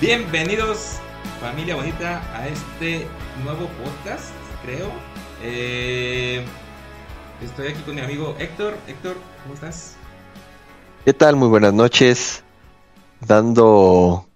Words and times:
Bienvenidos, 0.00 0.98
familia 1.40 1.74
bonita, 1.74 2.22
a 2.36 2.46
este 2.48 3.06
nuevo 3.42 3.66
podcast, 3.82 4.30
creo. 4.64 4.90
Eh, 5.42 6.44
estoy 7.42 7.68
aquí 7.68 7.82
con 7.82 7.94
mi 7.96 8.00
amigo 8.00 8.36
Héctor. 8.38 8.76
Héctor, 8.86 9.16
¿cómo 9.42 9.54
estás? 9.54 9.96
¿Qué 11.04 11.12
tal? 11.12 11.36
Muy 11.36 11.48
buenas 11.48 11.74
noches. 11.74 12.44
Dando, 13.26 14.28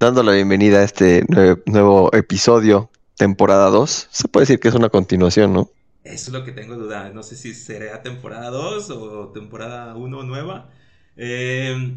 dando 0.00 0.22
la 0.22 0.32
bienvenida 0.32 0.78
a 0.78 0.84
este 0.84 1.24
nue- 1.26 1.62
nuevo 1.66 2.10
episodio, 2.14 2.90
temporada 3.16 3.68
2. 3.68 4.08
Se 4.10 4.28
puede 4.28 4.44
decir 4.44 4.60
que 4.60 4.68
es 4.68 4.74
una 4.74 4.88
continuación, 4.88 5.52
¿no? 5.52 5.70
Eso 6.04 6.30
es 6.30 6.32
lo 6.32 6.44
que 6.44 6.52
tengo 6.52 6.74
duda. 6.76 7.10
No 7.10 7.22
sé 7.22 7.36
si 7.36 7.54
será 7.54 8.00
temporada 8.02 8.48
2 8.48 8.88
o 8.90 9.28
temporada 9.28 9.94
1 9.94 10.22
nueva. 10.22 10.70
Eh, 11.18 11.94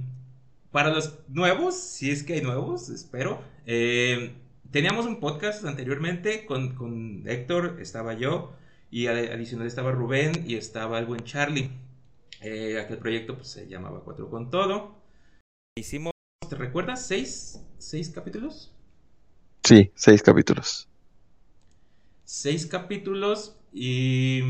para 0.72 0.90
los 0.90 1.20
nuevos, 1.30 1.76
si 1.80 2.12
es 2.12 2.24
que 2.24 2.34
hay 2.34 2.42
nuevos, 2.42 2.90
espero. 2.90 3.44
eh, 3.66 4.36
teníamos 4.72 5.06
un 5.06 5.20
podcast 5.20 5.66
anteriormente 5.66 6.46
con, 6.46 6.76
con 6.76 7.24
Héctor, 7.28 7.78
estaba 7.82 8.14
yo, 8.14 8.54
y 8.90 9.08
adicional 9.08 9.68
estaba 9.68 9.92
Rubén 9.92 10.44
y 10.48 10.56
estaba 10.56 11.00
el 11.00 11.06
buen 11.06 11.24
Charlie. 11.24 11.72
Eh, 12.42 12.80
aquel 12.80 12.98
proyecto 12.98 13.36
pues, 13.36 13.50
se 13.50 13.68
llamaba 13.68 14.04
Cuatro 14.04 14.30
con 14.30 14.50
Todo. 14.50 14.96
Hicimos, 15.76 16.12
¿te 16.50 16.56
recuerdas? 16.56 17.06
¿Seis? 17.06 17.62
¿Seis 17.78 18.10
capítulos? 18.10 18.74
Sí, 19.64 19.92
seis 19.96 20.22
capítulos. 20.24 20.88
seis 22.24 22.66
capítulos 22.66 23.58
y 23.74 24.42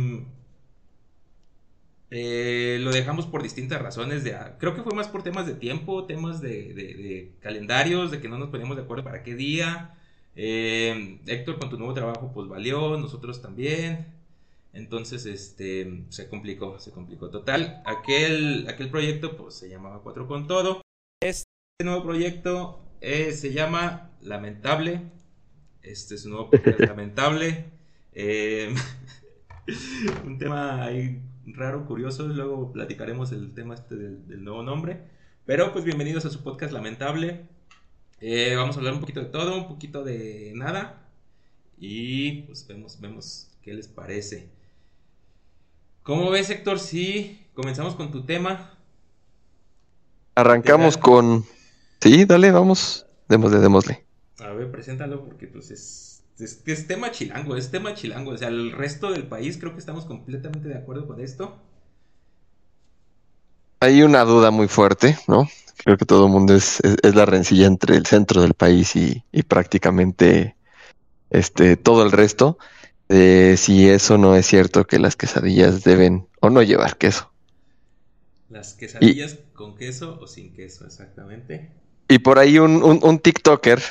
eh, 2.11 2.77
lo 2.81 2.91
dejamos 2.91 3.25
por 3.25 3.41
distintas 3.41 3.81
razones. 3.81 4.23
De, 4.23 4.37
creo 4.59 4.75
que 4.75 4.83
fue 4.83 4.93
más 4.93 5.07
por 5.07 5.23
temas 5.23 5.47
de 5.47 5.55
tiempo, 5.55 6.05
temas 6.05 6.41
de, 6.41 6.73
de- 6.73 6.93
de 6.93 7.31
calendarios, 7.39 8.11
de 8.11 8.21
que 8.21 8.29
no 8.29 8.37
nos 8.37 8.49
poníamos 8.49 8.77
de 8.77 8.83
acuerdo 8.83 9.03
para 9.03 9.23
qué 9.23 9.35
día. 9.35 9.95
Eh, 10.35 11.19
Héctor 11.27 11.59
con 11.59 11.69
tu 11.69 11.77
nuevo 11.77 11.93
trabajo 11.93 12.31
pues 12.33 12.47
valió, 12.47 12.97
nosotros 12.97 13.41
también. 13.41 14.07
Entonces, 14.73 15.25
este, 15.25 16.05
se 16.09 16.29
complicó, 16.29 16.79
se 16.79 16.91
complicó. 16.91 17.29
Total, 17.29 17.81
aquel, 17.85 18.65
aquel 18.69 18.89
proyecto 18.89 19.35
pues 19.35 19.55
se 19.55 19.69
llamaba 19.69 20.01
Cuatro 20.03 20.27
con 20.27 20.47
Todo. 20.47 20.81
Este 21.21 21.45
nuevo 21.83 22.03
proyecto 22.03 22.81
eh, 23.01 23.31
se 23.33 23.51
llama 23.53 24.11
Lamentable. 24.21 25.01
Este 25.81 26.15
es 26.15 26.25
un 26.25 26.31
nuevo 26.31 26.49
podcast 26.49 26.79
lamentable. 26.87 27.65
Un 30.25 30.37
tema 30.37 30.83
ahí 30.83 31.21
raro, 31.45 31.85
curioso. 31.85 32.27
Luego 32.27 32.71
platicaremos 32.71 33.31
el 33.31 33.53
tema 33.53 33.75
este 33.75 33.95
del, 33.95 34.27
del 34.27 34.43
nuevo 34.43 34.63
nombre. 34.63 35.01
Pero 35.45 35.73
pues 35.73 35.83
bienvenidos 35.83 36.25
a 36.25 36.29
su 36.29 36.43
podcast 36.43 36.71
lamentable. 36.71 37.45
Eh, 38.19 38.55
vamos 38.55 38.75
a 38.75 38.79
hablar 38.79 38.93
un 38.93 38.99
poquito 38.99 39.19
de 39.19 39.25
todo, 39.25 39.57
un 39.57 39.67
poquito 39.67 40.03
de 40.03 40.53
nada. 40.55 41.07
Y 41.79 42.43
pues 42.43 42.67
vemos, 42.67 43.01
vemos 43.01 43.49
qué 43.63 43.73
les 43.73 43.87
parece. 43.87 44.49
¿Cómo 46.03 46.29
ves, 46.29 46.49
Héctor? 46.49 46.79
Si 46.79 47.45
comenzamos 47.53 47.95
con 47.95 48.11
tu 48.11 48.23
tema. 48.23 48.77
Arrancamos 50.35 50.97
con... 50.97 51.45
Sí, 51.99 52.25
dale, 52.25 52.51
vamos. 52.51 53.05
Démosle, 53.27 53.59
démosle. 53.59 54.03
A 54.39 54.49
ver, 54.49 54.71
preséntalo 54.71 55.23
porque 55.23 55.47
pues 55.47 55.71
es, 55.71 56.10
es, 56.39 56.61
es 56.65 56.87
tema 56.87 57.11
chilango, 57.11 57.55
es 57.55 57.71
tema 57.71 57.93
chilango. 57.93 58.31
O 58.31 58.37
sea, 58.37 58.47
el 58.49 58.71
resto 58.71 59.11
del 59.11 59.27
país 59.27 59.57
creo 59.57 59.73
que 59.73 59.79
estamos 59.79 60.05
completamente 60.05 60.69
de 60.69 60.77
acuerdo 60.77 61.07
con 61.07 61.19
esto. 61.21 61.57
Hay 63.81 64.03
una 64.03 64.23
duda 64.23 64.51
muy 64.51 64.67
fuerte, 64.67 65.17
¿no? 65.27 65.49
Creo 65.83 65.97
que 65.97 66.05
todo 66.05 66.27
el 66.27 66.31
mundo 66.31 66.55
es, 66.55 66.79
es, 66.81 66.97
es 67.03 67.15
la 67.15 67.25
rencilla 67.25 67.65
entre 67.67 67.95
el 67.97 68.05
centro 68.05 68.41
del 68.41 68.53
país 68.53 68.95
y, 68.95 69.25
y 69.31 69.43
prácticamente 69.43 70.55
este, 71.29 71.77
todo 71.77 72.03
el 72.03 72.11
resto. 72.11 72.57
de 73.09 73.57
si 73.57 73.89
eso 73.89 74.17
no 74.17 74.35
es 74.35 74.47
cierto 74.47 74.87
que 74.87 74.99
las 74.99 75.15
quesadillas 75.17 75.83
deben 75.83 76.27
o 76.41 76.49
no 76.49 76.63
llevar 76.63 76.97
queso. 76.97 77.31
Las 78.49 78.75
quesadillas 78.75 79.39
con 79.53 79.75
queso 79.75 80.19
o 80.21 80.27
sin 80.27 80.53
queso, 80.53 80.85
exactamente. 80.85 81.71
Y 82.07 82.19
por 82.19 82.39
ahí 82.39 82.59
un, 82.59 82.83
un, 82.83 82.99
un 83.03 83.19
TikToker 83.19 83.81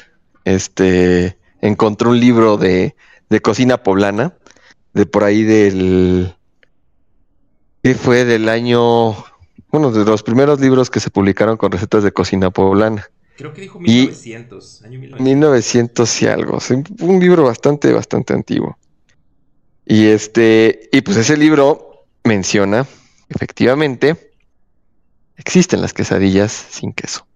este, 0.44 1.39
encontró 1.62 2.10
un 2.10 2.20
libro 2.20 2.56
de, 2.56 2.94
de 3.28 3.40
cocina 3.40 3.82
poblana, 3.82 4.34
de 4.94 5.06
por 5.06 5.24
ahí 5.24 5.42
del... 5.42 6.34
¿Qué 7.82 7.94
fue? 7.94 8.24
Del 8.24 8.48
año... 8.48 9.12
Bueno, 9.70 9.90
de 9.92 10.04
los 10.04 10.22
primeros 10.22 10.60
libros 10.60 10.90
que 10.90 11.00
se 11.00 11.10
publicaron 11.10 11.56
con 11.56 11.70
recetas 11.70 12.02
de 12.02 12.12
cocina 12.12 12.50
poblana. 12.50 13.08
Creo 13.36 13.52
que 13.54 13.62
dijo 13.62 13.78
Y- 13.80 14.08
1900, 14.08 14.82
año 14.82 14.98
1900. 14.98 15.20
1900 15.24 16.22
y 16.22 16.26
algo. 16.26 16.58
Un 17.00 17.20
libro 17.20 17.44
bastante, 17.44 17.92
bastante 17.92 18.34
antiguo. 18.34 18.76
Y 19.86 20.06
este, 20.06 20.88
y 20.92 21.00
pues 21.00 21.16
ese 21.16 21.36
libro 21.36 22.04
menciona, 22.24 22.86
efectivamente, 23.28 24.32
existen 25.36 25.80
las 25.80 25.94
quesadillas 25.94 26.52
sin 26.52 26.92
queso. 26.92 27.26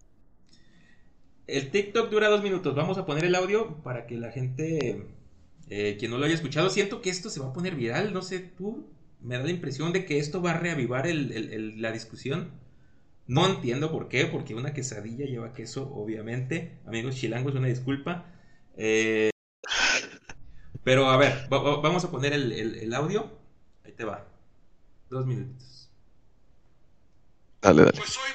El 1.46 1.70
TikTok 1.70 2.10
dura 2.10 2.28
dos 2.28 2.42
minutos. 2.42 2.74
Vamos 2.74 2.98
a 2.98 3.06
poner 3.06 3.24
el 3.24 3.34
audio 3.34 3.76
para 3.82 4.06
que 4.06 4.16
la 4.16 4.30
gente, 4.32 5.06
eh, 5.68 5.96
quien 5.98 6.10
no 6.10 6.18
lo 6.18 6.24
haya 6.26 6.34
escuchado, 6.34 6.70
siento 6.70 7.02
que 7.02 7.10
esto 7.10 7.30
se 7.30 7.40
va 7.40 7.48
a 7.48 7.52
poner 7.52 7.74
viral. 7.76 8.12
No 8.14 8.22
sé, 8.22 8.38
tú, 8.40 8.86
me 9.20 9.36
da 9.38 9.44
la 9.44 9.50
impresión 9.50 9.92
de 9.92 10.04
que 10.06 10.18
esto 10.18 10.42
va 10.42 10.52
a 10.52 10.58
reavivar 10.58 11.06
el- 11.06 11.32
el- 11.32 11.52
el- 11.52 11.82
la 11.82 11.92
discusión. 11.92 12.52
No 13.26 13.46
entiendo 13.46 13.90
por 13.92 14.08
qué, 14.08 14.26
porque 14.26 14.54
una 14.54 14.74
quesadilla 14.74 15.26
lleva 15.26 15.52
queso, 15.54 15.90
obviamente. 15.94 16.78
Amigos 16.86 17.16
chilangos, 17.16 17.54
una 17.54 17.68
disculpa. 17.68 18.26
Eh, 18.76 19.30
pero 20.82 21.08
a 21.08 21.16
ver, 21.16 21.48
va- 21.52 21.62
va- 21.62 21.80
vamos 21.80 22.04
a 22.04 22.10
poner 22.10 22.32
el, 22.32 22.52
el- 22.52 22.74
el 22.76 22.94
audio. 22.94 23.30
Ahí 23.84 23.92
te 23.92 24.04
va. 24.04 24.26
Dos 25.10 25.26
minutitos. 25.26 25.90
Dale, 27.62 27.82
dale. 27.82 27.92
Pues 27.96 28.16
hoy 28.18 28.30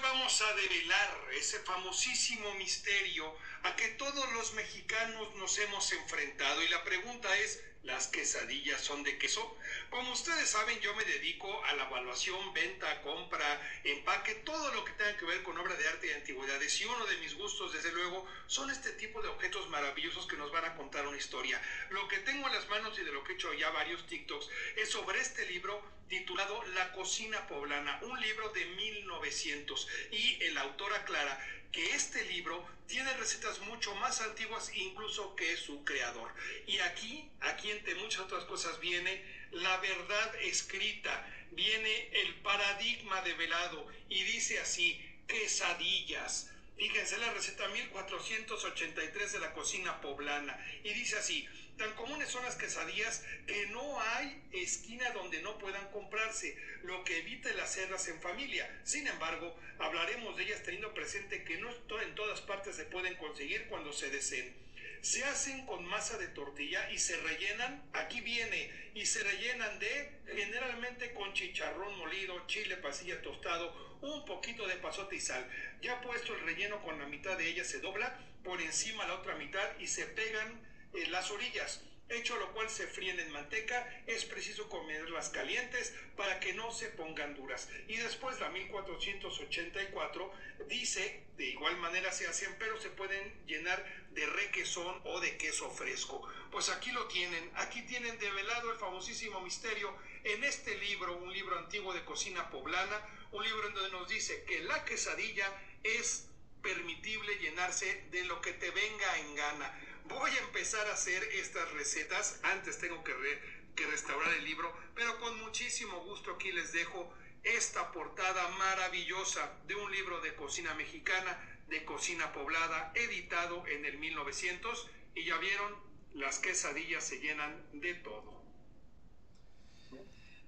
ese 1.50 1.60
famosísimo 1.62 2.54
misterio 2.56 3.36
a 3.64 3.76
que 3.76 3.88
todos 3.98 4.34
los 4.34 4.54
mexicanos 4.54 5.34
nos 5.38 5.58
hemos 5.58 5.92
enfrentado 5.94 6.62
y 6.62 6.68
la 6.68 6.84
pregunta 6.84 7.36
es, 7.40 7.64
¿las 7.82 8.06
quesadillas 8.06 8.80
son 8.82 9.02
de 9.02 9.18
queso? 9.18 9.58
Como 9.90 10.12
ustedes 10.12 10.48
saben, 10.48 10.80
yo 10.80 10.94
me 10.94 11.04
dedico 11.06 11.50
a 11.66 11.74
la 11.74 11.88
evaluación, 11.88 12.54
venta, 12.54 13.02
compra, 13.02 13.82
empaque, 13.84 14.36
todo 14.36 14.72
lo 14.76 14.86
que 14.86 14.92
tenga 14.94 15.18
que 15.18 15.26
ver 15.26 15.42
con 15.42 15.58
obra 15.58 15.74
de 15.76 15.88
arte 15.88 16.06
y 16.06 16.12
antigüedades 16.12 16.82
y 16.82 16.86
uno 16.86 17.04
de 17.08 17.18
mis 17.18 17.34
gustos, 17.34 17.74
desde 17.74 17.94
luego, 17.94 18.28
son 18.46 18.70
este 18.70 18.92
tipo 18.92 19.20
de 19.24 19.30
objetos 19.30 19.68
maravillosos 19.70 20.28
que 20.28 20.38
nos 20.38 20.52
van 20.52 20.66
a 20.66 20.76
contar 20.76 21.08
una 21.08 21.18
historia. 21.18 21.60
Lo 21.90 22.08
que 22.08 22.18
tengo 22.18 22.46
en 22.46 22.54
las 22.54 22.70
manos 22.70 22.96
y 23.00 23.04
de 23.04 23.12
lo 23.12 23.24
que 23.24 23.32
he 23.32 23.36
hecho 23.36 23.52
ya 23.56 23.72
varios 23.72 24.06
TikToks 24.06 24.50
es 24.76 24.90
sobre 24.90 25.20
este 25.20 25.48
libro 25.48 25.99
titulado 26.10 26.64
La 26.74 26.92
cocina 26.92 27.48
poblana, 27.48 28.00
un 28.02 28.20
libro 28.20 28.50
de 28.50 28.66
1900 28.66 29.88
y 30.12 30.44
el 30.44 30.58
autor 30.58 30.94
aclara 30.94 31.40
que 31.72 31.92
este 31.92 32.26
libro 32.26 32.68
tiene 32.88 33.14
recetas 33.14 33.60
mucho 33.60 33.94
más 33.96 34.20
antiguas 34.22 34.72
incluso 34.76 35.36
que 35.36 35.56
su 35.56 35.84
creador. 35.86 36.34
Y 36.66 36.80
aquí, 36.80 37.30
aquí 37.42 37.70
entre 37.70 37.96
muchas 37.96 38.22
otras 38.22 38.44
cosas 38.46 38.80
viene 38.80 39.24
la 39.52 39.78
verdad 39.78 40.36
escrita, 40.42 41.26
viene 41.52 42.10
el 42.12 42.36
paradigma 42.42 43.22
develado 43.22 43.88
y 44.10 44.24
dice 44.24 44.60
así, 44.60 45.00
quesadillas. 45.28 46.50
Fíjense 46.78 47.18
la 47.20 47.32
receta 47.34 47.68
1483 47.68 49.34
de 49.34 49.40
la 49.40 49.54
cocina 49.54 50.02
poblana 50.02 50.58
y 50.84 50.94
dice 50.94 51.18
así, 51.18 51.48
tan 51.80 51.94
comunes 51.94 52.30
son 52.30 52.44
las 52.44 52.58
quesadillas 52.58 53.24
que 53.48 53.68
no 53.68 54.02
hay 54.02 54.44
esquina 54.52 55.10
donde 55.12 55.42
no 55.42 55.58
puedan 55.58 55.90
comprarse, 55.92 56.56
lo 56.84 57.06
que 57.06 57.20
evita 57.20 57.50
el 57.50 57.60
hacerlas 57.60 58.08
en 58.10 58.22
familia. 58.22 58.70
Sin 58.84 59.08
embargo, 59.08 59.58
hablaremos 59.80 60.36
de 60.36 60.44
ellas 60.44 60.62
teniendo 60.62 60.94
presente 60.94 61.44
que 61.46 61.58
no 61.58 61.70
en 62.02 62.16
todas 62.16 62.42
partes 62.42 62.76
se 62.76 62.84
pueden 62.84 63.16
conseguir 63.16 63.66
cuando 63.68 63.94
se 63.94 64.10
deseen. 64.10 64.54
Se 65.02 65.24
hacen 65.24 65.66
con 65.66 65.86
masa 65.86 66.18
de 66.18 66.28
tortilla 66.28 66.92
y 66.92 67.00
se 67.00 67.16
rellenan, 67.22 67.82
aquí 67.94 68.20
viene, 68.20 68.70
y 68.94 69.06
se 69.06 69.24
rellenan 69.24 69.80
de 69.80 70.12
generalmente 70.36 71.14
con 71.14 71.34
chicharrón 71.34 71.98
molido, 71.98 72.46
chile, 72.48 72.76
pasilla 72.76 73.22
tostado, 73.22 73.98
un 74.02 74.26
poquito 74.26 74.68
de 74.68 74.76
pasote 74.76 75.16
y 75.16 75.22
sal. 75.22 75.50
Ya 75.82 76.02
puesto 76.02 76.36
el 76.36 76.42
relleno 76.42 76.84
con 76.84 77.00
la 77.00 77.06
mitad 77.06 77.38
de 77.38 77.48
ella 77.48 77.64
se 77.64 77.80
dobla 77.80 78.20
por 78.44 78.62
encima 78.62 79.08
la 79.08 79.16
otra 79.16 79.36
mitad 79.36 79.80
y 79.80 79.88
se 79.88 80.06
pegan 80.06 80.69
eh, 80.94 81.08
las 81.10 81.32
orillas. 81.32 81.82
Hecho 82.10 82.38
lo 82.38 82.52
cual 82.54 82.70
se 82.72 82.88
fríen 82.88 83.20
en 83.20 83.32
manteca, 83.32 83.88
es 84.08 84.26
preciso 84.26 84.68
comerlas 84.68 85.30
calientes 85.30 85.94
para 86.18 86.40
que 86.40 86.54
no 86.54 86.72
se 86.72 86.88
pongan 86.90 87.36
duras. 87.36 87.70
Y 87.88 87.98
después 87.98 88.40
la 88.40 88.50
1484 88.50 90.34
dice, 90.68 91.24
de 91.38 91.46
igual 91.46 91.78
manera 91.78 92.12
se 92.12 92.28
hacen, 92.28 92.56
pero 92.58 92.82
se 92.82 92.90
pueden 92.90 93.32
llenar 93.46 93.86
de 94.12 94.26
requesón 94.26 95.00
o 95.04 95.20
de 95.20 95.38
queso 95.38 95.70
fresco. 95.70 96.28
Pues 96.52 96.70
aquí 96.70 96.92
lo 96.92 97.08
tienen, 97.08 97.52
aquí 97.54 97.84
tienen 97.84 98.18
develado 98.18 98.72
el 98.72 98.80
famosísimo 98.80 99.42
misterio 99.42 99.96
en 100.24 100.44
este 100.44 100.80
libro, 100.80 101.16
un 101.16 101.32
libro 101.32 101.60
antiguo 101.60 101.94
de 101.94 102.04
cocina 102.06 102.50
poblana, 102.50 103.06
un 103.32 103.44
libro 103.44 103.68
en 103.68 103.76
donde 103.76 103.92
nos 103.92 104.10
dice 104.10 104.44
que 104.46 104.64
la 104.64 104.84
quesadilla 104.84 105.48
es 105.84 106.28
permitible 106.62 107.36
llenarse 107.36 108.04
de 108.12 108.26
lo 108.26 108.42
que 108.42 108.54
te 108.54 108.72
venga 108.72 109.20
en 109.20 109.36
gana. 109.36 109.80
Voy 110.10 110.32
a 110.32 110.40
empezar 110.48 110.86
a 110.88 110.94
hacer 110.94 111.22
estas 111.40 111.72
recetas. 111.74 112.40
Antes 112.44 112.78
tengo 112.80 113.04
que, 113.04 113.14
re- 113.14 113.40
que 113.76 113.86
restaurar 113.88 114.34
el 114.34 114.44
libro, 114.46 114.72
pero 114.96 115.20
con 115.20 115.40
muchísimo 115.42 116.04
gusto 116.06 116.32
aquí 116.36 116.52
les 116.52 116.72
dejo 116.74 117.12
esta 117.44 117.92
portada 117.92 118.48
maravillosa 118.58 119.50
de 119.68 119.76
un 119.76 119.90
libro 119.92 120.20
de 120.22 120.36
cocina 120.36 120.74
mexicana, 120.74 121.38
de 121.70 121.86
cocina 121.86 122.34
poblada, 122.34 122.92
editado 122.96 123.64
en 123.68 123.86
el 123.86 123.98
1900. 123.98 124.88
Y 125.16 125.26
ya 125.26 125.38
vieron, 125.38 125.74
las 126.16 126.40
quesadillas 126.40 127.04
se 127.04 127.20
llenan 127.20 127.56
de 127.74 127.94
todo. 127.96 128.40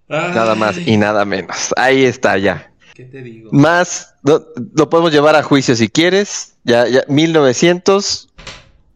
Nada 0.07 0.55
más 0.55 0.77
y 0.77 0.97
nada 0.97 1.23
menos. 1.23 1.73
Ahí 1.77 2.03
está 2.03 2.37
ya. 2.37 2.73
¿Qué 2.93 3.05
te 3.05 3.21
digo? 3.21 3.49
Más, 3.53 4.15
lo, 4.23 4.45
lo 4.75 4.89
podemos 4.89 5.11
llevar 5.13 5.35
a 5.37 5.43
juicio 5.43 5.75
si 5.75 5.87
quieres. 5.87 6.57
Ya, 6.63 6.85
ya, 6.87 7.03
1900 7.07 8.30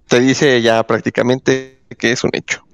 te 0.07 0.19
dice 0.19 0.61
ya 0.61 0.85
prácticamente 0.85 1.79
que 1.97 2.11
es 2.11 2.23
un 2.23 2.31
hecho. 2.33 2.65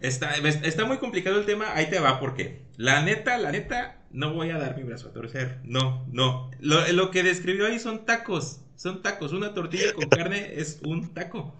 Está, 0.00 0.34
está 0.36 0.84
muy 0.84 0.98
complicado 0.98 1.38
el 1.38 1.46
tema, 1.46 1.74
ahí 1.74 1.88
te 1.88 2.00
va, 2.00 2.18
porque 2.18 2.62
la 2.76 3.02
neta, 3.02 3.38
la 3.38 3.52
neta, 3.52 4.02
no 4.10 4.34
voy 4.34 4.50
a 4.50 4.58
dar 4.58 4.76
mi 4.76 4.82
brazo 4.82 5.08
a 5.08 5.12
torcer. 5.12 5.60
No, 5.62 6.06
no. 6.10 6.50
Lo, 6.60 6.86
lo 6.92 7.10
que 7.10 7.22
describió 7.22 7.66
ahí 7.66 7.78
son 7.78 8.04
tacos. 8.04 8.60
Son 8.76 9.00
tacos. 9.02 9.32
Una 9.32 9.54
tortilla 9.54 9.92
con 9.94 10.08
carne 10.10 10.54
es 10.54 10.80
un 10.84 11.14
taco. 11.14 11.56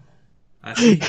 Así. 0.61 0.99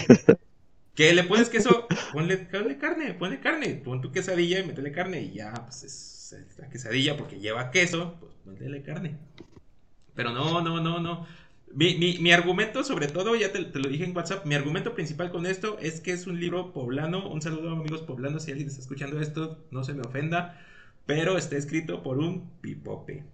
Que 0.95 1.13
le 1.13 1.25
pones 1.25 1.49
queso, 1.49 1.89
ponle, 2.13 2.37
ponle 2.37 2.79
carne, 2.79 3.15
ponle 3.15 3.41
carne. 3.41 3.75
Pon 3.75 4.01
tu 4.01 4.13
quesadilla 4.13 4.61
y 4.61 4.67
métele 4.67 4.93
carne. 4.93 5.23
Y 5.23 5.33
ya, 5.33 5.53
pues 5.53 5.83
es, 5.83 6.33
es 6.33 6.59
la 6.59 6.69
quesadilla 6.69 7.17
porque 7.17 7.41
lleva 7.41 7.73
queso, 7.73 8.17
pues 8.21 8.33
métele 8.45 8.83
carne. 8.83 9.19
Pero 10.15 10.31
no, 10.31 10.63
no, 10.63 10.81
no, 10.81 11.01
no. 11.01 11.27
Mi, 11.75 11.99
mi, 11.99 12.19
mi 12.19 12.31
argumento, 12.31 12.85
sobre 12.85 13.09
todo, 13.09 13.35
ya 13.35 13.51
te, 13.51 13.65
te, 13.65 13.79
lo 13.81 13.89
dije 13.89 14.05
en 14.05 14.17
WhatsApp, 14.17 14.47
mi 14.47 14.55
argumento 14.55 14.95
principal 14.95 15.33
con 15.33 15.45
esto 15.45 15.77
es 15.81 16.01
que 16.01 16.13
es 16.13 16.29
un 16.29 16.39
libro 16.39 16.73
poblano. 16.73 17.29
Un 17.29 17.43
saludo 17.43 17.71
a 17.71 17.73
amigos 17.73 18.03
poblanos, 18.03 18.45
si 18.45 18.53
alguien 18.53 18.69
está 18.69 18.81
escuchando 18.81 19.21
esto, 19.21 19.59
no 19.73 19.83
se 19.83 19.93
me 19.93 20.03
ofenda, 20.03 20.61
pero 21.05 21.37
está 21.37 21.57
escrito 21.57 22.03
por 22.05 22.19
un 22.19 22.49
pipope. 22.61 23.25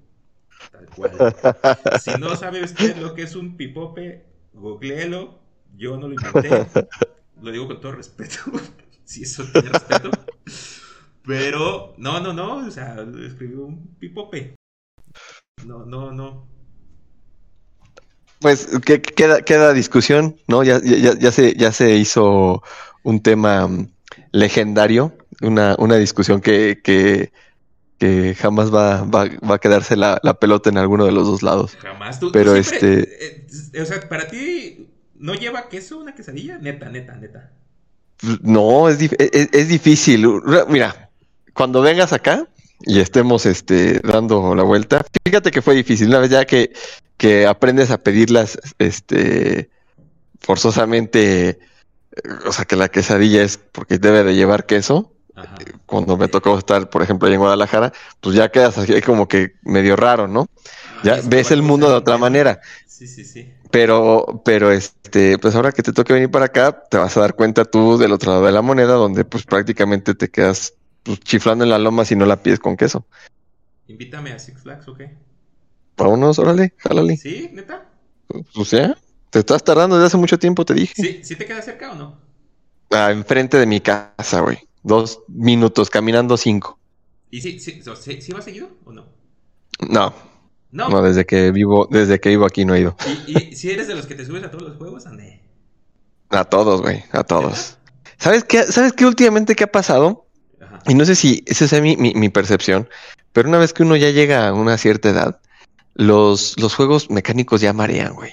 Tal 0.73 0.87
cual. 0.87 1.13
Si 2.01 2.13
no 2.19 2.35
sabe 2.35 2.65
usted 2.65 2.97
lo 2.97 3.15
que 3.15 3.23
es 3.23 3.37
un 3.37 3.59
pipope, 3.59 4.25
googleelo. 4.55 5.39
Yo 5.77 5.99
no 5.99 6.09
lo 6.09 6.15
inventé. 6.15 6.67
Lo 7.43 7.53
digo 7.53 7.67
con 7.67 7.81
todo 7.81 7.93
respeto. 7.93 8.39
si 9.05 9.23
eso 9.23 9.45
tiene 9.53 9.69
respeto. 9.69 10.11
Pero, 11.27 11.95
no, 11.99 12.21
no, 12.21 12.33
no. 12.33 12.67
O 12.67 12.71
sea, 12.71 13.07
escribió 13.23 13.67
un 13.67 13.97
pipope. 13.97 14.57
No, 15.67 15.85
no, 15.85 16.11
no. 16.11 16.60
Pues 18.41 18.69
que, 18.85 19.03
queda, 19.03 19.43
queda 19.43 19.73
discusión, 19.73 20.37
¿no? 20.49 20.63
Ya, 20.63 20.81
ya, 20.83 21.15
ya, 21.19 21.33
se, 21.33 21.55
ya 21.55 21.73
se 21.73 21.97
hizo 21.97 22.63
un 23.03 23.23
tema 23.23 23.67
um, 23.67 23.89
legendario, 24.33 25.17
una, 25.43 25.77
una 25.79 25.97
discusión 25.97 26.41
que, 26.41 26.81
que, 26.83 27.33
que 27.99 28.35
jamás 28.35 28.75
va, 28.75 29.05
va, 29.05 29.27
va, 29.49 29.55
a 29.57 29.59
quedarse 29.59 29.97
la, 29.97 30.19
la, 30.23 30.35
pelota 30.35 30.71
en 30.71 30.79
alguno 30.79 31.05
de 31.05 31.13
los 31.13 31.27
dos 31.27 31.43
lados. 31.43 31.77
Jamás. 31.77 32.19
Tú, 32.19 32.33
Pero 32.33 32.55
tú 32.55 32.65
siempre, 32.65 33.01
este. 33.01 33.79
Eh, 33.79 33.83
o 33.83 33.85
sea, 33.85 34.09
para 34.09 34.27
ti, 34.27 34.89
¿no 35.17 35.35
lleva 35.35 35.69
queso 35.69 35.99
una 35.99 36.15
quesadilla? 36.15 36.59
Neta, 36.59 36.89
neta, 36.89 37.17
neta. 37.17 37.51
No, 38.43 38.89
es, 38.89 39.01
es, 39.01 39.49
es 39.53 39.69
difícil. 39.69 40.27
Mira, 40.69 41.11
cuando 41.53 41.83
vengas 41.83 42.13
acá, 42.13 42.49
y 42.83 43.01
estemos 43.01 43.47
este, 43.47 44.01
dando 44.01 44.55
la 44.55 44.63
vuelta. 44.63 45.05
Fíjate 45.25 45.51
que 45.51 45.63
fue 45.63 45.75
difícil. 45.75 46.09
Una 46.09 46.21
vez 46.21 46.31
ya 46.31 46.45
que, 46.45 46.73
que 47.21 47.47
aprendes 47.47 47.91
a 47.91 47.99
pedirlas 47.99 48.59
este, 48.79 49.69
forzosamente, 50.41 51.59
o 52.47 52.51
sea, 52.53 52.65
que 52.65 52.77
la 52.77 52.89
quesadilla 52.89 53.43
es 53.43 53.59
porque 53.59 53.99
debe 53.99 54.25
de 54.25 54.35
llevar 54.35 54.65
queso. 54.65 55.13
Ajá. 55.37 55.55
Cuando 55.85 56.17
me 56.17 56.29
tocó 56.29 56.57
estar, 56.57 56.89
por 56.89 57.03
ejemplo, 57.03 57.29
ahí 57.29 57.35
en 57.35 57.41
Guadalajara, 57.41 57.93
pues 58.23 58.37
ya 58.37 58.51
quedas 58.51 58.79
así 58.79 58.99
como 59.03 59.29
que 59.29 59.53
medio 59.61 59.97
raro, 59.97 60.29
¿no? 60.29 60.49
Ya 61.05 61.17
ah, 61.17 61.21
ves 61.27 61.51
el 61.51 61.61
mundo 61.61 61.91
de 61.91 61.97
otra 61.97 62.17
manera. 62.17 62.63
Sí, 62.87 63.07
sí, 63.07 63.23
sí. 63.27 63.53
Pero, 63.71 64.41
pero 64.43 64.71
este, 64.71 65.37
pues 65.37 65.55
ahora 65.55 65.73
que 65.73 65.83
te 65.83 65.93
toque 65.93 66.15
venir 66.15 66.31
para 66.31 66.47
acá, 66.47 66.85
te 66.91 66.97
vas 66.97 67.15
a 67.19 67.21
dar 67.21 67.35
cuenta 67.35 67.67
tú 67.67 67.99
del 67.99 68.13
otro 68.13 68.33
lado 68.33 68.47
de 68.47 68.53
la 68.53 68.63
moneda, 68.63 68.95
donde 68.95 69.27
pues 69.27 69.45
prácticamente 69.45 70.15
te 70.15 70.31
quedas 70.31 70.73
pues, 71.03 71.21
chiflando 71.21 71.65
en 71.65 71.71
la 71.71 71.79
loma 71.79 72.07
si 72.07 72.17
no 72.17 72.25
la 72.25 72.43
pides 72.43 72.61
con 72.61 72.79
queso. 72.79 73.05
Invítame 73.89 74.33
a 74.33 74.39
Six 74.39 74.63
Flags, 74.63 74.89
¿o 74.89 74.95
qué? 74.95 75.15
Vámonos, 76.01 76.39
órale, 76.39 76.73
jálale. 76.79 77.17
¿Sí? 77.17 77.51
¿Neta? 77.53 77.87
Pues 78.55 78.71
ya, 78.71 78.97
te 79.29 79.41
estás 79.41 79.63
tardando 79.63 79.97
desde 79.97 80.07
hace 80.07 80.17
mucho 80.17 80.39
tiempo, 80.39 80.65
te 80.65 80.75
dije. 80.75 80.95
¿Sí, 80.97 81.21
¿Sí 81.23 81.37
te 81.37 81.45
queda 81.45 81.61
cerca 81.61 81.93
o 81.93 81.95
no? 81.95 82.19
Ah, 82.91 83.11
enfrente 83.11 83.59
de 83.59 83.67
mi 83.67 83.81
casa, 83.81 84.41
güey. 84.41 84.59
Dos 84.83 85.21
minutos, 85.29 85.91
caminando 85.91 86.37
cinco. 86.37 86.79
¿Y 87.31 87.41
sí, 87.43 87.61
sí, 87.61 87.83
sí, 88.01 88.23
sí 88.23 88.33
va 88.33 88.41
seguido 88.41 88.71
o 88.85 88.93
no? 88.93 89.07
No. 89.89 90.15
No. 90.73 90.89
No, 90.89 91.03
desde 91.03 91.27
que 91.27 91.51
vivo, 91.51 91.87
desde 91.91 92.19
que 92.19 92.31
vivo 92.31 92.47
aquí 92.47 92.65
no 92.65 92.75
he 92.75 92.81
ido. 92.81 92.97
¿Y, 93.27 93.51
y 93.51 93.57
si 93.57 93.71
eres 93.71 93.89
de 93.89 93.95
los 93.95 94.07
que 94.07 94.15
te 94.15 94.25
subes 94.25 94.43
a 94.45 94.51
todos 94.51 94.63
los 94.63 94.77
juegos, 94.79 95.07
Andé? 95.07 95.43
A 96.31 96.45
todos, 96.45 96.81
güey, 96.81 97.05
a 97.13 97.25
todos. 97.25 97.77
¿Sabes 98.19 98.45
qué? 98.45 98.63
¿Sabes 98.65 98.93
qué 98.93 99.05
últimamente 99.05 99.55
qué 99.55 99.65
ha 99.65 99.73
pasado? 99.73 100.27
Ajá. 100.61 100.81
Y 100.87 100.95
no 100.95 101.05
sé 101.05 101.15
si 101.15 101.43
esa 101.47 101.65
es 101.65 101.83
mi, 101.83 101.97
mi, 101.97 102.15
mi, 102.15 102.29
percepción, 102.29 102.89
pero 103.33 103.49
una 103.49 103.59
vez 103.59 103.73
que 103.73 103.83
uno 103.83 103.97
ya 103.97 104.11
llega 104.11 104.49
a 104.49 104.53
una 104.55 104.79
cierta 104.79 105.11
edad, 105.11 105.41
los, 105.95 106.59
los 106.59 106.75
juegos 106.75 107.11
mecánicos 107.11 107.61
ya 107.61 107.73
marean, 107.73 108.15
güey. 108.15 108.33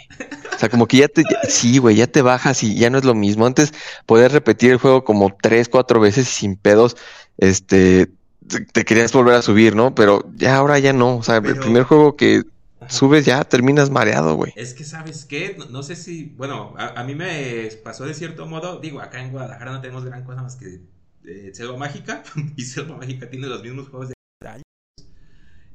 O 0.56 0.60
sea, 0.60 0.70
como 0.70 0.88
que 0.88 0.98
ya 0.98 1.08
te, 1.08 1.24
ya, 1.24 1.50
sí, 1.50 1.78
güey, 1.78 1.96
ya 1.96 2.08
te 2.08 2.22
bajas 2.22 2.64
y 2.64 2.76
ya 2.76 2.90
no 2.90 2.98
es 2.98 3.04
lo 3.04 3.14
mismo. 3.14 3.46
Antes 3.46 3.74
podías 4.06 4.32
repetir 4.32 4.72
el 4.72 4.78
juego 4.78 5.04
como 5.04 5.36
tres, 5.40 5.70
cuatro 5.70 6.00
veces 6.00 6.28
y 6.30 6.32
sin 6.32 6.56
pedos, 6.56 6.98
este, 7.38 8.10
te, 8.48 8.62
te 8.62 8.86
querías 8.86 9.12
volver 9.12 9.36
a 9.36 9.42
subir, 9.42 9.76
¿no? 9.76 9.94
Pero 9.94 10.26
ya 10.36 10.56
ahora 10.56 10.80
ya 10.80 10.94
no. 10.94 11.18
O 11.18 11.24
sea, 11.24 11.42
pero... 11.42 11.56
el 11.56 11.60
primer 11.60 11.84
juego 11.84 12.16
que 12.16 12.44
Ajá. 12.80 12.90
subes 12.90 13.26
ya 13.26 13.44
terminas 13.44 13.90
mareado, 13.90 14.36
güey. 14.36 14.54
Es 14.56 14.74
que, 14.74 14.84
¿sabes 14.84 15.26
qué? 15.26 15.56
No, 15.58 15.66
no 15.66 15.84
sé 15.84 15.96
si, 15.96 16.26
bueno, 16.38 16.74
a, 16.78 17.00
a, 17.00 17.04
mí 17.04 17.14
me 17.14 17.70
pasó 17.84 18.06
de 18.06 18.14
cierto 18.14 18.46
modo, 18.48 18.80
digo, 18.80 19.02
acá 19.02 19.22
en 19.22 19.32
Guadalajara 19.32 19.72
no 19.74 19.82
tenemos 19.82 20.06
gran 20.06 20.24
cosa 20.24 20.42
más 20.42 20.56
que 20.56 20.82
eh, 21.26 21.52
Selva 21.54 21.78
Mágica, 21.78 22.24
y 22.56 22.64
Selva 22.64 22.98
Mágica 22.98 23.30
tiene 23.30 23.48
los 23.48 23.62
mismos 23.62 23.90
juegos 23.90 24.10
de 24.10 24.48
años. 24.48 24.64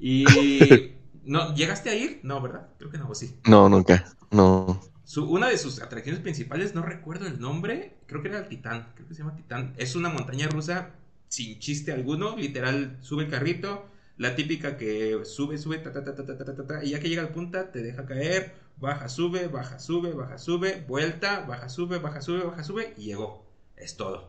Y 0.00 0.24
No, 1.32 1.54
¿Llegaste 1.54 1.88
a 1.88 1.94
ir? 1.94 2.20
No, 2.24 2.42
¿verdad? 2.42 2.68
Creo 2.78 2.90
que 2.90 2.98
no, 2.98 3.08
o 3.08 3.14
sí. 3.14 3.38
No, 3.46 3.66
nunca. 3.66 4.04
No. 4.30 4.78
Su, 5.04 5.24
una 5.30 5.48
de 5.48 5.56
sus 5.56 5.80
atracciones 5.80 6.20
principales, 6.20 6.74
no 6.74 6.82
recuerdo 6.82 7.26
el 7.26 7.40
nombre, 7.40 7.96
creo 8.06 8.20
que 8.20 8.28
era 8.28 8.40
el 8.40 8.48
Titán, 8.48 8.92
creo 8.94 9.08
que 9.08 9.14
se 9.14 9.22
llama 9.22 9.34
Titán. 9.34 9.72
Es 9.78 9.96
una 9.96 10.10
montaña 10.10 10.46
rusa 10.48 10.90
sin 11.28 11.58
chiste 11.58 11.90
alguno, 11.90 12.36
literal, 12.36 12.98
sube 13.00 13.24
el 13.24 13.30
carrito, 13.30 13.86
la 14.18 14.36
típica 14.36 14.76
que 14.76 15.24
sube, 15.24 15.56
sube, 15.56 15.78
ta, 15.78 15.90
ta, 15.90 16.04
ta, 16.04 16.14
ta, 16.14 16.26
ta, 16.26 16.54
ta, 16.54 16.66
ta, 16.66 16.84
y 16.84 16.90
ya 16.90 17.00
que 17.00 17.08
llega 17.08 17.22
al 17.22 17.30
punta 17.30 17.72
te 17.72 17.82
deja 17.82 18.04
caer, 18.04 18.52
baja, 18.76 19.08
sube, 19.08 19.48
baja, 19.48 19.78
sube, 19.78 20.12
baja, 20.12 20.36
sube, 20.36 20.84
vuelta, 20.86 21.46
baja, 21.48 21.70
sube, 21.70 21.98
baja, 21.98 22.20
sube, 22.20 22.44
baja, 22.44 22.62
sube, 22.62 22.92
y 22.98 23.04
llegó. 23.04 23.46
Es 23.78 23.96
todo. 23.96 24.28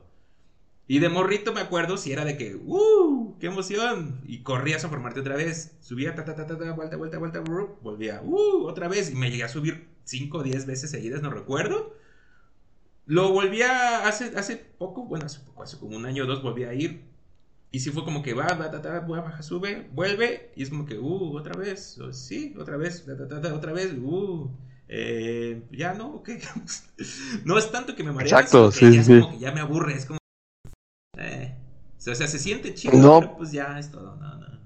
Y 0.88 1.00
de 1.00 1.10
morrito 1.10 1.51
me 1.51 1.60
acuerdo 1.60 1.98
si 1.98 2.13
era 2.13 2.24
de 2.24 2.38
que, 2.38 2.56
uh, 2.56 3.23
¡Qué 3.44 3.48
emoción! 3.48 4.22
Y 4.26 4.42
corrías 4.42 4.86
a 4.86 4.88
formarte 4.88 5.20
otra 5.20 5.36
vez. 5.36 5.76
Subía, 5.82 6.16
ta, 6.16 6.24
ta, 6.24 6.34
ta, 6.34 6.48
ta, 6.48 6.58
ta 6.58 6.72
vuelta, 6.72 6.96
vuelta, 6.96 7.20
vuelta, 7.20 7.44
volvía, 7.82 8.22
¡uh! 8.24 8.66
Otra 8.66 8.88
vez. 8.88 9.12
Y 9.12 9.16
me 9.16 9.30
llegué 9.30 9.44
a 9.44 9.50
subir 9.50 9.90
5 10.06 10.38
o 10.38 10.44
10 10.44 10.66
veces 10.66 10.90
seguidas, 10.90 11.22
no 11.22 11.30
recuerdo. 11.30 11.94
Lo 13.06 13.34
volví 13.34 13.62
a 13.62 14.08
hace, 14.08 14.32
hace 14.38 14.56
poco, 14.56 15.04
bueno, 15.04 15.26
hace 15.26 15.42
poco, 15.42 15.62
hace 15.62 15.78
como 15.78 15.98
un 15.98 16.06
año 16.06 16.24
o 16.24 16.26
dos 16.26 16.42
volví 16.42 16.64
a 16.64 16.74
ir. 16.74 17.04
Y 17.70 17.82
sí 17.82 17.90
fue 17.90 18.06
como 18.06 18.24
que 18.24 18.34
va, 18.34 18.48
va, 18.48 18.72
ta, 18.72 18.82
ta, 18.82 19.02
baja, 19.02 19.44
sube, 19.44 19.90
vuelve. 19.92 20.54
Y 20.56 20.64
es 20.64 20.70
como 20.70 20.86
que, 20.86 20.98
¡uh! 20.98 21.38
Otra 21.38 21.60
vez. 21.60 22.00
O, 22.00 22.14
sí, 22.14 22.56
otra 22.58 22.78
vez, 22.78 23.06
ta, 23.06 23.18
ta, 23.18 23.28
ta, 23.28 23.42
ta, 23.42 23.54
otra 23.54 23.74
vez, 23.74 23.94
¡uh! 24.02 24.50
Eh, 24.88 25.64
ya 25.70 25.94
no, 25.94 26.16
ok. 26.16 26.30
no 27.44 27.58
es 27.58 27.70
tanto 27.74 27.94
que 27.94 28.06
me 28.06 28.14
marea, 28.14 28.40
Exacto, 28.40 28.72
sí, 28.72 28.90
ya 28.90 29.02
es 29.02 29.08
sí. 29.08 29.20
como 29.20 29.34
que 29.34 29.40
ya 29.40 29.52
me 29.52 29.60
aburre, 29.60 29.96
es 29.96 30.06
como 30.06 30.23
o 32.08 32.16
sea, 32.16 32.28
se 32.28 32.40
siente 32.40 32.74
chido, 32.74 32.94
No. 32.98 33.20
pero 33.20 33.38
pues 33.38 33.52
ya 33.52 33.78
es 33.80 33.92
todo. 33.92 34.16
No, 34.18 34.36
no, 34.38 34.48
no. 34.48 34.60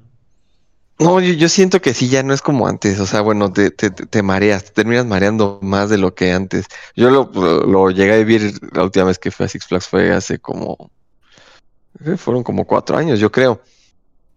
No, 0.99 1.19
yo, 1.19 1.33
yo 1.33 1.47
siento 1.47 1.79
que 1.79 1.93
sí, 1.93 2.09
ya 2.09 2.23
no 2.23 2.33
es 2.33 2.41
como 2.41 2.67
antes. 2.67 2.99
O 2.99 3.05
sea, 3.05 3.21
bueno, 3.21 3.51
te, 3.53 3.69
te, 3.69 3.91
te 3.91 4.23
mareas, 4.23 4.65
te 4.65 4.71
terminas 4.71 5.05
mareando 5.05 5.59
más 5.61 5.89
de 5.89 5.97
lo 5.99 6.15
que 6.15 6.31
antes. 6.31 6.65
Yo 6.95 7.11
lo, 7.11 7.29
lo 7.65 7.91
llegué 7.91 8.13
a 8.13 8.17
vivir 8.17 8.59
la 8.73 8.83
última 8.83 9.05
vez 9.05 9.19
que 9.19 9.29
fui 9.31 9.45
a 9.45 9.49
Six 9.49 9.67
Flags 9.67 9.87
fue 9.87 10.11
hace 10.11 10.39
como. 10.39 10.91
eh, 12.05 12.17
Fueron 12.17 12.43
como 12.43 12.65
cuatro 12.65 12.97
años, 12.97 13.19
yo 13.19 13.31
creo. 13.31 13.61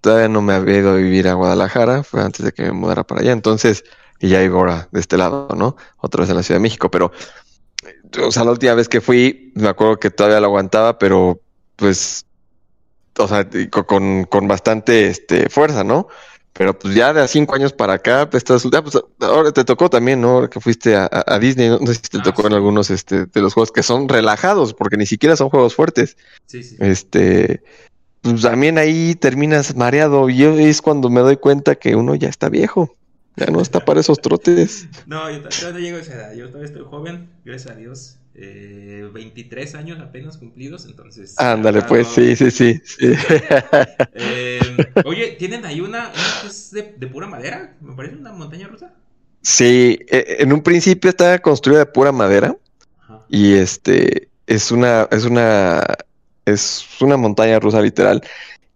Todavía 0.01 0.29
no 0.29 0.43
me 0.43 0.55
había 0.55 0.79
ido 0.79 0.91
a 0.93 0.97
vivir 0.97 1.29
a 1.29 1.35
Guadalajara, 1.35 2.03
fue 2.05 2.23
antes 2.23 2.45
de 2.45 2.53
que 2.53 2.65
me 2.65 2.73
mudara 2.73 3.05
para 3.07 3.23
allá. 3.23 3.33
Entonces, 3.33 3.85
y 4.19 4.29
ya 4.29 4.43
iba 4.43 4.59
ahora 4.59 4.89
de 4.93 5.01
este 5.01 5.17
lado, 5.19 5.49
¿no? 5.57 5.77
Otra 5.99 6.23
vez 6.23 6.31
en 6.31 6.37
la 6.37 6.43
Ciudad 6.43 6.59
de 6.59 6.63
México. 6.63 6.91
Pero, 6.91 7.13
o 8.23 8.31
sea, 8.33 8.45
la 8.45 8.51
última 8.53 8.75
vez 8.75 8.89
que 8.89 9.01
fui, 9.01 9.53
me 9.55 9.69
acuerdo 9.69 9.99
que 9.99 10.11
todavía 10.11 10.41
lo 10.41 10.47
aguantaba, 10.47 10.99
pero 10.99 11.41
pues, 11.77 12.27
o 13.25 13.29
sea, 13.29 13.49
con, 13.71 14.25
con 14.25 14.49
bastante 14.49 15.09
este, 15.09 15.49
fuerza, 15.49 15.85
¿no? 15.85 16.09
Pero 16.53 16.79
pues 16.79 16.95
ya 16.95 17.13
de 17.13 17.23
a 17.23 17.29
cinco 17.29 17.55
años 17.55 17.73
para 17.73 17.95
acá, 17.95 18.29
pues, 18.29 18.43
estás, 18.43 18.67
pues, 18.83 18.99
ahora 19.21 19.53
te 19.53 19.65
tocó 19.65 19.89
también, 19.89 20.21
¿no? 20.21 20.31
Ahora 20.31 20.49
que 20.49 20.61
fuiste 20.61 20.97
a, 20.97 21.09
a 21.11 21.39
Disney, 21.39 21.71
no 21.71 21.87
sé 21.87 21.95
si 21.95 22.01
te 22.03 22.19
Ah, 22.19 22.23
tocó 22.23 22.47
en 22.47 22.53
algunos 22.55 22.91
este, 22.91 23.27
de 23.27 23.41
los 23.41 23.55
juegos 23.55 23.73
que 23.73 23.83
son 23.83 24.09
relajados, 24.09 24.75
porque 24.75 24.97
ni 24.97 25.07
siquiera 25.07 25.37
son 25.37 25.49
juegos 25.49 25.75
fuertes. 25.75 26.17
Sí, 26.47 26.63
sí. 26.63 26.77
Este, 26.81 27.63
pues 28.21 28.43
también 28.43 28.79
ahí 28.79 29.15
terminas 29.15 29.75
mareado. 29.77 30.29
Y 30.29 30.43
es 30.45 30.83
cuando 30.83 31.09
me 31.09 31.21
doy 31.21 31.37
cuenta 31.37 31.77
que 31.77 31.95
uno 31.97 32.15
ya 32.15 32.29
está 32.29 32.49
viejo. 32.49 32.97
Ya 33.37 33.47
no 33.47 33.63
está 33.63 33.81
para 33.81 34.01
esos 34.01 34.21
trotes. 34.21 34.87
No, 35.07 35.31
yo 35.31 35.41
todavía 35.41 35.73
no 35.73 35.79
llego 35.79 35.97
a 35.97 36.01
esa 36.01 36.15
edad. 36.15 36.35
Yo 36.35 36.49
todavía 36.49 36.67
estoy 36.67 36.85
joven, 36.85 37.31
gracias 37.45 37.73
a 37.73 37.77
Dios. 37.77 38.17
Eh, 38.43 39.07
23 39.13 39.75
años 39.75 40.01
apenas 40.01 40.39
cumplidos, 40.39 40.87
entonces. 40.87 41.35
Ándale, 41.39 41.83
pues, 41.83 42.09
no- 42.09 42.15
sí, 42.15 42.37
sí, 42.37 42.51
sí. 42.51 42.81
sí. 42.85 43.13
Eh, 44.15 44.61
oye, 45.05 45.37
¿tienen 45.39 45.65
ahí 45.67 45.81
una, 45.81 46.09
una 46.09 46.41
que 46.41 46.47
es 46.49 46.71
de, 46.71 46.95
de 46.97 47.07
pura 47.07 47.27
madera? 47.27 47.77
Me 47.81 47.95
parece 47.95 48.17
una 48.17 48.33
montaña 48.33 48.67
rusa. 48.69 48.95
Sí, 49.43 49.99
e- 50.09 50.37
en 50.41 50.53
un 50.53 50.63
principio 50.63 51.11
estaba 51.11 51.39
construida 51.39 51.81
de 51.81 51.87
pura 51.87 52.13
madera. 52.13 52.57
Ajá. 53.03 53.25
Y 53.29 53.53
este 53.55 54.29
es 54.47 54.71
una, 54.71 55.07
es 55.11 55.25
una, 55.25 55.83
es 56.47 56.87
una 57.01 57.17
montaña 57.19 57.59
rusa 57.61 57.81
literal. 57.83 58.23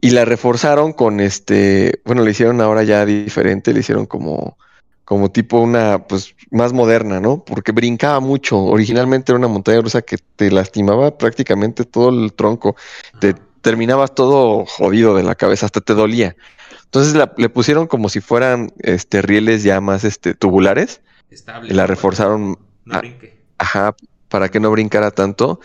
Y 0.00 0.11
la 0.11 0.26
reforzaron 0.26 0.92
con 0.92 1.21
este, 1.21 2.02
bueno, 2.04 2.23
le 2.23 2.33
hicieron 2.33 2.61
ahora 2.61 2.83
ya 2.83 3.06
diferente, 3.06 3.73
le 3.73 3.80
hicieron 3.80 4.04
como, 4.06 4.59
como 5.04 5.30
tipo 5.30 5.58
una, 5.61 6.06
pues, 6.06 6.34
más 6.50 6.73
moderna, 6.73 7.20
¿no? 7.20 7.44
Porque 7.44 7.73
brincaba 7.73 8.20
mucho. 8.20 8.58
Originalmente 8.58 9.32
era 9.32 9.38
una 9.38 9.49
montaña 9.49 9.80
rusa 9.80 10.02
que 10.02 10.16
te 10.37 10.50
lastimaba 10.50 11.18
prácticamente 11.18 11.84
todo 11.84 12.08
el 12.08 12.32
tronco. 12.32 12.76
Te 13.20 13.34
terminabas 13.61 14.14
todo 14.14 14.64
jodido 14.66 15.14
de 15.16 15.23
la 15.23 15.34
cabeza, 15.34 15.66
hasta 15.66 15.80
te 15.80 15.94
dolía. 15.94 16.37
Entonces 16.84 17.14
la- 17.14 17.32
le 17.37 17.49
pusieron 17.49 17.87
como 17.87 18.08
si 18.08 18.20
fueran 18.20 18.73
este 18.78 19.20
rieles 19.23 19.62
ya 19.62 19.80
más 19.80 20.04
este 20.04 20.34
tubulares. 20.34 21.00
Estable. 21.30 21.70
Y 21.70 21.75
la 21.75 21.87
reforzaron 21.87 22.56
No 22.84 22.94
a- 22.94 22.99
brinque. 22.99 23.42
Ajá, 23.58 23.94
para 24.28 24.49
que 24.49 24.61
no 24.61 24.70
brincara 24.70 25.11
tanto 25.11 25.61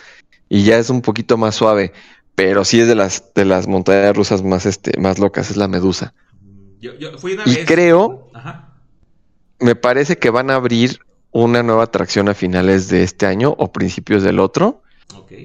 y 0.48 0.64
ya 0.64 0.78
es 0.78 0.90
un 0.90 1.02
poquito 1.02 1.36
más 1.36 1.54
suave, 1.54 1.92
pero 2.34 2.64
sí 2.64 2.80
es 2.80 2.88
de 2.88 2.94
las 2.94 3.32
de 3.34 3.44
las 3.44 3.68
montañas 3.68 4.16
rusas 4.16 4.42
más 4.42 4.66
este 4.66 4.98
más 4.98 5.18
locas, 5.18 5.50
es 5.50 5.56
la 5.56 5.68
Medusa. 5.68 6.14
Yo, 6.80 6.94
yo 6.94 7.18
fui 7.18 7.34
una 7.34 7.42
Y 7.46 7.56
vez. 7.56 7.66
creo-. 7.66 8.29
Me 9.60 9.74
parece 9.74 10.18
que 10.18 10.30
van 10.30 10.50
a 10.50 10.56
abrir 10.56 11.00
una 11.32 11.62
nueva 11.62 11.84
atracción 11.84 12.28
a 12.28 12.34
finales 12.34 12.88
de 12.88 13.02
este 13.02 13.26
año 13.26 13.54
o 13.58 13.72
principios 13.72 14.22
del 14.22 14.38
otro, 14.38 14.82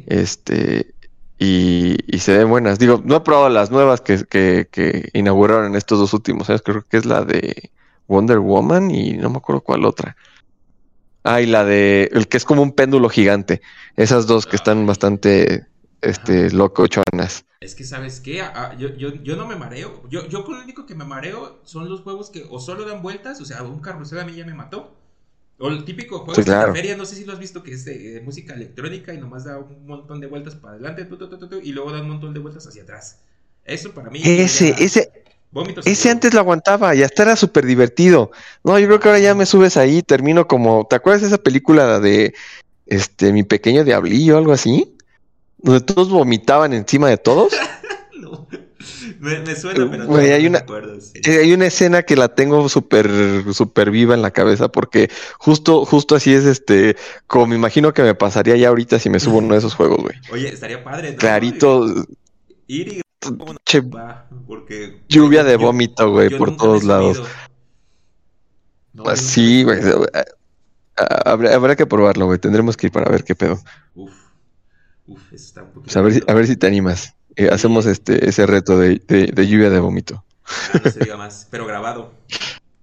este 0.08 0.94
y, 1.38 1.98
y 2.08 2.20
se 2.20 2.38
ven 2.38 2.50
buenas. 2.50 2.80
Digo, 2.80 3.02
no 3.04 3.18
he 3.18 3.22
probado 3.22 3.50
las 3.50 3.72
nuevas 3.72 4.02
que, 4.02 4.24
que, 4.26 4.68
que 4.72 5.10
inauguraron 5.14 5.66
en 5.68 5.76
estos 5.76 6.00
dos 6.00 6.14
últimos 6.14 6.50
años, 6.50 6.62
creo 6.64 6.84
que 6.90 6.98
es 6.98 7.06
la 7.06 7.24
de 7.24 7.72
Wonder 8.08 8.40
Woman 8.40 8.92
y 8.92 9.14
no 9.14 9.30
me 9.30 9.38
acuerdo 9.38 9.62
cuál 9.62 9.86
otra. 9.86 10.16
Ah, 11.24 11.42
y 11.42 11.48
la 11.48 11.66
de 11.66 12.10
el 12.14 12.28
que 12.28 12.38
es 12.38 12.46
como 12.46 12.62
un 12.62 12.72
péndulo 12.72 13.10
gigante. 13.10 13.62
Esas 13.96 14.28
dos 14.28 14.46
que 14.46 14.56
están 14.56 14.86
bastante 14.86 15.66
este 16.02 16.52
locochonas. 16.52 17.46
Es 17.66 17.76
que, 17.76 17.84
¿sabes 17.84 18.20
qué? 18.20 18.42
Ah, 18.42 18.54
ah, 18.56 18.76
yo, 18.78 18.90
yo, 18.96 19.14
yo 19.24 19.36
no 19.36 19.48
me 19.48 19.56
mareo. 19.56 20.08
Yo, 20.10 20.28
yo 20.28 20.46
con 20.46 20.56
lo 20.58 20.64
único 20.64 20.86
que 20.86 20.96
me 20.96 21.04
mareo 21.06 21.60
son 21.64 21.90
los 21.90 22.02
juegos 22.02 22.30
que 22.30 22.46
o 22.50 22.60
solo 22.60 22.86
dan 22.86 23.02
vueltas, 23.02 23.42
o 23.42 23.46
sea, 23.46 23.64
un 23.64 23.80
carrusel 23.82 24.20
a 24.20 24.26
mí 24.26 24.36
ya 24.36 24.46
me 24.46 24.54
mató. 24.54 24.96
O 25.60 25.70
el 25.70 25.86
típico 25.86 26.20
juego 26.20 26.42
Sí, 26.42 26.52
de 26.52 26.58
la 26.58 26.68
feria, 26.74 26.98
no 26.98 27.06
sé 27.06 27.16
si 27.16 27.26
lo 27.26 27.34
has 27.34 27.40
visto, 27.40 27.64
que 27.64 27.74
es 27.74 27.86
de, 27.86 27.98
de 27.98 28.22
música 28.22 28.54
electrónica 28.54 29.14
y 29.14 29.18
nomás 29.20 29.46
da 29.46 29.58
un 29.60 29.88
montón 29.88 30.20
de 30.22 30.28
vueltas 30.28 30.56
para 30.56 30.74
adelante 30.76 31.06
tu, 31.06 31.18
tu, 31.18 31.30
tu, 31.30 31.38
tu, 31.40 31.50
tu, 31.50 31.60
y 31.60 31.72
luego 31.72 31.92
da 31.92 32.02
un 32.02 32.10
montón 32.10 32.34
de 32.34 32.40
vueltas 32.42 32.68
hacia 32.68 32.84
atrás. 32.84 33.22
Eso 33.66 33.94
para 33.94 34.10
mí. 34.12 34.22
Ese, 34.24 34.76
ese, 34.80 35.12
ese 35.86 36.10
antes 36.10 36.34
lo 36.34 36.40
aguantaba 36.40 36.96
y 36.96 37.04
hasta 37.04 37.24
era 37.24 37.36
súper 37.36 37.66
divertido. 37.66 38.32
No, 38.64 38.80
yo 38.80 38.88
creo 38.88 39.00
que 39.00 39.08
ahora 39.10 39.20
ya 39.20 39.36
me 39.36 39.46
subes 39.46 39.78
ahí, 39.78 40.02
termino 40.02 40.48
como, 40.48 40.88
¿te 40.90 40.96
acuerdas 40.96 41.22
de 41.22 41.28
esa 41.28 41.38
película 41.38 42.00
de 42.00 42.34
este 42.86 43.34
mi 43.34 43.44
pequeño 43.44 43.84
diablillo, 43.86 44.38
algo 44.38 44.54
así? 44.54 44.95
Donde 45.66 45.82
todos 45.82 46.10
vomitaban 46.10 46.74
encima 46.74 47.10
de 47.10 47.18
todos. 47.18 47.54
No. 48.18 48.48
Me, 49.20 49.40
me 49.42 49.56
suena, 49.56 49.90
pero 49.92 50.06
no, 50.06 50.16
hay 50.16 50.48
una- 50.48 50.64
sí. 51.00 51.20
Eh, 51.26 51.40
Hay 51.44 51.54
una 51.54 51.66
escena 51.66 52.04
que 52.04 52.16
la 52.16 52.30
tengo 52.34 52.70
súper, 52.70 53.10
súper 53.54 53.92
viva 53.92 54.14
en 54.14 54.22
la 54.22 54.32
cabeza 54.32 54.70
porque 54.70 55.10
justo, 55.38 55.86
justo 55.86 56.16
así 56.16 56.34
es 56.34 56.46
este, 56.46 56.96
como 57.28 57.48
me 57.48 57.56
imagino 57.56 57.94
que 57.94 58.04
me 58.04 58.16
pasaría 58.16 58.56
ya 58.56 58.70
ahorita 58.70 58.98
si 59.00 59.10
me 59.10 59.20
subo 59.20 59.36
a 59.36 59.40
uno 59.40 59.54
de 59.54 59.60
esos 59.60 59.76
juegos, 59.76 59.98
güey. 60.02 60.16
Oye, 60.32 60.48
estaría 60.48 60.84
padre, 60.84 61.12
¿no? 61.12 61.18
Clarito, 61.18 61.86
Ir 62.68 62.88
y 62.94 63.02
¿cómo 63.20 63.54
no 63.54 63.60
che, 63.66 63.82
va? 63.82 64.28
Porque. 64.48 65.02
lluvia 65.10 65.44
de 65.44 65.58
vómito, 65.58 66.12
güey, 66.12 66.30
por 66.38 66.52
me 66.52 66.58
todos 66.58 66.84
lados. 66.84 67.22
No, 68.94 69.04
yo 69.06 69.16
sí, 69.18 69.64
nunca 69.66 69.82
güey. 69.92 70.00
me 70.00 70.22
Habrá, 71.26 71.54
habrá 71.56 71.76
que 71.76 71.86
probarlo, 71.86 72.28
güey. 72.28 72.40
Tendremos 72.40 72.78
que 72.78 72.88
ir 72.88 72.92
para 72.94 73.12
ver 73.12 73.24
qué 73.26 73.36
pedo. 73.36 73.60
Uf, 73.96 74.14
uf, 75.08 75.34
eso 75.34 75.46
está 75.46 75.64
un 75.64 75.72
poquito. 75.72 76.00
A 76.00 76.02
ver 76.02 76.14
si, 76.14 76.22
a 76.28 76.34
ver 76.34 76.48
si 76.48 76.58
te 76.58 76.68
animas. 76.68 77.14
Eh, 77.36 77.50
hacemos 77.52 77.86
este, 77.86 78.28
ese 78.30 78.46
reto 78.46 78.78
de, 78.78 79.02
de- 79.08 79.28
de 79.28 79.48
lluvia 79.48 79.70
de 79.70 79.80
vómito. 79.80 80.24
No 80.72 80.88
se 80.88 81.00
diga 81.02 81.18
más, 81.18 81.48
pero 81.52 81.66
grabado. 81.66 82.14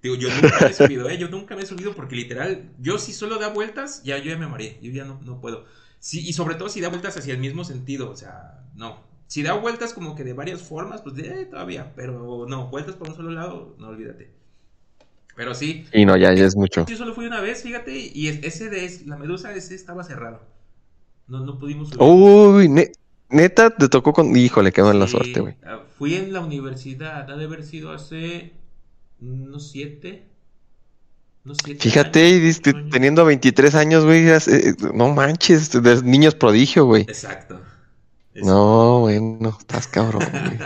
Digo, 0.03 0.17
yo 0.17 0.31
nunca 0.33 0.61
me 0.61 0.71
he 0.71 0.75
subido, 0.75 1.09
¿eh? 1.09 1.19
Yo 1.19 1.29
nunca 1.29 1.57
me 1.57 1.63
he 1.63 1.67
subido 1.67 1.95
porque 1.95 2.17
literal, 2.17 2.71
yo 2.79 2.99
si 2.99 3.13
solo 3.13 3.39
da 3.39 3.49
vueltas, 3.49 4.03
ya 4.05 4.19
yo 4.19 4.31
ya 4.31 4.39
me 4.39 4.49
mareé, 4.49 4.79
yo 4.83 4.91
ya 4.93 5.05
no, 5.05 5.21
no 5.25 5.41
puedo. 5.41 5.65
Sí, 6.01 6.27
y 6.29 6.33
sobre 6.33 6.57
todo 6.57 6.69
si 6.69 6.81
da 6.81 6.89
vueltas 6.89 7.17
hacia 7.17 7.35
el 7.35 7.41
mismo 7.41 7.65
sentido, 7.65 8.11
o 8.11 8.17
sea, 8.17 8.65
no. 8.75 9.01
Si 9.29 9.43
da 9.43 9.55
vueltas 9.55 9.95
como 9.95 10.15
que 10.17 10.25
de 10.25 10.33
varias 10.35 10.63
formas, 10.63 11.03
pues 11.03 11.17
eh, 11.19 11.47
todavía, 11.51 11.93
pero 11.97 12.47
no, 12.49 12.69
vueltas 12.69 12.97
por 12.97 13.09
un 13.09 13.17
solo 13.17 13.31
lado, 13.31 13.77
no 13.79 13.89
olvídate. 13.89 14.31
Pero 15.35 15.55
sí, 15.55 15.87
Y 15.93 16.05
no, 16.05 16.17
ya, 16.17 16.33
ya 16.35 16.45
es 16.45 16.57
mucho. 16.57 16.85
yo 16.87 16.97
solo 16.97 17.15
fui 17.15 17.27
una 17.27 17.41
vez, 17.41 17.63
fíjate, 17.63 17.93
y 18.15 18.29
es- 18.29 18.45
ese 18.45 18.69
de 18.71 19.03
la 19.07 19.17
medusa 19.17 19.53
ese 19.55 19.75
estaba 19.75 20.05
cerrado. 20.05 20.41
No, 21.33 21.41
no 21.41 21.59
pudimos 21.59 21.89
subir. 21.89 22.03
Uy, 22.03 22.69
ne- 22.69 22.93
neta, 23.31 23.71
te 23.71 23.89
tocó 23.89 24.13
con. 24.13 24.37
Híjole, 24.37 24.71
qué 24.71 24.83
mala 24.83 25.07
Sí, 25.07 25.13
suerte, 25.13 25.41
güey. 25.41 25.57
ah, 25.65 25.81
Fui 25.99 26.15
en 26.15 26.31
la 26.35 26.41
universidad, 26.41 27.31
ha 27.31 27.37
de 27.37 27.45
haber 27.45 27.65
sido 27.65 27.91
hace 27.91 28.53
unos 29.19 29.71
siete. 29.71 30.27
Unos 31.47 31.57
siete 31.65 31.81
Fíjate, 31.83 32.27
años, 32.27 32.61
y 32.67 32.73
teniendo 32.91 33.25
23 33.25 33.75
años, 33.77 34.05
güey, 34.05 34.29
eh, 34.29 34.39
no 34.93 35.09
manches, 35.09 35.71
de 35.73 36.03
niños 36.03 36.35
prodigio, 36.35 36.85
güey. 36.85 37.03
Exacto. 37.03 37.61
No, 38.35 39.01
bueno, 39.01 39.57
estás 39.59 39.87
cabrón, 39.89 40.23
güey. 40.31 40.59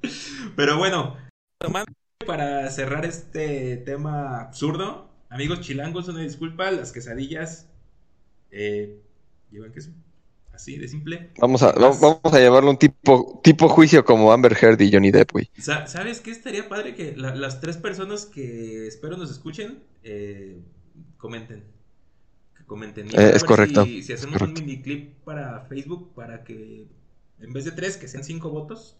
Pero 0.56 0.78
bueno, 0.78 1.16
tomando 1.58 1.92
para 2.26 2.70
cerrar 2.70 3.04
este 3.04 3.76
tema 3.76 4.40
absurdo, 4.40 5.10
amigos 5.28 5.60
chilangos, 5.60 6.08
una 6.08 6.20
disculpa, 6.20 6.70
las 6.70 6.92
quesadillas 6.92 7.66
eh, 8.50 9.00
llevan 9.50 9.72
queso. 9.72 9.90
Así 10.54 10.78
de 10.78 10.86
simple. 10.88 11.30
Vamos 11.38 11.62
a, 11.62 11.72
vamos 11.72 12.20
a 12.24 12.38
llevarlo 12.38 12.70
un 12.70 12.78
tipo, 12.78 13.40
tipo 13.42 13.68
juicio 13.68 14.04
como 14.04 14.32
Amber 14.32 14.56
Heard 14.60 14.80
y 14.80 14.92
Johnny 14.92 15.10
Depp, 15.10 15.32
güey. 15.32 15.50
Sa- 15.58 15.86
¿Sabes 15.88 16.20
qué 16.20 16.30
estaría 16.30 16.68
padre? 16.68 16.94
Que 16.94 17.16
la- 17.16 17.34
las 17.34 17.60
tres 17.60 17.76
personas 17.76 18.26
que 18.26 18.86
espero 18.86 19.16
nos 19.16 19.30
escuchen 19.30 19.82
eh, 20.04 20.60
comenten. 21.18 21.64
Que 22.56 22.64
comenten. 22.64 23.08
Eh, 23.08 23.32
es 23.34 23.42
correcto, 23.42 23.84
Si, 23.84 24.12
hacemos 24.12 24.40
un 24.40 24.52
mini 24.52 24.80
clip 24.80 25.14
para 25.24 25.60
Facebook 25.68 26.12
para 26.14 26.44
que 26.44 26.86
en 27.40 27.52
vez 27.52 27.64
de 27.64 27.72
tres, 27.72 27.96
que 27.96 28.06
sean 28.06 28.22
cinco 28.22 28.50
votos. 28.50 28.96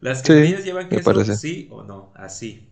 Las 0.00 0.18
Sí, 0.18 0.24
quesadillas 0.28 0.64
llevan 0.64 0.88
queso, 0.88 1.36
sí 1.36 1.68
o 1.70 1.82
no, 1.84 2.10
así. 2.16 2.68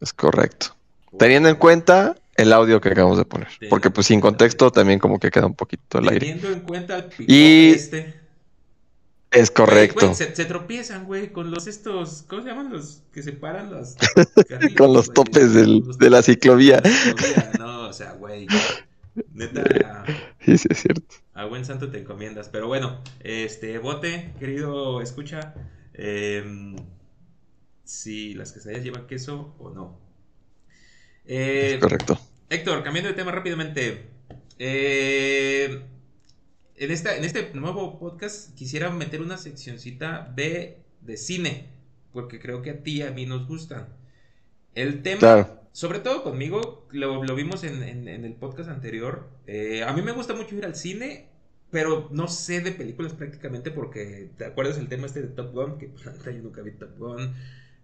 Es 0.00 0.12
correcto. 0.12 0.76
Teniendo 1.18 1.48
en 1.48 1.56
cuenta 1.56 2.14
el 2.40 2.52
audio 2.52 2.80
que 2.80 2.88
acabamos 2.90 3.18
de 3.18 3.24
poner. 3.24 3.48
Porque 3.68 3.90
pues 3.90 4.06
sin 4.06 4.20
contexto 4.20 4.70
también 4.70 4.98
como 4.98 5.18
que 5.20 5.30
queda 5.30 5.46
un 5.46 5.54
poquito 5.54 5.98
al 5.98 6.08
aire. 6.08 6.20
Teniendo 6.20 6.50
en 6.50 6.60
cuenta 6.60 6.96
el 6.98 7.10
Y- 7.30 7.70
este. 7.70 8.18
Es 9.30 9.50
correcto. 9.52 10.12
Se, 10.14 10.34
se 10.34 10.44
tropiezan, 10.44 11.04
güey, 11.06 11.32
con 11.32 11.52
los 11.52 11.68
estos, 11.68 12.24
¿cómo 12.26 12.42
se 12.42 12.48
llaman 12.48 12.72
los 12.72 13.02
que 13.12 13.22
separan 13.22 13.70
los 13.70 13.94
carriles, 14.48 14.76
Con 14.76 14.92
los 14.92 15.12
topes 15.12 15.54
del- 15.54 15.78
los 15.86 15.98
de 15.98 16.10
la 16.10 16.20
ciclovía. 16.22 16.82
ciclovía, 16.82 17.52
No, 17.58 17.88
o 17.88 17.92
sea, 17.92 18.12
güey. 18.14 18.48
Neta, 19.32 19.62
Sí, 20.44 20.58
sí, 20.58 20.66
es 20.70 20.78
cierto. 20.82 21.14
a 21.34 21.44
buen 21.44 21.64
santo 21.64 21.90
te 21.90 21.98
encomiendas. 22.00 22.48
Pero 22.48 22.66
bueno, 22.66 23.00
este, 23.20 23.78
bote, 23.78 24.32
querido 24.40 25.00
escucha, 25.00 25.54
em, 25.94 26.74
si 27.84 28.34
las 28.34 28.50
quesadillas 28.52 28.82
llevan 28.82 29.06
queso 29.06 29.54
o 29.60 29.70
no. 29.70 29.96
Eh, 31.26 31.74
Es 31.74 31.80
correcto. 31.80 32.18
Héctor, 32.50 32.82
cambiando 32.82 33.08
de 33.10 33.16
tema 33.16 33.32
rápidamente. 33.32 34.06
eh, 34.58 35.82
en, 36.76 36.90
esta, 36.90 37.16
en 37.16 37.24
este 37.24 37.50
nuevo 37.54 37.98
podcast 37.98 38.54
quisiera 38.56 38.90
meter 38.90 39.20
una 39.22 39.36
seccioncita 39.38 40.32
B 40.36 40.78
de 41.02 41.16
cine, 41.16 41.68
porque 42.12 42.40
creo 42.40 42.62
que 42.62 42.70
a 42.70 42.82
ti 42.82 42.98
y 42.98 43.02
a 43.02 43.10
mí 43.12 43.26
nos 43.26 43.46
gustan. 43.46 43.88
El 44.74 45.02
tema, 45.02 45.18
Claro. 45.20 45.60
sobre 45.72 46.00
todo 46.00 46.22
conmigo, 46.24 46.88
lo, 46.90 47.24
lo 47.24 47.34
vimos 47.34 47.64
en, 47.64 47.82
en- 47.82 48.08
en 48.08 48.24
el 48.24 48.34
podcast 48.34 48.68
anterior. 48.70 49.28
eh, 49.46 49.82
a 49.84 49.92
mí 49.92 50.02
me 50.02 50.12
gusta 50.12 50.34
mucho 50.34 50.54
ir 50.56 50.64
al 50.64 50.74
cine, 50.76 51.28
pero 51.70 52.08
no 52.12 52.28
sé 52.28 52.60
de 52.60 52.72
películas 52.72 53.12
prácticamente 53.14 53.70
porque, 53.70 54.30
¿te 54.38 54.44
acuerdas 54.44 54.78
el 54.78 54.88
tema 54.88 55.06
este 55.06 55.22
de 55.22 55.28
Top 55.28 55.52
Gun? 55.54 55.78
Que 55.78 55.88
pues, 55.88 56.04
yo 56.24 56.32
nunca 56.42 56.62
vi 56.62 56.72
Top 56.72 56.98
Gun. 56.98 57.34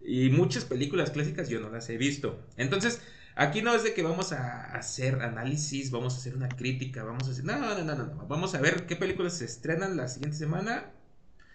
Y 0.04 0.30
muchas 0.30 0.64
películas 0.64 1.10
clásicas 1.10 1.48
yo 1.48 1.60
no 1.60 1.70
las 1.70 1.88
he 1.90 1.96
visto. 1.98 2.40
Entonces, 2.56 3.02
aquí 3.36 3.62
no 3.62 3.74
es 3.74 3.84
de 3.84 3.94
que 3.94 4.02
vamos 4.02 4.32
a 4.32 4.64
hacer 4.72 5.22
análisis, 5.22 5.90
vamos 5.92 6.14
a 6.14 6.16
hacer 6.16 6.34
una 6.34 6.48
crítica, 6.48 7.04
vamos 7.04 7.28
a 7.28 7.30
hacer... 7.30 7.44
No, 7.44 7.58
no, 7.58 7.74
no, 7.76 7.84
no, 7.84 7.94
no. 7.94 8.26
Vamos 8.26 8.54
a 8.54 8.60
ver 8.60 8.86
qué 8.86 8.96
películas 8.96 9.34
se 9.34 9.44
estrenan 9.44 9.96
la 9.96 10.08
siguiente 10.08 10.36
semana. 10.36 10.90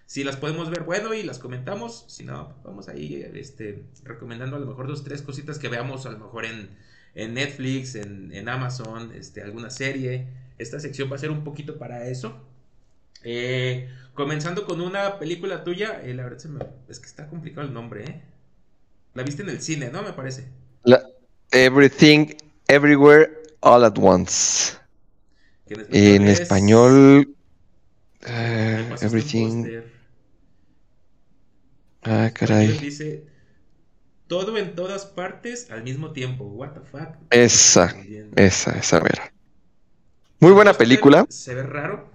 Si 0.05 0.23
las 0.23 0.37
podemos 0.37 0.69
ver, 0.69 0.83
bueno, 0.83 1.13
y 1.13 1.23
las 1.23 1.39
comentamos. 1.39 2.05
Si 2.07 2.23
no, 2.23 2.55
vamos 2.63 2.87
ahí 2.87 3.23
este, 3.33 3.83
recomendando 4.03 4.55
a 4.55 4.59
lo 4.59 4.65
mejor 4.65 4.87
dos, 4.87 5.03
tres 5.03 5.21
cositas 5.21 5.59
que 5.59 5.67
veamos 5.69 6.05
a 6.05 6.11
lo 6.11 6.19
mejor 6.19 6.45
en, 6.45 6.69
en 7.15 7.33
Netflix, 7.33 7.95
en, 7.95 8.33
en 8.33 8.47
Amazon, 8.47 9.13
este, 9.15 9.41
alguna 9.41 9.69
serie. 9.69 10.27
Esta 10.57 10.79
sección 10.79 11.11
va 11.11 11.15
a 11.15 11.19
ser 11.19 11.31
un 11.31 11.43
poquito 11.43 11.77
para 11.77 12.07
eso. 12.07 12.39
Eh, 13.23 13.89
comenzando 14.13 14.65
con 14.65 14.81
una 14.81 15.19
película 15.19 15.63
tuya, 15.63 16.01
eh, 16.03 16.13
la 16.13 16.23
verdad 16.23 16.39
se 16.39 16.49
me, 16.49 16.59
es 16.89 16.99
que 16.99 17.07
está 17.07 17.27
complicado 17.27 17.67
el 17.67 17.73
nombre, 17.73 18.03
¿eh? 18.03 18.21
La 19.13 19.23
viste 19.23 19.43
en 19.43 19.49
el 19.49 19.61
cine, 19.61 19.89
¿no? 19.91 20.03
Me 20.03 20.13
parece. 20.13 20.47
Everything, 21.51 22.33
Everywhere, 22.67 23.29
All 23.61 23.83
at 23.83 23.97
Once. 23.97 24.77
En 25.67 26.27
es- 26.27 26.41
español, 26.41 27.35
eh, 28.21 28.85
un 28.89 28.97
Everything. 29.01 29.67
Ah, 32.03 32.31
caray. 32.33 32.77
Dice 32.77 33.23
todo 34.27 34.57
en 34.57 34.75
todas 34.75 35.05
partes 35.05 35.69
al 35.69 35.83
mismo 35.83 36.13
tiempo. 36.13 36.45
What 36.45 36.71
the 36.71 36.79
fuck. 36.79 37.15
Esa, 37.29 37.93
esa, 38.35 38.71
esa, 38.77 39.01
mera. 39.01 39.33
Muy 40.39 40.51
buena 40.53 40.71
póster 40.71 40.87
película. 40.87 41.25
Se 41.29 41.53
ve 41.53 41.63
raro, 41.63 42.07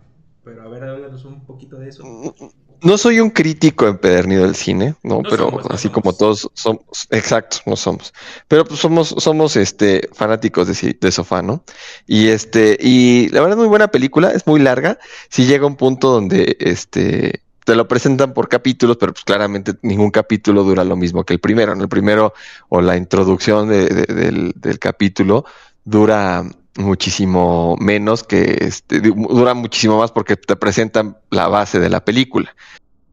pero 0.43 0.63
a 0.63 0.69
ver, 0.69 0.85
háblanos 0.85 1.25
un 1.25 1.45
poquito 1.45 1.79
de 1.79 1.91
eso. 1.91 2.05
No 2.83 2.99
soy 2.99 3.21
un 3.21 3.31
crítico 3.31 3.87
empedernido 3.87 4.43
del 4.45 4.55
cine, 4.55 4.95
¿no? 5.03 5.17
No 5.17 5.23
Pero 5.29 5.45
somos, 5.51 5.67
así 5.71 5.89
como 5.89 6.13
todos 6.13 6.51
somos, 6.55 6.83
exacto, 7.11 7.59
no 7.67 7.77
somos. 7.77 8.13
Pero 8.49 8.65
pues 8.65 8.81
somos, 8.81 9.15
somos 9.19 9.57
este 9.57 10.09
fanáticos 10.13 10.69
de, 10.69 10.97
de 11.01 11.13
sofá, 11.13 11.43
¿no? 11.43 11.65
Y 12.07 12.29
este, 12.29 12.77
y 12.81 13.29
la 13.31 13.41
verdad 13.41 13.57
muy 13.57 13.67
buena 13.67 13.89
película, 13.89 14.31
es 14.31 14.47
muy 14.47 14.61
larga. 14.61 14.99
Si 15.31 15.47
llega 15.47 15.67
un 15.67 15.77
punto 15.77 16.11
donde 16.11 16.57
este 16.61 17.43
te 17.65 17.75
lo 17.75 17.89
presentan 17.89 18.33
por 18.33 18.49
capítulos, 18.49 18.97
pero 18.97 19.13
pues 19.13 19.25
claramente 19.25 19.73
ningún 19.83 20.13
capítulo 20.13 20.63
dura 20.63 20.85
lo 20.85 20.95
mismo 20.95 21.25
que 21.25 21.33
el 21.35 21.41
primero. 21.41 21.75
¿no? 21.75 21.83
El 21.83 21.89
primero 21.89 22.33
o 22.69 22.81
la 22.81 22.97
introducción 22.97 23.69
de- 23.69 23.89
de- 23.89 24.15
del, 24.15 24.53
del 24.55 24.79
capítulo 24.79 25.45
dura 25.85 26.45
muchísimo 26.77 27.77
menos 27.79 28.23
que 28.23 28.59
este, 28.61 29.01
dura 29.01 29.55
muchísimo 29.55 29.99
más 29.99 30.13
porque 30.13 30.37
te 30.37 30.57
presentan 30.57 31.17
la 31.31 31.49
base 31.49 31.81
de 31.81 31.89
la 31.89 32.05
película. 32.05 32.55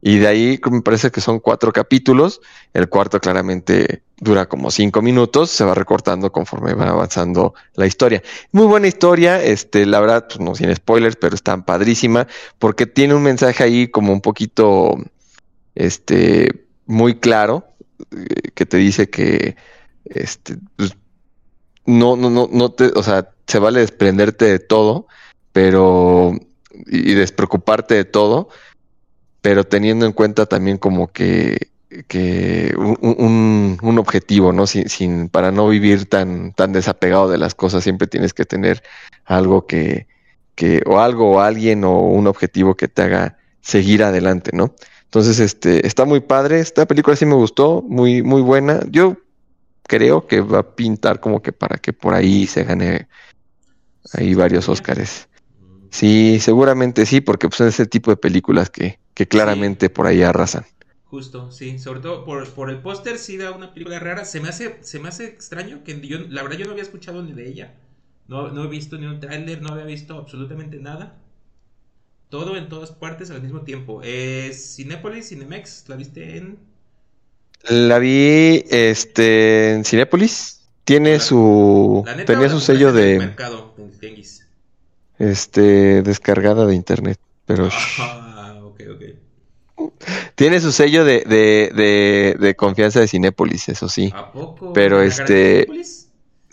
Y 0.06 0.18
de 0.18 0.28
ahí 0.28 0.60
me 0.70 0.82
parece 0.82 1.12
que 1.12 1.22
son 1.22 1.40
cuatro 1.40 1.72
capítulos. 1.72 2.42
El 2.74 2.90
cuarto 2.90 3.22
claramente 3.22 4.04
dura 4.18 4.48
como 4.48 4.70
cinco 4.70 5.02
minutos, 5.02 5.50
se 5.50 5.64
va 5.64 5.74
recortando 5.74 6.30
conforme 6.30 6.74
va 6.74 6.90
avanzando 6.90 7.54
la 7.76 7.86
historia. 7.86 8.22
Muy 8.52 8.66
buena 8.66 8.88
historia, 8.88 9.42
este, 9.42 9.86
la 9.86 10.02
verdad, 10.02 10.26
pues 10.28 10.42
no 10.42 10.56
sin 10.56 10.76
spoilers, 10.76 11.16
pero 11.16 11.36
está 11.36 11.56
padrísima, 11.64 12.28
porque 12.60 12.86
tiene 12.86 13.14
un 13.14 13.24
mensaje 13.24 13.64
ahí 13.64 13.88
como 13.88 14.12
un 14.12 14.20
poquito, 14.20 14.98
este, 15.76 16.66
muy 16.86 17.16
claro, 17.16 17.66
eh, 18.12 18.52
que 18.54 18.66
te 18.66 18.78
dice 18.78 19.10
que, 19.10 19.56
este, 20.06 20.58
pues, 20.76 20.98
no, 21.86 22.18
no, 22.18 22.30
no, 22.30 22.50
no 22.52 22.72
te, 22.72 22.88
o 22.96 23.04
sea, 23.04 23.33
se 23.48 23.60
vale 23.60 23.82
desprenderte 23.82 24.46
de 24.46 24.60
todo, 24.60 25.08
pero, 25.52 26.34
y 26.88 27.14
despreocuparte 27.14 27.96
de 27.96 28.06
todo, 28.06 28.50
pero 29.42 29.66
teniendo 29.66 30.06
en 30.06 30.14
cuenta 30.14 30.46
también 30.46 30.78
como 30.78 31.12
que, 31.12 31.70
que 32.08 32.74
un, 32.78 33.78
un- 33.82 33.98
objetivo, 34.00 34.54
¿no? 34.54 34.68
Sin, 34.68 34.90
sin, 34.90 35.30
para 35.30 35.52
no 35.52 35.68
vivir 35.70 36.06
tan, 36.08 36.54
tan 36.54 36.74
desapegado 36.74 37.30
de 37.30 37.38
las 37.38 37.56
cosas, 37.56 37.84
siempre 37.84 38.08
tienes 38.08 38.34
que 38.34 38.46
tener 38.46 38.84
algo 39.26 39.66
que, 39.68 40.08
que, 40.56 40.82
o 40.86 41.00
algo, 41.00 41.32
o 41.34 41.40
alguien, 41.42 41.84
o 41.84 42.00
un 42.00 42.28
objetivo 42.28 42.76
que 42.76 42.88
te 42.88 43.04
haga 43.04 43.38
seguir 43.62 44.04
adelante, 44.04 44.52
¿no? 44.54 44.76
Entonces, 45.06 45.40
este, 45.40 45.86
está 45.86 46.06
muy 46.06 46.22
padre, 46.22 46.60
esta 46.60 46.86
película 46.88 47.16
sí 47.16 47.26
me 47.26 47.36
gustó, 47.36 47.84
muy, 47.88 48.24
muy 48.24 48.42
buena. 48.42 48.82
Yo 48.90 49.18
creo 49.88 50.28
que 50.28 50.42
va 50.42 50.60
a 50.60 50.76
pintar 50.76 51.20
como 51.20 51.42
que 51.42 51.52
para 51.52 51.78
que 51.78 51.94
por 51.94 52.14
ahí 52.14 52.48
se 52.48 52.64
gane 52.64 53.08
ahí 54.14 54.34
varios 54.34 54.70
Óscares. 54.70 55.28
Sí, 55.90 56.40
seguramente 56.40 57.06
sí, 57.06 57.22
porque 57.22 57.48
pues 57.48 57.58
son 57.58 57.68
ese 57.68 57.86
tipo 57.86 58.12
de 58.12 58.18
películas 58.18 58.70
que, 58.70 59.00
que 59.14 59.28
claramente 59.28 59.90
por 59.90 60.08
ahí 60.08 60.24
arrasan. 60.24 60.66
Justo, 61.06 61.52
sí, 61.52 61.78
sobre 61.78 62.00
todo 62.00 62.26
por, 62.26 62.50
por 62.50 62.72
el 62.72 62.80
póster 62.80 63.20
sí 63.20 63.38
da 63.38 63.52
una 63.52 63.72
película 63.74 64.00
rara. 64.00 64.26
Se 64.26 64.42
me 64.42 64.50
hace, 64.50 64.80
se 64.82 65.00
me 65.00 65.10
hace 65.10 65.26
extraño 65.26 65.84
que 65.84 66.02
yo, 66.02 66.18
la 66.28 66.42
verdad 66.42 66.58
yo 66.58 66.66
no 66.66 66.72
había 66.72 66.82
escuchado 66.82 67.22
ni 67.22 67.34
de 67.34 67.48
ella. 67.48 67.76
No, 68.28 68.50
no 68.50 68.64
he 68.64 68.68
visto 68.68 68.98
ni 68.98 69.06
un 69.06 69.20
tráiler, 69.20 69.62
no 69.62 69.70
había 69.70 69.86
visto 69.86 70.18
absolutamente 70.18 70.78
nada. 70.80 71.20
Todo 72.30 72.58
en 72.58 72.68
todas 72.68 72.90
partes 72.90 73.30
al 73.30 73.44
mismo 73.44 73.62
tiempo. 73.62 74.02
Es 74.02 74.76
Cinépolis, 74.76 75.30
Cinemex, 75.30 75.88
¿la 75.88 75.96
viste 75.96 76.38
en? 76.38 76.58
La 77.70 78.00
vi 78.00 78.66
este 78.72 79.74
en 79.74 79.86
Cinépolis. 79.86 80.63
Tiene 80.84 81.14
La- 81.14 81.20
su 81.20 82.04
La 82.06 82.16
neta, 82.16 82.34
tenía 82.34 82.50
su 82.50 82.60
sello 82.60 82.92
de 82.92 83.20
mercado, 83.20 83.74
este 85.20 86.02
descargada 86.02 86.66
de 86.66 86.76
internet, 86.76 87.20
pero 87.46 87.70
Ah, 88.00 88.56
ok, 88.64 88.82
ok. 89.78 89.90
tiene 90.36 90.60
su 90.60 90.72
sello 90.72 91.06
de, 91.06 91.22
de, 91.22 91.72
de, 91.76 92.36
de 92.40 92.56
confianza 92.56 93.00
de 93.00 93.08
Cinépolis, 93.08 93.70
eso 93.70 93.88
sí. 93.90 94.12
¿A 94.16 94.32
poco? 94.32 94.74
Pero 94.74 94.98
¿La 95.00 95.06
este- 95.06 95.66
garantía? 95.66 95.90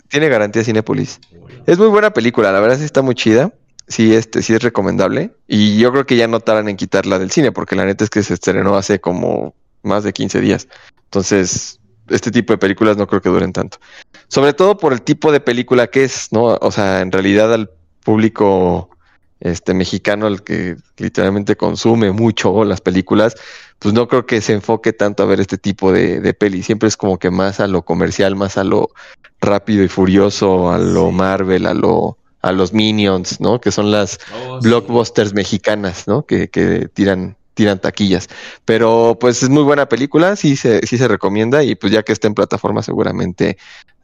Tiene 0.09 0.27
garantía 0.29 0.63
Cinépolis. 0.63 1.19
Es 1.65 1.77
muy 1.77 1.87
buena 1.87 2.11
película, 2.11 2.51
la 2.51 2.59
verdad 2.59 2.77
sí 2.77 2.83
está 2.83 3.01
muy 3.01 3.15
chida. 3.15 3.53
Sí, 3.87 4.13
este, 4.13 4.41
sí 4.41 4.53
es 4.53 4.61
recomendable. 4.61 5.31
Y 5.47 5.77
yo 5.79 5.91
creo 5.91 6.05
que 6.05 6.15
ya 6.17 6.27
no 6.27 6.39
tardan 6.39 6.69
en 6.69 6.75
quitarla 6.77 7.17
del 7.19 7.31
cine, 7.31 7.51
porque 7.51 7.75
la 7.75 7.85
neta 7.85 8.03
es 8.03 8.09
que 8.09 8.23
se 8.23 8.33
estrenó 8.33 8.75
hace 8.75 8.99
como 9.01 9.53
más 9.83 10.03
de 10.03 10.13
15 10.13 10.39
días. 10.41 10.67
Entonces, 11.05 11.79
este 12.07 12.31
tipo 12.31 12.53
de 12.53 12.57
películas 12.57 12.97
no 12.97 13.07
creo 13.07 13.21
que 13.21 13.29
duren 13.29 13.53
tanto. 13.53 13.77
Sobre 14.27 14.53
todo 14.53 14.77
por 14.77 14.93
el 14.93 15.01
tipo 15.01 15.31
de 15.31 15.39
película 15.39 15.87
que 15.87 16.03
es, 16.03 16.29
¿no? 16.31 16.57
O 16.61 16.71
sea, 16.71 17.01
en 17.01 17.11
realidad 17.11 17.53
al 17.53 17.69
público 18.03 18.89
este 19.39 19.73
mexicano, 19.73 20.27
el 20.27 20.43
que 20.43 20.75
literalmente 20.97 21.55
consume 21.55 22.11
mucho 22.11 22.63
las 22.63 22.79
películas, 22.79 23.35
pues 23.79 23.93
no 23.93 24.07
creo 24.07 24.25
que 24.27 24.39
se 24.39 24.53
enfoque 24.53 24.93
tanto 24.93 25.23
a 25.23 25.25
ver 25.25 25.39
este 25.39 25.57
tipo 25.57 25.91
de, 25.91 26.19
de 26.19 26.33
peli. 26.35 26.61
Siempre 26.61 26.87
es 26.87 26.95
como 26.95 27.17
que 27.17 27.31
más 27.31 27.59
a 27.59 27.65
lo 27.67 27.81
comercial, 27.83 28.35
más 28.35 28.57
a 28.57 28.63
lo 28.63 28.89
rápido 29.39 29.83
y 29.83 29.87
furioso, 29.87 30.71
a 30.71 30.77
lo 30.77 31.07
Sí. 31.09 31.15
Marvel, 31.15 31.65
a 31.65 31.73
lo 31.73 32.17
a 32.43 32.51
los 32.51 32.73
Minions, 32.73 33.39
¿no? 33.39 33.61
Que 33.61 33.71
son 33.71 33.91
las 33.91 34.19
Oh, 34.33 34.59
sí. 34.61 34.67
blockbusters 34.67 35.33
mexicanas, 35.33 36.07
¿no? 36.07 36.23
Que, 36.25 36.49
que 36.49 36.87
tiran 36.91 37.35
tiran 37.53 37.79
taquillas. 37.79 38.27
Pero 38.65 39.17
pues 39.19 39.43
es 39.43 39.49
muy 39.49 39.63
buena 39.63 39.87
película, 39.87 40.35
sí 40.35 40.55
se, 40.55 40.85
sí 40.87 40.97
se 40.97 41.07
recomienda 41.07 41.63
y 41.63 41.75
pues 41.75 41.91
ya 41.93 42.03
que 42.03 42.13
está 42.13 42.27
en 42.27 42.33
plataforma 42.35 42.81
seguramente 42.83 43.57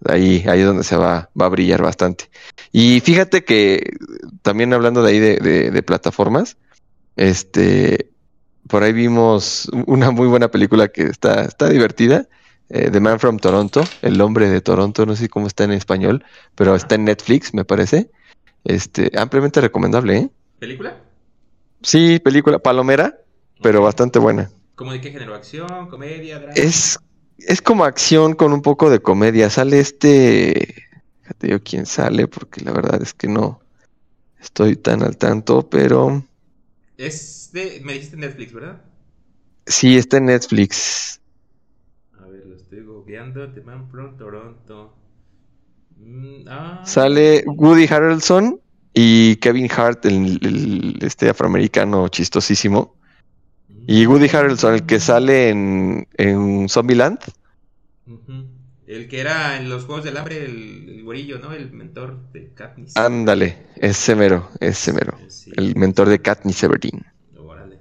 ahí, 0.06 0.44
ahí 0.48 0.60
es 0.62 0.66
donde 0.66 0.84
se 0.84 0.96
va, 0.98 1.30
va 1.40 1.46
a 1.46 1.50
brillar 1.50 1.82
bastante. 1.82 2.30
Y 2.72 3.00
fíjate 3.02 3.44
que 3.44 3.94
también 4.42 4.74
hablando 4.74 5.02
de 5.04 5.12
ahí 5.12 5.20
de, 5.20 5.38
de- 5.38 5.72
de 5.72 5.84
plataformas, 5.84 6.58
este, 7.16 8.10
por 8.68 8.84
ahí 8.84 8.94
vimos 8.94 9.70
una 9.88 10.12
muy 10.12 10.28
buena 10.28 10.50
película 10.50 10.88
que 10.90 11.04
está, 11.04 11.44
está 11.46 11.70
divertida, 11.70 12.28
eh, 12.70 12.90
The 12.92 13.00
Man 13.00 13.20
from 13.20 13.38
Toronto, 13.40 13.82
El 14.02 14.20
hombre 14.22 14.50
de 14.50 14.62
Toronto, 14.62 15.06
no 15.06 15.16
sé 15.16 15.30
cómo 15.30 15.48
está 15.48 15.64
en 15.64 15.72
español, 15.72 16.24
pero 16.56 16.76
está 16.76 16.96
en 16.96 17.06
Netflix, 17.06 17.54
me 17.54 17.64
parece. 17.66 18.10
Este, 18.66 19.10
ampliamente 19.18 19.62
recomendable, 19.62 20.18
¿eh? 20.18 20.30
¿Película? 20.60 20.98
Sí, 21.82 22.20
película 22.20 22.60
palomera, 22.60 23.16
pero 23.62 23.82
bastante 23.82 24.20
buena. 24.20 24.50
¿Cómo 24.76 24.92
de 24.94 25.02
qué 25.02 25.12
género? 25.12 25.36
¿Acción, 25.36 25.88
comedia, 25.90 26.40
drama? 26.40 26.66
Es, 26.66 26.98
es 27.38 27.62
como 27.62 27.86
acción 27.86 28.34
con 28.34 28.54
un 28.54 28.62
poco 28.62 28.90
de 28.90 29.00
comedia. 29.02 29.50
Sale 29.50 29.80
este. 29.80 30.76
Fíjate 31.22 31.50
yo 31.50 31.64
quién 31.64 31.86
sale, 31.86 32.28
porque 32.28 32.62
la 32.64 32.72
verdad 32.72 33.02
es 33.02 33.14
que 33.14 33.28
no 33.28 33.60
estoy 34.40 34.76
tan 34.78 35.04
al 35.04 35.18
tanto, 35.18 35.70
pero 35.70 36.24
Es 36.98 37.50
de... 37.54 37.80
Me 37.84 37.94
dijiste 37.94 38.18
Netflix, 38.18 38.54
¿verdad? 38.54 38.82
sí 39.66 39.98
está 39.98 40.18
en 40.18 40.26
Netflix. 40.26 41.22
A 42.20 42.26
ver, 42.28 42.46
lo 42.46 42.56
estoy 42.58 42.82
googleando. 42.84 43.54
The 43.54 43.62
Man 43.62 43.88
from 43.90 44.18
Toronto. 44.18 44.94
Mm, 45.98 46.46
ah. 46.48 46.84
Sale 46.84 47.44
Woody 47.46 47.86
Harrelson 47.88 48.60
y 48.94 49.36
Kevin 49.38 49.70
Hart, 49.76 50.06
el, 50.06 50.40
el- 50.42 50.98
este 51.02 51.30
afroamericano 51.30 52.08
chistosísimo. 52.08 52.97
Y 53.88 54.06
Woody 54.06 54.28
Harrelson, 54.28 54.74
el 54.76 54.86
que 54.86 55.00
sale 55.00 55.50
en, 55.50 56.08
en 56.18 56.68
Zombieland. 56.70 57.20
El 58.86 59.08
que 59.08 59.20
era 59.20 59.58
en 59.58 59.70
los 59.70 59.86
Juegos 59.86 60.04
del 60.06 60.18
Hambre, 60.18 60.46
el, 60.46 60.90
el 60.90 61.04
güerillo, 61.04 61.40
¿no? 61.40 61.52
El 61.54 61.72
mentor 61.72 62.20
de 62.32 62.50
Katniss. 62.54 62.96
Ándale, 62.96 63.58
ese 63.76 64.16
mero, 64.16 64.50
ese 64.60 64.94
mero. 64.94 65.18
Sí. 65.28 65.52
El 65.56 65.76
mentor 65.76 66.08
de 66.10 66.20
Katniss 66.20 66.64
Everdeen. 66.64 67.06
Órale. 67.38 67.80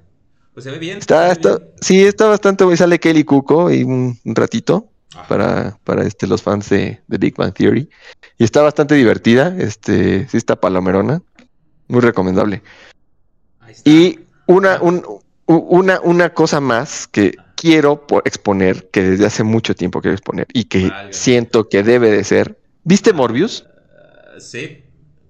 Pues 0.52 0.64
se 0.64 0.70
ve 0.70 0.78
bien. 0.78 0.98
Está, 0.98 1.30
está, 1.30 1.58
bien. 1.58 1.70
sí, 1.80 2.02
está 2.04 2.26
bastante 2.26 2.64
bueno. 2.64 2.76
Sale 2.76 2.98
Kelly 2.98 3.22
Cuco 3.24 3.70
y 3.70 3.84
un, 3.84 4.18
un 4.24 4.34
ratito 4.34 4.88
Ajá. 5.14 5.28
para, 5.28 5.78
para 5.84 6.04
este, 6.04 6.26
los 6.26 6.42
fans 6.42 6.68
de, 6.70 7.00
de 7.06 7.18
Big 7.18 7.36
Bang 7.36 7.52
Theory. 7.52 7.88
Y 8.38 8.44
está 8.44 8.62
bastante 8.62 8.94
divertida. 8.96 9.56
Este, 9.58 10.28
sí 10.28 10.36
está 10.36 10.56
palomerona. 10.56 11.22
Muy 11.88 12.00
recomendable. 12.00 12.62
Ahí 13.60 13.72
está. 13.72 13.88
Y 13.90 14.18
una, 14.46 14.80
un- 14.82 15.04
una, 15.46 16.00
una 16.00 16.34
cosa 16.34 16.60
más 16.60 17.06
que 17.06 17.36
quiero 17.56 18.06
po- 18.06 18.22
exponer, 18.24 18.88
que 18.90 19.02
desde 19.02 19.26
hace 19.26 19.42
mucho 19.44 19.74
tiempo 19.74 20.00
quiero 20.00 20.14
exponer 20.14 20.46
y 20.52 20.64
que 20.64 20.90
siento 21.10 21.68
que 21.68 21.82
debe 21.82 22.10
de 22.10 22.24
ser. 22.24 22.58
¿Viste 22.84 23.12
Morbius? 23.12 23.64
Ah, 23.68 24.38
sí, 24.40 24.82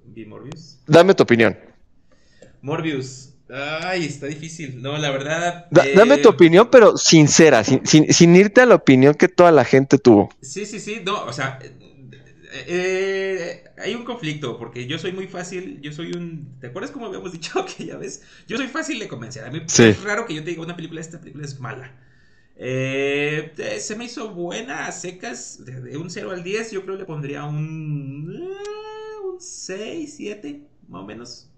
vi 0.04 0.24
Morbius. 0.26 0.78
Dame 0.86 1.14
tu 1.14 1.22
opinión. 1.22 1.56
Morbius. 2.62 3.30
Ay, 3.48 4.06
está 4.06 4.26
difícil. 4.26 4.82
No, 4.82 4.96
la 4.98 5.10
verdad. 5.10 5.66
Da- 5.70 5.84
eh, 5.84 5.92
Dame 5.94 6.18
tu 6.18 6.28
opinión, 6.28 6.68
pero 6.70 6.96
sincera, 6.96 7.62
sin, 7.62 7.86
sin- 7.86 8.12
sin 8.12 8.34
irte 8.34 8.60
a 8.60 8.66
la 8.66 8.74
opinión 8.74 9.14
que 9.14 9.28
toda 9.28 9.52
la 9.52 9.64
gente 9.64 9.98
tuvo. 9.98 10.30
Sí, 10.40 10.66
sí, 10.66 10.80
sí. 10.80 11.00
No, 11.04 11.24
o 11.24 11.32
sea. 11.32 11.58
Eh, 12.52 12.64
eh, 12.68 13.64
hay 13.78 13.94
un 13.94 14.04
conflicto 14.04 14.58
porque 14.58 14.86
yo 14.86 14.98
soy 14.98 15.12
muy 15.12 15.26
fácil, 15.28 15.80
yo 15.80 15.92
soy 15.92 16.12
un... 16.12 16.58
¿Te 16.60 16.68
acuerdas 16.68 16.90
cómo 16.90 17.06
habíamos 17.06 17.32
dicho 17.38 17.64
que 17.64 17.86
ya 17.86 17.96
ves? 17.96 18.22
Yo 18.46 18.56
soy 18.56 18.68
fácil 18.68 18.98
de 18.98 19.08
convencer. 19.08 19.44
A 19.44 19.50
mí 19.50 19.62
Sí. 19.66 19.84
es 19.84 20.02
raro 20.02 20.26
que 20.26 20.34
yo 20.34 20.42
te 20.44 20.50
diga 20.50 20.62
una 20.62 20.76
película, 20.76 21.00
esta 21.00 21.20
película 21.20 21.44
es 21.44 21.58
mala. 21.60 21.94
Eh, 22.58 23.52
eh, 23.58 23.80
se 23.80 23.96
me 23.96 24.04
hizo 24.06 24.30
buena 24.30 24.86
a 24.86 24.92
secas, 24.92 25.64
de, 25.64 25.80
de 25.80 25.96
un 25.98 26.08
0 26.10 26.30
al 26.30 26.42
10, 26.42 26.70
yo 26.72 26.82
creo 26.84 26.96
le 26.96 27.04
pondría 27.04 27.44
un, 27.44 28.32
eh, 28.34 29.26
un 29.30 29.40
6, 29.40 30.14
7, 30.16 30.62
más 30.88 31.02
o 31.02 31.04
menos, 31.06 31.50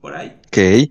por 0.00 0.16
ahí. 0.16 0.40
Ok. 0.48 0.90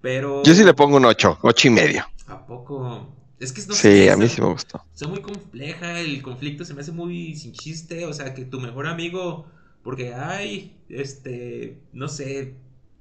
Pero... 0.00 0.42
Yo 0.42 0.54
sí 0.54 0.64
le 0.64 0.74
pongo 0.74 0.96
un 0.96 1.04
8, 1.04 1.38
8 1.42 1.68
y 1.68 1.70
medio. 1.70 2.04
¿A 2.26 2.44
poco? 2.44 3.14
Es 3.42 3.52
que 3.52 3.62
no 3.66 3.74
Sí, 3.74 3.88
sé, 3.88 4.10
a 4.10 4.16
mí 4.16 4.24
está- 4.24 4.34
sí 4.34 4.40
me 4.40 4.48
gustó. 4.48 4.80
Está 4.94 5.08
muy 5.08 5.22
compleja, 5.22 6.00
el 6.00 6.22
conflicto 6.22 6.64
se 6.64 6.74
me 6.74 6.82
hace 6.82 6.92
muy 6.92 7.34
sin 7.36 7.52
chiste, 7.52 8.06
o 8.06 8.12
sea, 8.12 8.34
que 8.34 8.44
tu 8.44 8.60
mejor 8.60 8.86
amigo, 8.86 9.46
porque, 9.82 10.14
ay, 10.14 10.76
este, 10.88 11.82
no 11.92 12.08
sé, 12.08 12.56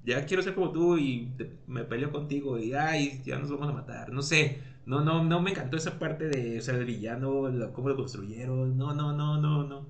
ya 0.05 0.25
quiero 0.25 0.41
ser 0.43 0.55
como 0.55 0.71
tú 0.71 0.97
y 0.97 1.33
te- 1.37 1.51
me 1.67 1.83
peleo 1.83 2.11
contigo 2.11 2.57
y, 2.59 2.73
ay, 2.73 3.21
ya 3.25 3.37
nos 3.39 3.51
vamos 3.51 3.69
a 3.69 3.73
matar, 3.73 4.11
no 4.13 4.21
sé, 4.23 4.61
no, 4.85 5.01
no, 5.01 5.23
no 5.23 5.41
me 5.41 5.51
encantó 5.51 5.77
esa 5.77 5.99
parte 5.99 6.27
de, 6.29 6.59
o 6.59 6.61
sea, 6.61 6.75
el 6.75 6.85
villano, 6.85 7.49
lo- 7.49 7.73
cómo 7.73 7.89
lo 7.89 7.95
construyeron, 7.97 8.77
no, 8.77 8.93
no, 8.93 9.13
no, 9.13 9.37
no, 9.41 9.63
no, 9.63 9.85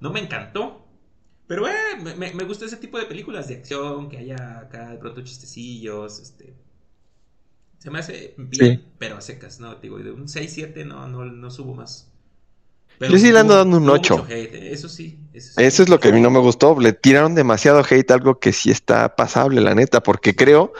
no 0.00 0.10
me 0.12 0.20
encantó. 0.20 0.80
Pero, 1.46 1.68
eh, 1.68 1.72
me, 2.02 2.14
me, 2.16 2.32
me 2.34 2.44
gusta 2.44 2.64
ese 2.66 2.76
tipo 2.78 2.98
de 2.98 3.06
películas 3.06 3.48
de 3.48 3.56
acción, 3.56 4.08
que 4.08 4.18
haya 4.18 4.60
acá 4.60 4.90
de 4.90 4.98
pronto 4.98 5.22
chistecillos, 5.22 6.20
este... 6.20 6.54
Se 7.84 7.90
me 7.90 7.98
hace 7.98 8.32
bien, 8.38 8.78
Sí. 8.78 8.84
pero 8.98 9.18
a 9.18 9.20
secas, 9.20 9.60
¿no? 9.60 9.74
Digo, 9.74 9.98
de 9.98 10.10
un 10.10 10.26
6-7 10.26 10.86
no, 10.86 11.06
no, 11.06 11.26
no 11.26 11.50
subo 11.50 11.74
más. 11.74 12.08
Yo 12.98 13.18
sí 13.18 13.30
le 13.30 13.40
ando 13.40 13.56
dando 13.56 13.76
un 13.76 13.82
tuvo 13.84 13.92
ocho. 13.92 14.16
mucho 14.18 14.32
hate, 14.32 14.54
eh, 14.54 14.72
Eso 14.72 14.88
sí. 14.88 15.18
Eso, 15.34 15.52
sí. 15.54 15.62
Eso 15.62 15.82
es 15.82 15.90
lo 15.90 16.00
que 16.00 16.08
a 16.08 16.12
mí 16.12 16.20
no 16.22 16.30
me 16.30 16.38
gustó. 16.38 16.80
Le 16.80 16.94
tiraron 16.94 17.34
demasiado 17.34 17.84
hate, 17.88 18.10
algo 18.12 18.38
que 18.38 18.54
sí 18.54 18.70
está 18.70 19.14
pasable, 19.16 19.60
la 19.60 19.74
neta, 19.74 20.02
porque 20.02 20.34
creo 20.34 20.72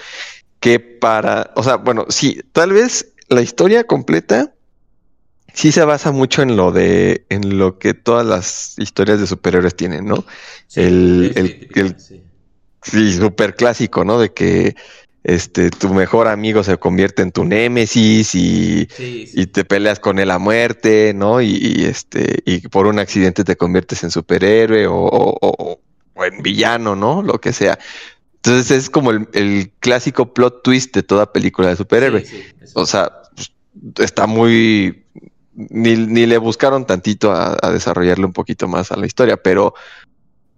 que 0.60 0.80
para, 0.80 1.52
o 1.56 1.62
sea, 1.62 1.76
bueno, 1.76 2.06
sí, 2.08 2.40
tal 2.52 2.72
vez 2.72 3.12
la 3.28 3.42
historia 3.42 3.84
completa 3.84 4.54
sí 5.52 5.72
se 5.72 5.84
basa 5.84 6.10
mucho 6.10 6.40
en 6.40 6.56
lo 6.56 6.72
de, 6.72 7.26
en 7.28 7.58
lo 7.58 7.78
que 7.78 7.92
todas 7.92 8.24
las 8.24 8.78
historias 8.78 9.20
de 9.20 9.26
superhéroes 9.26 9.76
tienen, 9.76 10.06
¿no? 10.06 10.24
Sí, 10.68 10.80
el- 10.80 11.32
el- 11.36 11.68
el- 11.74 12.00
sí. 12.00 12.22
Sí, 12.82 13.12
súper 13.14 13.56
clásico, 13.56 14.04
¿no? 14.04 14.18
De 14.18 14.32
que 14.32 14.76
este 15.24 15.70
tu 15.70 15.92
mejor 15.94 16.28
amigo 16.28 16.62
se 16.62 16.76
convierte 16.76 17.22
en 17.22 17.32
tu 17.32 17.44
némesis 17.44 18.34
y, 18.34 18.86
Sí, 18.94 19.26
sí. 19.26 19.32
y 19.34 19.46
te 19.46 19.64
peleas 19.64 19.98
con 19.98 20.18
él 20.18 20.30
a 20.30 20.38
muerte, 20.38 21.12
¿no? 21.14 21.40
Y, 21.40 21.56
y, 21.56 21.84
este 21.86 22.42
y 22.44 22.58
por 22.68 22.86
un 22.86 22.98
accidente 22.98 23.42
te 23.42 23.56
conviertes 23.56 24.04
en 24.04 24.10
superhéroe 24.10 24.86
o, 24.86 24.94
o- 24.94 25.38
o- 25.40 25.80
o 26.16 26.24
en 26.24 26.42
villano, 26.42 26.94
¿no? 26.94 27.22
Lo 27.22 27.40
que 27.40 27.52
sea. 27.52 27.78
Entonces 28.36 28.70
es 28.70 28.90
como 28.90 29.10
el, 29.10 29.26
el 29.32 29.72
clásico 29.80 30.34
plot 30.34 30.62
twist 30.62 30.94
de 30.94 31.02
toda 31.02 31.32
película 31.32 31.68
de 31.70 31.76
superhéroe. 31.76 32.24
Sí. 32.24 32.42
O 32.74 32.84
sea, 32.86 33.10
pues, 33.34 33.50
está 33.98 34.26
muy 34.26 35.04
ni, 35.54 35.96
ni 35.96 36.26
le 36.26 36.36
buscaron 36.38 36.84
tantito 36.86 37.32
a, 37.32 37.56
a 37.62 37.70
desarrollarle 37.70 38.26
un 38.26 38.32
poquito 38.34 38.68
más 38.68 38.92
a 38.92 38.96
la 38.96 39.06
historia, 39.06 39.38
pero 39.38 39.74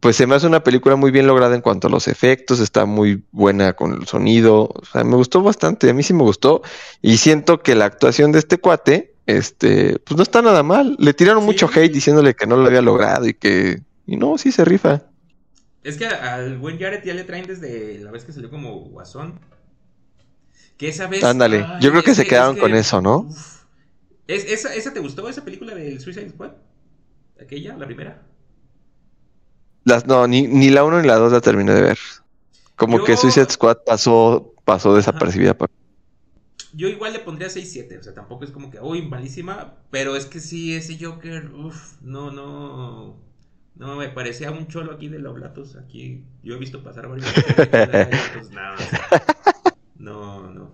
pues 0.00 0.16
se 0.16 0.26
me 0.26 0.34
hace 0.34 0.46
una 0.46 0.62
película 0.62 0.96
muy 0.96 1.10
bien 1.10 1.26
lograda 1.26 1.54
en 1.54 1.62
cuanto 1.62 1.88
a 1.88 1.90
los 1.90 2.06
efectos, 2.08 2.60
está 2.60 2.84
muy 2.86 3.22
buena 3.32 3.72
con 3.72 3.92
el 3.94 4.06
sonido, 4.06 4.68
o 4.74 4.84
sea, 4.84 5.04
me 5.04 5.16
gustó 5.16 5.42
bastante, 5.42 5.88
a 5.90 5.94
mí 5.94 6.02
sí 6.02 6.12
me 6.12 6.22
gustó 6.22 6.62
y 7.02 7.16
siento 7.16 7.60
que 7.62 7.74
la 7.74 7.86
actuación 7.86 8.30
de 8.32 8.38
este 8.40 8.58
cuate, 8.58 9.14
este, 9.26 9.98
pues 10.00 10.16
no 10.16 10.22
está 10.22 10.42
nada 10.42 10.62
mal, 10.62 10.96
le 10.98 11.14
tiraron 11.14 11.42
Sí. 11.42 11.46
mucho 11.46 11.68
hate 11.74 11.92
diciéndole 11.92 12.34
que 12.34 12.46
no 12.46 12.56
lo 12.56 12.66
había 12.66 12.82
logrado 12.82 13.26
y 13.26 13.34
que, 13.34 13.80
y 14.06 14.16
no, 14.16 14.38
sí 14.38 14.52
se 14.52 14.64
rifa. 14.64 15.02
Es 15.82 15.96
que 15.96 16.06
al 16.06 16.58
buen 16.58 16.78
Jared 16.78 17.02
ya 17.04 17.14
le 17.14 17.24
traen 17.24 17.46
desde 17.46 17.98
la 17.98 18.10
vez 18.10 18.24
que 18.24 18.32
salió 18.32 18.50
como 18.50 18.80
Guasón. 18.80 19.38
Que 20.76 20.88
esa 20.88 21.06
vez. 21.06 21.24
Ándale, 21.24 21.64
ay, 21.66 21.80
yo 21.80 21.90
creo 21.90 22.02
que 22.02 22.14
se 22.14 22.26
quedaron 22.26 22.56
es 22.56 22.60
con 22.60 22.74
eso, 22.74 23.00
¿no? 23.00 23.18
uf. 23.20 23.56
¿Es, 24.26 24.44
esa, 24.44 24.74
¿Esa 24.74 24.92
te 24.92 25.00
gustó, 25.00 25.28
esa 25.28 25.44
película 25.44 25.74
del 25.74 26.00
Suicide 26.00 26.30
Squad? 26.30 26.50
¿Aquella, 27.40 27.76
la 27.76 27.86
primera? 27.86 28.22
Las, 29.86 30.04
no, 30.04 30.26
ni, 30.26 30.42
ni 30.48 30.68
la 30.70 30.82
uno 30.82 31.00
ni 31.00 31.06
la 31.06 31.14
dos 31.14 31.30
la 31.30 31.40
terminé 31.40 31.72
de 31.72 31.80
ver. 31.80 31.98
Como 32.74 32.98
Yo- 32.98 33.04
que 33.04 33.16
Suicide 33.16 33.48
Squad 33.48 33.78
pasó, 33.86 34.52
pasó 34.64 34.96
desapercibida. 34.96 35.56
Yo 36.74 36.88
igual 36.88 37.12
le 37.12 37.20
pondría 37.20 37.48
6-7, 37.48 38.00
o 38.00 38.02
sea, 38.02 38.12
tampoco 38.12 38.44
es 38.44 38.50
como 38.50 38.68
que, 38.68 38.80
uy, 38.80 39.02
malísima, 39.02 39.76
pero 39.92 40.16
es 40.16 40.26
que 40.26 40.40
sí, 40.40 40.74
ese 40.74 40.98
Joker, 41.00 41.52
uff, 41.54 41.94
no, 42.02 42.32
no, 42.32 43.16
no, 43.76 43.94
me 43.96 44.08
parecía 44.08 44.50
un 44.50 44.66
cholo 44.66 44.92
aquí 44.92 45.08
de 45.08 45.24
Oblatos, 45.26 45.76
aquí, 45.76 46.24
yo 46.42 46.56
he 46.56 46.58
visto 46.58 46.82
pasar 46.82 47.08
varios 47.08 47.32
pues 48.34 48.50
nada, 48.50 48.74
o 48.74 48.78
sea, 48.78 49.24
no, 49.94 50.50
no, 50.50 50.70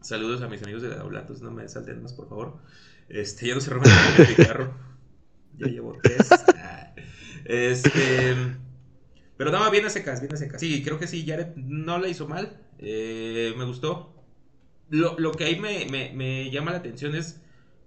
saludos 0.00 0.42
a 0.42 0.48
mis 0.48 0.62
amigos 0.62 0.82
de 0.82 0.98
Oblatos, 1.00 1.40
no 1.40 1.52
me 1.52 1.66
salten 1.68 2.02
más, 2.02 2.12
por 2.12 2.28
favor, 2.28 2.58
este, 3.08 3.46
ya 3.46 3.54
no 3.54 3.60
se 3.62 3.70
roban 3.70 3.88
el 4.18 4.26
cigarro, 4.26 4.74
ya 5.56 5.68
llevo 5.68 5.96
tres, 6.02 6.28
Ah, 6.58 6.92
este, 7.44 8.34
pero 9.36 9.50
no, 9.50 9.70
bien 9.70 9.84
a 9.86 9.90
secas, 9.90 10.20
bien 10.20 10.32
a 10.34 10.36
secas, 10.36 10.60
sí, 10.60 10.82
creo 10.82 10.98
que 10.98 11.06
sí, 11.06 11.24
Jared 11.26 11.56
no 11.56 11.98
la 11.98 12.08
hizo 12.08 12.28
mal, 12.28 12.56
eh, 12.78 13.52
me 13.56 13.64
gustó, 13.64 14.14
lo, 14.90 15.18
lo 15.18 15.32
que 15.32 15.44
ahí 15.44 15.60
me, 15.60 15.86
me- 15.86 16.12
me 16.14 16.50
llama 16.50 16.72
la 16.72 16.78
atención 16.78 17.14
es, 17.14 17.40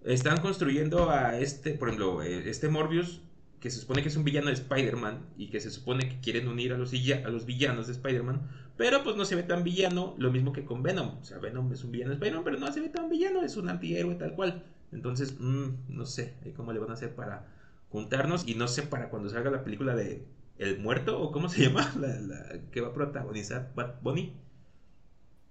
están 0.06 0.40
construyendo 0.42 1.10
a 1.10 1.38
este, 1.40 1.74
por 1.74 1.90
ejemplo, 1.90 2.22
eh, 2.24 2.50
este 2.50 2.70
Morbius, 2.70 3.22
que 3.60 3.72
se 3.72 3.80
supone 3.80 4.02
que 4.04 4.10
es 4.10 4.16
un 4.16 4.24
villano 4.24 4.48
de 4.48 4.54
Spider-Man 4.54 5.20
y 5.38 5.48
que 5.50 5.60
se 5.60 5.72
supone 5.72 6.08
que 6.10 6.20
quieren 6.20 6.48
unir 6.48 6.74
a 6.74 6.78
los, 6.78 6.94
a 6.94 7.30
los 7.30 7.46
villanos 7.46 7.88
de 7.88 7.94
Spider-Man, 7.94 8.48
pero 8.78 9.04
pues 9.04 9.16
no 9.16 9.26
se 9.26 9.36
ve 9.36 9.44
tan 9.44 9.64
villano, 9.64 10.16
lo 10.20 10.32
mismo 10.32 10.54
que 10.54 10.64
con 10.66 10.84
Venom. 10.84 11.18
O 11.22 11.26
sea, 11.26 11.40
Venom 11.40 11.72
es 11.74 11.84
un 11.84 11.92
villano 11.92 12.12
de 12.12 12.16
Spider-Man, 12.16 12.44
pero 12.44 12.60
no 12.60 12.72
se 12.72 12.82
ve 12.82 12.90
tan 12.90 13.10
villano, 13.10 13.42
es 13.44 13.58
un 13.58 13.70
antihéroe 13.70 14.16
tal 14.16 14.34
cual. 14.36 14.64
Entonces, 14.92 15.36
mm, 15.40 15.66
no 15.90 16.06
sé 16.06 16.36
ahí 16.46 16.52
cómo 16.54 16.72
le 16.74 16.80
van 16.80 16.92
a 16.92 16.94
hacer 16.94 17.16
para 17.16 17.48
juntarnos 17.90 18.48
y 18.48 18.56
no 18.56 18.68
sé 18.68 18.84
para 18.84 19.10
cuando 19.10 19.30
salga 19.30 19.52
la 19.52 19.64
película 19.64 19.96
de 19.96 20.26
El 20.58 20.80
Muerto 20.80 21.20
o 21.22 21.32
cómo 21.32 21.50
se 21.50 21.62
llama, 21.66 21.92
la, 22.00 22.20
la 22.20 22.60
que 22.72 22.82
va 22.82 22.90
a 22.90 22.94
protagonizar 22.94 23.72
Bad 23.76 24.02
Bunny. 24.02 24.34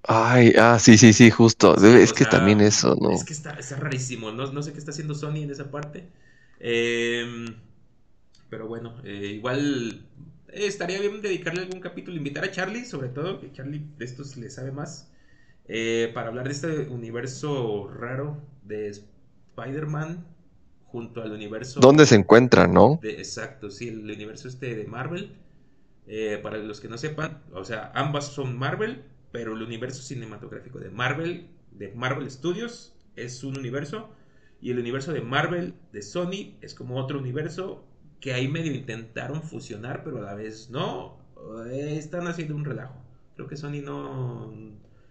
Ay, 0.09 0.53
ah, 0.59 0.79
sí, 0.79 0.97
sí, 0.99 1.13
sí, 1.13 1.31
justo. 1.31 1.77
Sí, 1.79 1.87
es 1.87 2.13
que 2.13 2.25
sea, 2.25 2.31
también 2.31 2.61
eso, 2.61 2.95
¿no? 3.01 3.11
Es 3.11 3.25
que 3.25 3.33
está, 3.33 3.55
está 3.59 3.77
rarísimo. 3.77 4.31
No, 4.31 4.53
no 4.53 4.63
sé 4.63 4.73
qué 4.73 4.79
está 4.79 4.93
haciendo 4.93 5.15
Sony 5.15 5.39
en 5.39 5.51
esa 5.51 5.71
parte. 5.71 6.09
Eh, 6.61 7.47
pero 8.51 8.69
bueno, 8.69 8.95
eh, 9.05 9.33
igual 9.35 10.07
eh, 10.49 10.67
estaría 10.67 11.01
bien 11.01 11.23
dedicarle 11.23 11.63
algún 11.63 11.81
capítulo, 11.81 12.17
invitar 12.17 12.45
a 12.45 12.51
Charlie, 12.51 12.85
sobre 12.85 13.09
todo, 13.09 13.41
que 13.41 13.53
Charlie 13.53 13.87
de 13.99 14.05
estos 14.05 14.37
le 14.37 14.51
sabe 14.51 14.73
más, 14.73 15.11
eh, 15.67 16.11
para 16.15 16.29
hablar 16.29 16.47
de 16.47 16.53
este 16.53 16.89
universo 16.89 17.89
raro 17.89 18.43
de 18.63 18.89
Spider-Man 18.91 20.25
junto 20.97 21.23
al 21.23 21.31
universo... 21.31 21.79
¿Dónde 21.79 22.07
se 22.07 22.15
encuentran, 22.15 22.73
no? 22.73 22.99
de- 23.03 23.19
exacto, 23.19 23.71
sí, 23.71 23.89
el 23.89 24.01
universo 24.01 24.49
este 24.49 24.75
de 24.75 24.87
Marvel. 24.87 25.37
Eh, 26.07 26.39
para 26.43 26.57
los 26.57 26.81
que 26.81 26.89
no 26.89 26.97
sepan, 26.97 27.43
o 27.53 27.65
sea, 27.65 27.93
ambas 27.95 28.29
son 28.29 28.57
Marvel, 28.57 29.03
pero 29.31 29.53
el 29.55 29.63
universo 29.63 30.01
cinematográfico 30.03 30.79
de 30.79 30.89
Marvel, 30.89 31.49
de 31.73 31.93
Marvel 31.93 32.31
Studios, 32.31 32.95
es 33.15 33.45
un 33.45 33.59
universo. 33.59 34.09
Y 34.63 34.71
el 34.71 34.79
universo 34.79 35.13
de 35.13 35.21
Marvel, 35.21 35.75
de 35.93 36.01
Sony, 36.01 36.55
es 36.63 36.75
como 36.75 36.97
otro 36.97 37.19
universo 37.19 37.85
que 38.21 38.33
ahí 38.33 38.49
medio 38.49 38.73
intentaron 38.73 39.43
fusionar, 39.43 40.03
pero 40.03 40.17
a 40.19 40.23
la 40.23 40.35
vez 40.35 40.71
no. 40.71 41.19
Eh, 41.71 41.99
están 41.99 42.27
haciendo 42.27 42.55
un 42.55 42.65
relajo. 42.65 42.95
Creo 43.35 43.49
que 43.49 43.57
Sony 43.59 43.83
no 43.85 44.51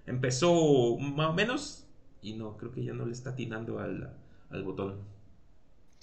empezó 0.07 0.97
más 0.97 1.29
o 1.29 1.33
menos 1.33 1.85
y 2.23 2.33
no, 2.33 2.57
creo 2.57 2.71
que 2.71 2.83
ya 2.83 2.93
no 2.93 3.05
le 3.05 3.11
está 3.11 3.31
atinando 3.31 3.77
al, 3.77 4.17
al 4.49 4.63
botón. 4.63 4.95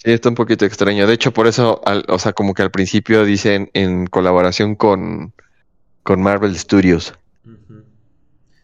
Sí, 0.03 0.11
está 0.11 0.29
un 0.29 0.35
poquito 0.35 0.65
extraño. 0.65 1.07
De 1.07 1.13
hecho, 1.13 1.31
por 1.31 1.47
eso, 1.47 1.81
al- 1.85 2.05
o 2.09 2.19
sea, 2.19 2.33
como 2.33 2.53
que 2.53 2.61
al 2.61 2.71
principio 2.71 3.23
dicen 3.23 3.69
en 3.73 4.05
colaboración 4.07 4.75
con, 4.75 5.33
con 6.03 6.21
Marvel 6.21 6.57
Studios. 6.57 7.13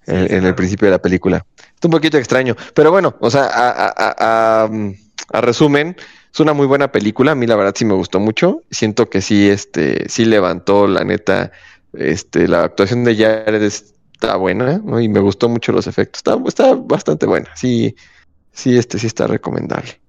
En, 0.05 0.27
sí, 0.27 0.35
en 0.35 0.45
el 0.45 0.55
principio 0.55 0.87
de 0.87 0.91
la 0.91 1.01
película. 1.01 1.45
Es 1.57 1.85
un 1.85 1.91
poquito 1.91 2.17
extraño, 2.17 2.55
pero 2.73 2.91
bueno, 2.91 3.15
o 3.21 3.29
sea, 3.29 3.43
a, 3.45 3.69
a- 3.69 3.93
a- 3.95 4.63
a, 4.63 4.67
mm, 4.67 4.91
a 5.31 5.41
resumen, 5.41 5.95
es 6.33 6.39
una 6.39 6.53
muy 6.53 6.67
buena 6.67 6.91
película. 6.91 7.31
A 7.31 7.35
mí 7.35 7.47
la 7.47 7.55
verdad 7.55 7.73
sí 7.75 7.85
me 7.85 7.93
gustó 7.93 8.19
mucho. 8.19 8.61
Siento 8.69 9.09
que 9.09 9.21
sí, 9.21 9.49
este, 9.49 10.09
sí 10.09 10.25
levantó 10.25 10.87
la 10.87 11.03
neta, 11.03 11.51
este, 11.93 12.47
la 12.47 12.63
actuación 12.65 13.03
de 13.03 13.15
Jared 13.15 13.61
está 13.63 14.35
buena, 14.35 14.79
¿no? 14.83 14.99
Y 14.99 15.07
me 15.09 15.19
gustó 15.21 15.47
mucho 15.47 15.71
los 15.71 15.87
efectos. 15.87 16.19
Está, 16.19 16.37
está 16.47 16.73
bastante 16.75 17.25
buena. 17.25 17.49
Sí, 17.55 17.95
sí, 18.51 18.77
este, 18.77 18.99
sí 18.99 19.07
está 19.07 19.25
recomendable. 19.27 19.99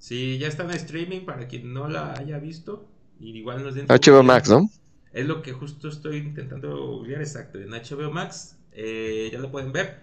Sí, 0.00 0.38
ya 0.38 0.48
está 0.48 0.64
en 0.64 0.70
streaming 0.70 1.20
para 1.20 1.46
quien 1.46 1.72
no 1.72 1.86
la 1.86 2.14
haya 2.14 2.38
visto. 2.38 2.88
Y 3.20 3.36
igual 3.36 3.62
nos 3.62 3.74
den 3.74 3.86
HBO. 3.86 4.22
Max, 4.22 4.48
¿no? 4.48 4.68
Es 5.12 5.26
lo 5.26 5.42
que 5.42 5.52
justo 5.52 5.88
estoy 5.88 6.16
intentando 6.16 6.74
googlear 6.74 7.20
exacto. 7.20 7.60
En 7.60 7.70
HBO 7.70 8.10
Max 8.10 8.58
eh, 8.72 9.28
ya 9.30 9.38
lo 9.38 9.52
pueden 9.52 9.72
ver. 9.72 9.98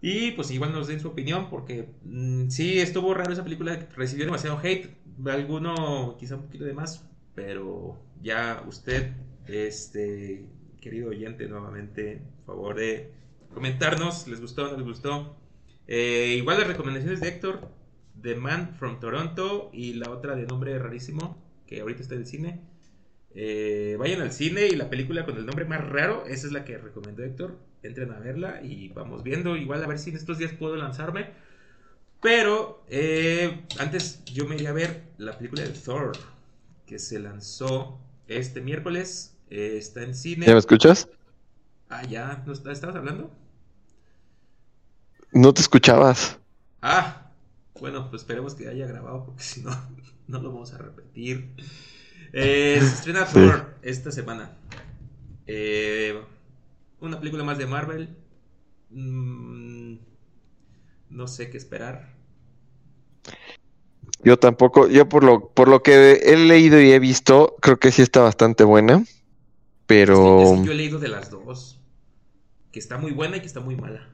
Y 0.00 0.32
pues 0.32 0.50
igual 0.50 0.72
nos 0.72 0.86
den 0.86 1.00
su 1.00 1.08
opinión 1.08 1.48
porque 1.50 1.88
mm, 2.04 2.50
sí 2.50 2.78
estuvo 2.78 3.14
raro 3.14 3.32
esa 3.32 3.42
película, 3.42 3.88
recibió 3.96 4.26
demasiado 4.26 4.60
hate, 4.62 4.94
alguno 5.26 6.16
quizá 6.20 6.36
un 6.36 6.42
poquito 6.42 6.64
de 6.64 6.72
más, 6.72 7.04
pero 7.34 7.98
ya 8.22 8.62
usted, 8.68 9.12
este 9.46 10.44
querido 10.80 11.08
oyente, 11.08 11.48
nuevamente, 11.48 12.22
por 12.46 12.54
favor 12.54 12.76
de 12.76 13.10
comentarnos, 13.52 14.28
¿les 14.28 14.40
gustó 14.40 14.66
o 14.66 14.70
no 14.70 14.76
les 14.76 14.86
gustó? 14.86 15.36
Eh, 15.88 16.36
igual 16.36 16.58
las 16.58 16.68
recomendaciones 16.68 17.20
de 17.20 17.28
Héctor, 17.28 17.68
The 18.22 18.34
Man 18.36 18.74
from 18.78 19.00
Toronto 19.00 19.70
y 19.72 19.94
la 19.94 20.10
otra 20.10 20.34
de 20.36 20.46
nombre 20.46 20.78
rarísimo, 20.78 21.36
que 21.66 21.80
ahorita 21.80 22.02
está 22.02 22.14
en 22.14 22.20
el 22.20 22.26
cine. 22.26 22.60
Eh, 23.34 23.96
vayan 23.98 24.20
al 24.22 24.32
cine 24.32 24.66
y 24.66 24.76
la 24.76 24.90
película 24.90 25.24
con 25.24 25.36
el 25.36 25.46
nombre 25.46 25.64
más 25.64 25.86
raro, 25.88 26.24
esa 26.26 26.46
es 26.46 26.52
la 26.52 26.64
que 26.64 26.78
recomendó 26.78 27.22
Héctor. 27.24 27.58
Entren 27.82 28.10
a 28.12 28.18
verla 28.18 28.60
y 28.62 28.88
vamos 28.88 29.22
viendo. 29.22 29.56
Igual 29.56 29.84
a 29.84 29.86
ver 29.86 29.98
si 29.98 30.10
en 30.10 30.16
estos 30.16 30.38
días 30.38 30.52
puedo 30.52 30.76
lanzarme. 30.76 31.30
Pero 32.20 32.82
eh, 32.88 33.62
antes 33.78 34.24
yo 34.24 34.46
me 34.46 34.56
iría 34.56 34.70
a 34.70 34.72
ver 34.72 35.04
la 35.18 35.38
película 35.38 35.62
de 35.62 35.68
Thor, 35.70 36.12
que 36.86 36.98
se 36.98 37.20
lanzó 37.20 38.00
este 38.26 38.60
miércoles. 38.60 39.36
Eh, 39.50 39.76
está 39.78 40.02
en 40.02 40.14
cine. 40.14 40.46
¿Ya 40.46 40.52
me 40.52 40.58
escuchas? 40.58 41.08
Ah, 41.88 42.02
ya, 42.04 42.42
¿no 42.46 42.52
está- 42.52 42.72
estabas 42.72 42.96
hablando? 42.96 43.30
No 45.32 45.52
te 45.54 45.60
escuchabas. 45.62 46.38
Ah, 46.82 47.27
bueno, 47.80 48.10
pues 48.10 48.22
esperemos 48.22 48.54
que 48.54 48.68
haya 48.68 48.86
grabado 48.86 49.24
porque 49.26 49.42
si 49.44 49.62
no, 49.62 49.70
no 50.26 50.40
lo 50.40 50.52
vamos 50.52 50.72
a 50.74 50.78
repetir. 50.78 51.54
Eh, 52.32 52.78
se 52.80 52.86
estrena 52.86 53.26
Sí. 53.26 53.34
Thor 53.34 53.74
esta 53.82 54.10
semana. 54.12 54.56
Eh, 55.46 56.20
una 57.00 57.18
película 57.18 57.44
más 57.44 57.58
de 57.58 57.66
Marvel. 57.66 58.16
Mm, 58.90 59.96
no 61.10 61.26
sé 61.26 61.50
qué 61.50 61.56
esperar. 61.56 62.14
Yo 64.24 64.38
tampoco, 64.38 64.88
yo 64.88 65.08
por 65.08 65.22
lo, 65.24 65.48
por 65.50 65.68
lo 65.68 65.82
que 65.82 66.12
he 66.24 66.36
leído 66.36 66.80
y 66.80 66.90
he 66.90 66.98
visto, 66.98 67.56
creo 67.60 67.78
que 67.78 67.92
sí 67.92 68.02
está 68.02 68.20
bastante 68.20 68.64
buena. 68.64 69.04
Pero 69.86 70.40
Es 70.42 70.48
que, 70.48 70.54
es 70.54 70.60
que 70.60 70.66
yo 70.66 70.72
he 70.72 70.76
leído 70.76 70.98
de 70.98 71.08
las 71.08 71.30
dos. 71.30 71.80
Que 72.72 72.78
está 72.78 72.98
muy 72.98 73.12
buena 73.12 73.36
y 73.38 73.40
que 73.40 73.46
está 73.46 73.60
muy 73.60 73.76
mala. 73.76 74.10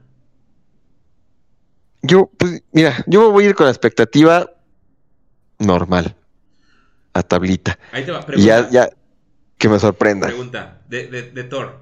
Yo, 2.01 2.29
pues, 2.37 2.63
mira, 2.71 3.03
yo 3.07 3.21
me 3.21 3.27
voy 3.31 3.45
a 3.45 3.49
ir 3.49 3.55
con 3.55 3.65
la 3.65 3.71
expectativa 3.71 4.49
normal. 5.59 6.15
A 7.13 7.23
tablita. 7.23 7.79
Ahí 7.91 8.03
te 8.05 8.11
va. 8.11 8.19
Y 8.35 8.43
ya, 8.43 8.57
Pregunta, 8.57 8.69
ya, 8.71 8.89
que 9.57 9.69
me 9.69 9.79
sorprenda. 9.79 10.27
pregunta 10.27 10.81
de, 10.89 11.07
de- 11.07 11.31
de 11.31 11.43
Thor. 11.45 11.79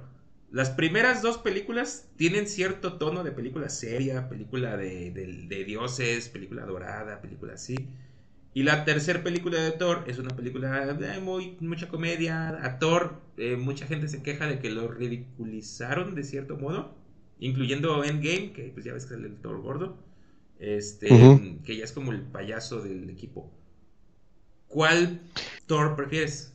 Las 0.52 0.70
primeras 0.70 1.24
dos 1.24 1.40
películas 1.40 2.06
tienen 2.16 2.48
cierto 2.48 2.94
tono 3.00 3.24
de 3.24 3.32
película 3.32 3.70
seria, 3.70 4.30
película 4.30 4.78
de, 4.78 5.10
de- 5.10 5.48
de 5.48 5.64
dioses, 5.66 6.30
película 6.30 6.66
dorada, 6.66 7.20
película 7.22 7.54
así. 7.56 7.76
Y 8.54 8.62
la 8.62 8.86
tercera 8.86 9.24
película 9.24 9.60
de 9.60 9.72
Thor 9.72 10.04
es 10.06 10.20
una 10.20 10.36
película 10.36 10.86
de 10.94 11.20
muy, 11.20 11.58
mucha 11.60 11.88
comedia. 11.88 12.50
A 12.64 12.78
Thor, 12.78 13.16
eh, 13.38 13.56
mucha 13.56 13.88
gente 13.88 14.08
se 14.08 14.22
queja 14.22 14.46
de 14.46 14.60
que 14.60 14.70
lo 14.70 14.88
ridiculizaron 14.90 16.14
de 16.14 16.24
cierto 16.24 16.56
modo, 16.58 16.94
incluyendo 17.40 18.04
Endgame, 18.04 18.54
que 18.54 18.72
pues 18.74 18.86
ya 18.86 18.94
ves 18.94 19.06
que 19.06 19.16
es 19.16 19.20
el 19.20 19.36
Thor 19.38 19.62
gordo, 19.62 19.98
este, 20.60 21.60
que 21.66 21.78
ya 21.78 21.84
es 21.84 21.92
como 21.92 22.12
el 22.12 22.22
payaso 22.22 22.82
del 22.82 23.10
equipo. 23.10 23.52
¿Cuál 24.68 25.22
Thor 25.68 25.96
prefieres? 25.96 26.54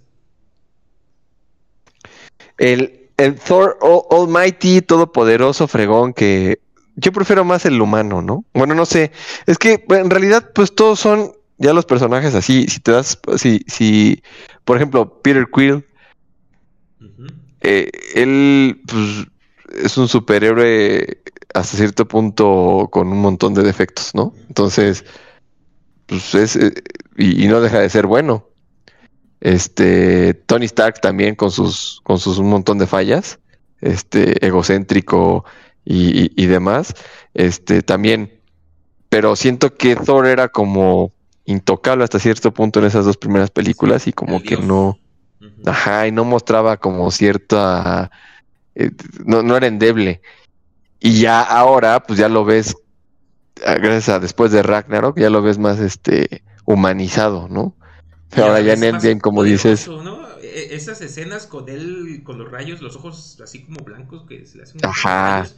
El, 2.57 3.11
el 3.17 3.35
Thor 3.37 3.79
All- 3.81 4.03
Almighty, 4.11 4.83
todopoderoso, 4.83 5.69
fregón, 5.69 6.12
que 6.12 6.61
yo 6.97 7.12
prefiero 7.12 7.45
más 7.45 7.64
el 7.64 7.81
humano, 7.81 8.23
¿no? 8.23 8.45
Bueno, 8.55 8.75
no 8.75 8.85
sé. 8.87 9.12
Es 9.47 9.59
que 9.59 9.85
en 9.88 10.11
realidad, 10.11 10.51
pues 10.55 10.75
todos 10.75 10.99
son 10.99 11.33
ya 11.59 11.73
los 11.73 11.85
personajes 11.87 12.35
así. 12.35 12.67
Si 12.67 12.81
te 12.81 12.93
das, 12.93 13.19
si, 13.37 13.61
si, 13.69 14.23
por 14.64 14.77
ejemplo, 14.77 15.21
Peter 15.23 15.47
Quill, 15.53 15.85
eh, 17.61 17.91
él 18.14 18.81
pues, 18.87 19.27
es 19.74 19.96
un 19.98 20.09
superhéroe 20.09 21.22
hasta 21.54 21.76
cierto 21.76 22.07
punto 22.07 22.88
con 22.90 23.09
un 23.09 23.20
montón 23.20 23.54
de 23.54 23.62
defectos, 23.62 24.14
¿no? 24.14 24.35
Entonces, 24.48 25.04
pues 26.07 26.35
es, 26.35 26.57
eh, 26.57 26.72
y, 27.16 27.44
y 27.44 27.48
no 27.48 27.61
deja 27.61 27.81
de 27.81 27.90
ser 27.90 28.07
bueno. 28.07 28.46
Este, 29.40 30.35
Tony 30.35 30.64
Stark 30.66 31.00
también 31.00 31.35
con 31.37 31.50
sus, 31.50 32.00
con 32.02 32.18
sus 32.18 32.38
un 32.38 32.48
montón 32.50 32.78
de 32.78 32.87
fallas, 32.87 33.38
este, 33.81 34.44
egocéntrico 34.44 35.44
y, 35.85 36.24
y- 36.24 36.33
y 36.37 36.46
demás, 36.46 36.94
este, 37.35 37.83
también, 37.83 38.33
pero 39.09 39.37
siento 39.37 39.74
que 39.76 39.94
Thor 39.96 40.26
era 40.26 40.48
como 40.48 41.12
intocable 41.44 42.04
hasta 42.04 42.18
cierto 42.18 42.52
punto 42.52 42.81
en 42.81 42.87
esas 42.87 43.04
dos 43.04 43.16
primeras 43.16 43.50
películas 43.50 44.07
y 44.07 44.12
como 44.12 44.42
que 44.42 44.57
no. 44.57 44.98
Ajá, 45.66 46.07
y 46.09 46.12
no 46.12 46.24
mostraba 46.24 46.76
como 46.76 47.11
cierta. 47.11 48.11
Eh, 48.79 48.91
no, 49.25 49.43
no 49.43 49.57
era 49.57 49.67
endeble. 49.67 50.23
Y 51.01 51.21
ya 51.21 51.43
ahora, 51.43 52.03
pues 52.03 52.19
ya 52.19 52.29
lo 52.29 52.45
ves, 52.45 52.75
ah, 53.64 53.75
gracias 53.75 54.09
a 54.09 54.19
después 54.19 54.51
de 54.53 54.62
Ragnarok, 54.62 55.19
ya 55.19 55.31
lo 55.31 55.43
ves 55.43 55.59
más 55.59 55.79
este 55.81 56.43
humanizado, 56.64 57.49
¿no? 57.49 57.77
Y 58.37 58.41
ahora 58.41 58.61
ya 58.61 58.75
en 58.75 58.85
Endgame, 58.85 59.21
como 59.21 59.43
dices. 59.43 59.91
E- 60.43 60.75
Esas 60.75 61.01
escenas 61.01 61.47
con 61.47 61.69
él, 61.69 62.23
con 62.25 62.38
los 62.38 62.51
rayos, 62.51 62.81
los 62.81 62.97
ojos 62.97 63.41
así 63.43 63.64
como 63.64 63.85
blancos 63.85 64.27
que 64.29 64.45
se 64.47 64.57
le 64.59 64.64
hacen. 64.64 64.81
Ajá. 64.83 65.38
rayos, 65.43 65.57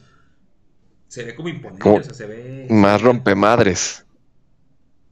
Se 1.08 1.24
ve 1.24 1.34
como 1.34 1.48
imponente, 1.48 1.82
Como 1.82 1.96
o 1.96 2.02
sea, 2.02 2.14
se 2.14 2.26
ve. 2.26 2.66
más 2.68 3.02
rompemadres. 3.02 4.04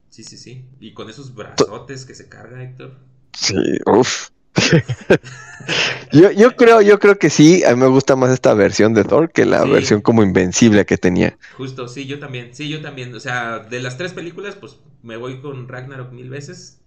Sí, 0.09 0.23
sí, 0.23 0.37
sí. 0.37 0.65
Y 0.79 0.93
con 0.93 1.09
esos 1.09 1.35
brazotes 1.35 2.05
que 2.05 2.15
se 2.15 2.29
carga, 2.29 2.63
Héctor. 2.63 2.99
Sí, 3.33 3.55
uff. 3.85 4.29
yo, 6.11 6.31
yo 6.31 6.55
creo, 6.55 6.81
yo 6.81 6.99
creo 6.99 7.17
que 7.17 7.29
sí, 7.29 7.63
a 7.63 7.75
mí 7.75 7.81
me 7.81 7.87
gusta 7.87 8.15
más 8.15 8.31
esta 8.31 8.53
versión 8.53 8.93
de 8.93 9.03
Thor 9.03 9.31
que 9.31 9.45
la 9.45 9.63
Sí. 9.63 9.67
versión 9.67 10.01
como 10.01 10.23
invencible 10.23 10.85
que 10.85 10.97
tenía. 10.97 11.37
Justo, 11.49 11.87
sí, 11.87 12.05
yo 12.05 12.19
también. 12.19 12.55
Sí, 12.55 12.69
yo 12.69 12.81
también. 12.81 13.13
O 13.13 13.19
sea, 13.19 13.59
de 13.59 13.79
las 13.81 13.97
tres 13.97 14.13
películas, 14.13 14.55
pues 14.55 14.77
me 15.03 15.17
voy 15.17 15.41
con 15.41 15.67
Ragnarok 15.67 16.11
mil 16.11 16.29
veces. 16.29 16.81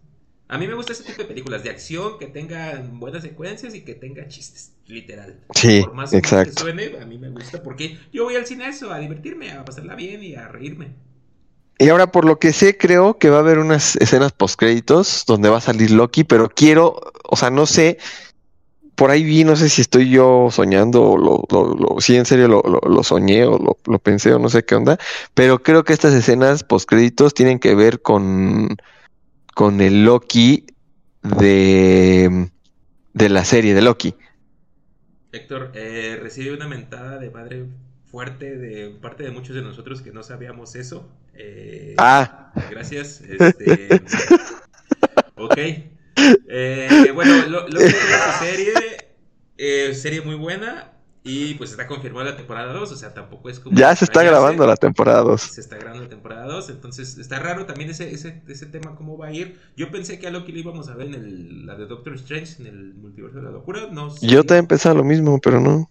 A 0.49 0.59
mí 0.59 0.67
me 0.67 0.75
gusta 0.75 0.93
ese 0.93 1.05
tipo 1.05 1.23
de 1.23 1.29
películas 1.29 1.63
de 1.63 1.71
acción 1.71 2.19
que 2.19 2.27
tengan 2.27 2.99
buenas 3.01 3.23
secuencias 3.23 3.75
y 3.75 3.83
que 3.85 3.95
tenga 3.95 4.29
chistes, 4.29 4.73
literal. 4.87 5.41
Sí, 5.55 5.83
Por 5.83 5.95
más 5.95 6.13
exacto. 6.13 6.51
que 6.51 6.53
suene, 6.53 6.99
a 7.01 7.07
mí 7.07 7.19
me 7.19 7.31
gusta 7.31 7.63
porque 7.63 7.99
yo 8.13 8.25
voy 8.25 8.37
al 8.37 8.47
cine 8.47 8.65
a 8.65 8.69
eso, 8.69 8.93
a 8.93 8.99
divertirme, 8.99 9.53
a 9.53 9.65
pasarla 9.65 9.95
bien 9.95 10.23
y 10.23 10.35
a 10.35 10.49
reírme. 10.49 10.95
Y 11.79 11.89
ahora, 11.89 12.07
por 12.13 12.25
lo 12.25 12.39
que 12.39 12.53
sé, 12.53 12.77
creo 12.79 13.19
que 13.19 13.29
va 13.29 13.39
a 13.39 13.41
haber 13.41 13.59
unas 13.59 13.97
escenas 13.97 14.33
postcréditos 14.33 15.25
donde 15.27 15.49
va 15.49 15.57
a 15.59 15.61
salir 15.61 15.91
Loki, 15.91 16.23
pero 16.23 16.49
quiero, 16.49 17.12
o 17.33 17.37
sea, 17.37 17.51
no 17.51 17.67
sé, 17.67 17.99
por 18.95 19.11
ahí 19.11 19.25
vi, 19.25 19.45
no 19.45 19.57
sé 19.57 19.69
si 19.69 19.81
estoy 19.81 20.11
yo 20.11 20.49
soñando 20.51 21.03
o 21.03 21.19
lo, 21.19 21.45
lo, 21.51 21.75
lo- 21.75 22.01
sí, 22.01 22.17
en 22.17 22.27
serio 22.27 22.49
lo, 22.49 22.63
lo, 22.63 23.03
soñé 23.03 23.45
o 23.47 23.59
lo, 23.59 23.79
lo 23.87 23.99
pensé 23.99 24.33
o 24.35 24.39
no 24.39 24.49
sé 24.49 24.65
qué 24.65 24.75
onda, 24.75 24.99
pero 25.35 25.63
creo 25.63 25.85
que 25.85 25.93
estas 25.93 26.15
escenas 26.15 26.63
postcréditos 26.65 27.35
tienen 27.35 27.59
que 27.59 27.75
ver 27.75 28.03
con, 28.03 28.77
con 29.55 29.81
el 29.81 30.05
Loki 30.05 30.67
de, 31.23 32.51
de 33.15 33.29
la 33.29 33.45
serie 33.45 33.75
de 33.75 33.83
Loki. 33.83 34.15
Héctor, 35.33 35.73
eh, 35.75 36.19
recibe 36.21 36.55
una 36.55 36.69
mentada 36.69 37.19
de 37.19 37.31
madre 37.31 37.65
fuerte 38.11 38.57
de 38.59 38.91
parte 38.91 39.23
de 39.23 39.31
muchos 39.31 39.57
de 39.57 39.63
nosotros 39.63 40.03
que 40.03 40.13
no 40.13 40.23
sabíamos 40.23 40.75
eso. 40.77 41.09
Eh, 41.35 41.95
Ah, 41.99 42.53
Gracias. 42.71 43.23
Este, 43.23 44.03
ok. 45.37 45.59
Eh, 46.49 47.11
bueno, 47.15 47.47
lo, 47.49 47.69
lo 47.69 47.79
que 47.79 47.87
es 47.87 47.95
esta 47.95 48.39
serie, 48.39 48.73
eh, 49.57 49.95
serie 49.95 50.21
muy 50.21 50.35
buena 50.35 50.93
y 51.25 51.55
pues 51.55 51.71
está 51.71 51.87
confirmada 51.87 52.31
la 52.31 52.37
temporada 52.37 52.73
2, 52.73 52.91
o 52.91 52.97
sea, 52.97 53.15
tampoco 53.15 53.49
es 53.49 53.61
como... 53.61 53.77
ya 53.77 53.95
se 53.95 54.05
está 54.05 54.25
grabando 54.25 54.67
la 54.67 54.77
temporada 54.77 55.23
2. 55.23 55.41
Se 55.41 55.61
está 55.61 55.77
grabando 55.77 56.03
la 56.03 56.09
temporada 56.09 56.47
2, 56.47 56.71
entonces 56.71 57.17
está 57.17 57.39
raro 57.39 57.65
también 57.65 57.91
ese, 57.91 58.13
ese, 58.13 58.43
ese 58.49 58.67
tema 58.67 58.97
cómo 58.97 59.17
va 59.17 59.29
a 59.29 59.33
ir. 59.33 59.59
Yo 59.77 59.91
pensé 59.93 60.19
que 60.19 60.27
a 60.27 60.31
Loki 60.31 60.51
lo 60.51 60.59
íbamos 60.59 60.89
a 60.89 60.97
ver 60.97 61.09
en 61.09 61.15
el, 61.15 61.67
la 61.67 61.77
de 61.77 61.87
Doctor 61.87 62.15
Strange, 62.15 62.61
en 62.61 62.67
el 62.67 62.95
multiverso 62.95 63.37
de 63.39 63.45
la 63.45 63.51
locura. 63.51 63.89
No 63.93 64.11
sé. 64.11 64.27
Yo 64.27 64.43
también 64.43 64.67
pensaba 64.67 64.97
lo 64.97 65.05
mismo, 65.05 65.39
pero 65.41 65.61
no. 65.61 65.89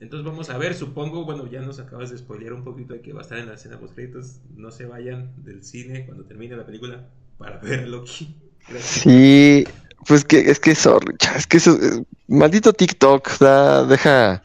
Entonces 0.00 0.24
vamos 0.24 0.48
a 0.48 0.56
ver, 0.56 0.74
supongo, 0.74 1.26
bueno, 1.26 1.46
ya 1.46 1.60
nos 1.60 1.78
acabas 1.78 2.10
de 2.10 2.16
spoilear 2.16 2.54
un 2.54 2.64
poquito 2.64 2.94
de 2.94 3.02
que 3.02 3.12
va 3.12 3.20
a 3.20 3.22
estar 3.22 3.38
en 3.38 3.48
la 3.48 3.54
escena 3.54 3.78
post 3.78 3.94
créditos. 3.94 4.40
No 4.56 4.70
se 4.70 4.86
vayan 4.86 5.32
del 5.44 5.62
cine 5.62 6.06
cuando 6.06 6.24
termine 6.24 6.56
la 6.56 6.64
película 6.64 7.06
para 7.36 7.58
ver 7.58 7.80
a 7.80 7.86
Loki. 7.86 8.34
Gracias. 8.68 9.02
Sí, 9.02 9.64
pues 10.06 10.24
que 10.24 10.38
es 10.50 10.58
que 10.60 10.72
eso, 10.72 10.98
es 11.36 11.46
que 11.46 11.56
eso, 11.58 11.72
eh, 11.80 12.04
maldito 12.28 12.72
TikTok 12.72 13.38
da, 13.38 13.84
deja, 13.84 14.42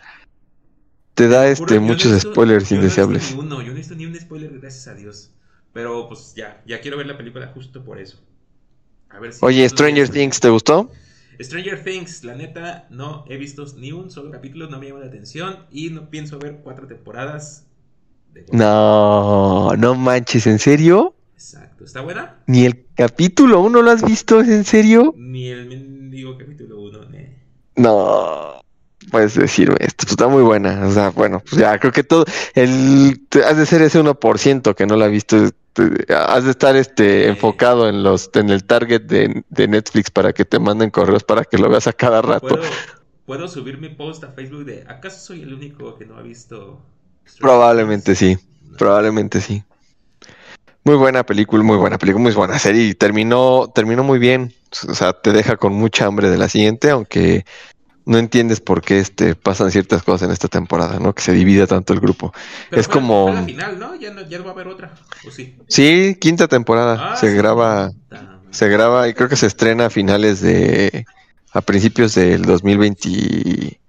te 1.16 1.28
da 1.28 1.48
este 1.48 1.76
no 1.76 1.82
muchos 1.82 2.20
spoilers 2.22 2.70
yo 2.70 2.78
no 2.78 2.82
indeseables. 2.84 3.36
uno, 3.38 3.62
yo 3.62 3.68
no 3.68 3.74
he 3.74 3.76
visto 3.76 3.96
ni 3.96 4.06
un 4.06 4.16
spoiler, 4.20 4.52
gracias 4.60 4.88
a 4.88 4.96
Dios. 4.96 5.32
Pero 5.74 6.08
pues 6.08 6.34
ya, 6.36 6.62
ya 6.66 6.82
quiero 6.82 6.98
ver 6.98 7.08
la 7.08 7.18
película 7.18 7.52
justo 7.54 7.84
por 7.84 8.00
eso. 8.00 8.18
A 9.10 9.20
ver 9.20 9.34
si 9.34 9.46
Oye, 9.46 9.68
Stranger 9.70 10.10
Things, 10.10 10.40
¿te 10.40 10.50
gustó? 10.50 10.92
Stranger 11.42 11.84
Things, 11.84 12.24
la 12.24 12.36
neta, 12.36 12.88
no 12.90 13.26
he 13.30 13.38
visto 13.38 13.66
ni 13.78 13.92
un 13.92 14.10
solo 14.12 14.32
capítulo, 14.32 14.68
no 14.68 14.80
me 14.80 14.88
llama 14.88 15.00
la 15.00 15.08
atención 15.08 15.66
y 15.72 15.90
no 15.90 16.10
pienso 16.10 16.40
ver 16.40 16.60
cuatro 16.64 16.88
temporadas. 16.88 17.66
de- 18.34 18.46
No, 18.52 19.72
no 19.78 19.96
manches, 19.96 20.48
¿en 20.48 20.60
serio? 20.60 21.16
¿Está 21.84 22.02
buena? 22.02 22.38
Ni 22.48 22.66
el 22.66 22.86
capítulo 22.96 23.62
uno 23.62 23.82
lo 23.82 23.92
has 23.92 24.04
visto, 24.04 24.40
¿es 24.42 24.50
en 24.50 24.64
serio? 24.66 25.14
Ni 25.18 25.48
el 25.48 25.68
mendigo 25.68 26.38
capítulo 26.38 26.82
1, 26.82 27.00
No, 27.78 28.62
puedes 29.12 29.36
decirme 29.36 29.78
esto, 29.80 30.04
pues 30.04 30.12
está 30.12 30.28
muy 30.28 30.44
buena. 30.44 30.86
O 30.86 30.92
sea, 30.92 31.10
bueno, 31.12 31.40
pues 31.48 31.60
ya 31.62 31.78
creo 31.80 31.92
que 31.92 32.04
todo, 32.04 32.26
el, 32.54 33.22
has 33.46 33.58
de 33.58 33.66
ser 33.66 33.82
ese 33.82 34.00
1% 34.00 34.76
que 34.76 34.86
no 34.86 34.96
la 34.96 35.06
ha 35.06 35.10
visto. 35.10 35.38
te- 35.74 36.14
Has 36.14 36.44
de 36.44 36.52
estar 36.52 36.76
este 36.76 37.24
Sí. 37.24 37.30
enfocado 37.30 37.88
en 37.88 38.04
los 38.04 38.30
en 38.34 38.50
el 38.50 38.64
target 38.66 39.04
de, 39.04 39.44
de 39.50 39.68
Netflix 39.68 40.10
para 40.12 40.34
que 40.34 40.44
te 40.46 40.60
manden 40.60 40.90
correos 40.90 41.24
para 41.24 41.46
que 41.46 41.58
lo 41.58 41.70
veas 41.70 41.88
a 41.88 41.94
cada 41.94 42.22
rato. 42.22 42.48
¿Puedo, 42.48 42.62
puedo 43.26 43.48
subir 43.48 43.78
mi 43.78 43.90
post 43.90 44.24
a 44.24 44.32
Facebook 44.34 44.66
de 44.66 44.84
¿acaso 44.88 45.20
soy 45.20 45.44
el 45.44 45.54
único 45.54 45.96
que 45.98 46.06
no 46.06 46.18
ha 46.18 46.22
visto? 46.22 46.82
Probablemente 47.40 48.16
sí, 48.16 48.38
No. 48.68 48.78
probablemente 48.78 49.40
sí. 49.40 49.64
Muy 50.90 50.98
buena 50.98 51.24
película, 51.24 51.62
muy 51.64 51.78
buena 51.78 52.00
película, 52.00 52.24
muy 52.24 52.32
buena 52.34 52.58
serie 52.58 52.84
y 52.86 52.96
terminó, 52.96 53.70
terminó 53.76 54.04
muy 54.04 54.18
bien. 54.18 54.56
O 54.88 54.96
sea, 54.96 55.14
te 55.14 55.32
deja 55.32 55.56
con 55.56 55.72
mucha 55.74 56.08
hambre 56.08 56.32
de 56.32 56.38
la 56.40 56.50
siguiente, 56.50 56.90
aunque 56.90 57.46
no 58.06 58.18
entiendes 58.18 58.60
por 58.60 58.82
qué 58.82 58.98
este, 58.98 59.36
pasan 59.36 59.70
ciertas 59.70 60.02
cosas 60.02 60.24
en 60.28 60.32
esta 60.34 60.48
temporada, 60.48 60.98
¿no? 60.98 61.14
Que 61.14 61.22
se 61.22 61.32
divide 61.32 61.68
tanto 61.68 61.94
el 61.94 62.00
grupo. 62.00 62.34
Pero 62.72 62.82
es 62.82 62.88
fue- 62.88 62.94
como- 62.94 63.28
fue 63.28 63.36
la 63.36 63.44
final, 63.44 63.78
¿no? 63.78 63.94
Ya 63.98 64.10
no, 64.10 64.28
ya 64.28 64.42
va 64.42 64.50
a 64.50 64.54
haber 64.54 64.68
otra. 64.68 64.92
¿O 65.24 65.30
sí? 65.30 65.56
Sí, 65.68 66.18
quinta 66.20 66.48
temporada. 66.48 67.12
Ah, 67.12 67.16
se 67.16 67.30
sí. 67.30 67.38
graba, 67.38 67.92
se 68.50 68.68
graba 68.68 69.08
y 69.08 69.14
creo 69.14 69.30
que 69.30 69.36
se 69.36 69.46
estrena 69.46 69.86
a 69.86 69.90
finales 69.92 70.42
de, 70.42 71.06
a 71.54 71.62
principios 71.62 72.16
del 72.16 72.42
2020, 72.42 73.80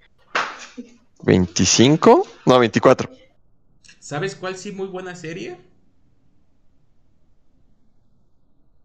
25, 1.22 2.26
no, 2.44 2.58
24. 2.58 3.08
¿Sabes 4.00 4.34
cuál 4.34 4.58
sí 4.58 4.70
muy 4.72 4.88
buena 4.88 5.16
serie? 5.16 5.69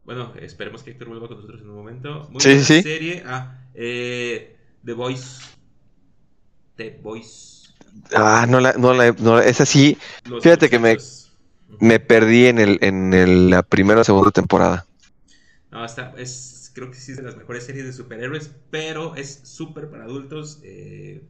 Bueno, 0.06 0.34
esperemos 0.40 0.84
que 0.84 0.92
Héctor 0.92 1.08
vuelva 1.10 1.28
con 1.28 1.38
nosotros 1.38 1.62
en 1.62 1.70
un 1.70 1.76
momento. 1.78 2.28
Muy 2.32 2.44
Sí, 2.44 2.60
buena 2.60 2.64
sí, 2.64 2.84
serie. 2.84 3.24
Ah, 3.26 3.60
eh, 3.74 4.56
The 4.86 4.94
Voice. 4.94 5.42
The 6.78 7.00
Voice. 7.02 7.74
Ah, 8.14 8.46
no 8.48 8.60
la, 8.60 8.74
no 8.74 8.94
la, 8.94 9.12
no 9.14 9.38
la- 9.38 9.46
esa 9.46 9.66
sí, 9.66 9.98
Los 10.26 10.44
Fíjate 10.44 10.70
que 10.70 10.80
me- 10.80 10.98
me 11.80 12.00
perdí 12.00 12.48
en 12.48 12.60
el, 12.60 12.80
en 12.82 13.14
el- 13.14 13.50
la 13.50 13.64
primera 13.64 14.02
o 14.02 14.04
segunda 14.04 14.32
temporada. 14.32 14.86
No, 15.72 15.84
está, 15.84 16.14
es, 16.18 16.72
creo 16.74 16.90
que 16.92 16.98
sí 16.98 17.12
es 17.12 17.18
de 17.18 17.24
las 17.24 17.36
mejores 17.38 17.66
series 17.66 17.86
de 17.86 17.94
superhéroes, 17.94 18.52
pero 18.70 19.16
es 19.16 19.42
súper 19.44 19.90
para 19.90 20.06
adultos. 20.06 20.60
eh, 20.64 21.24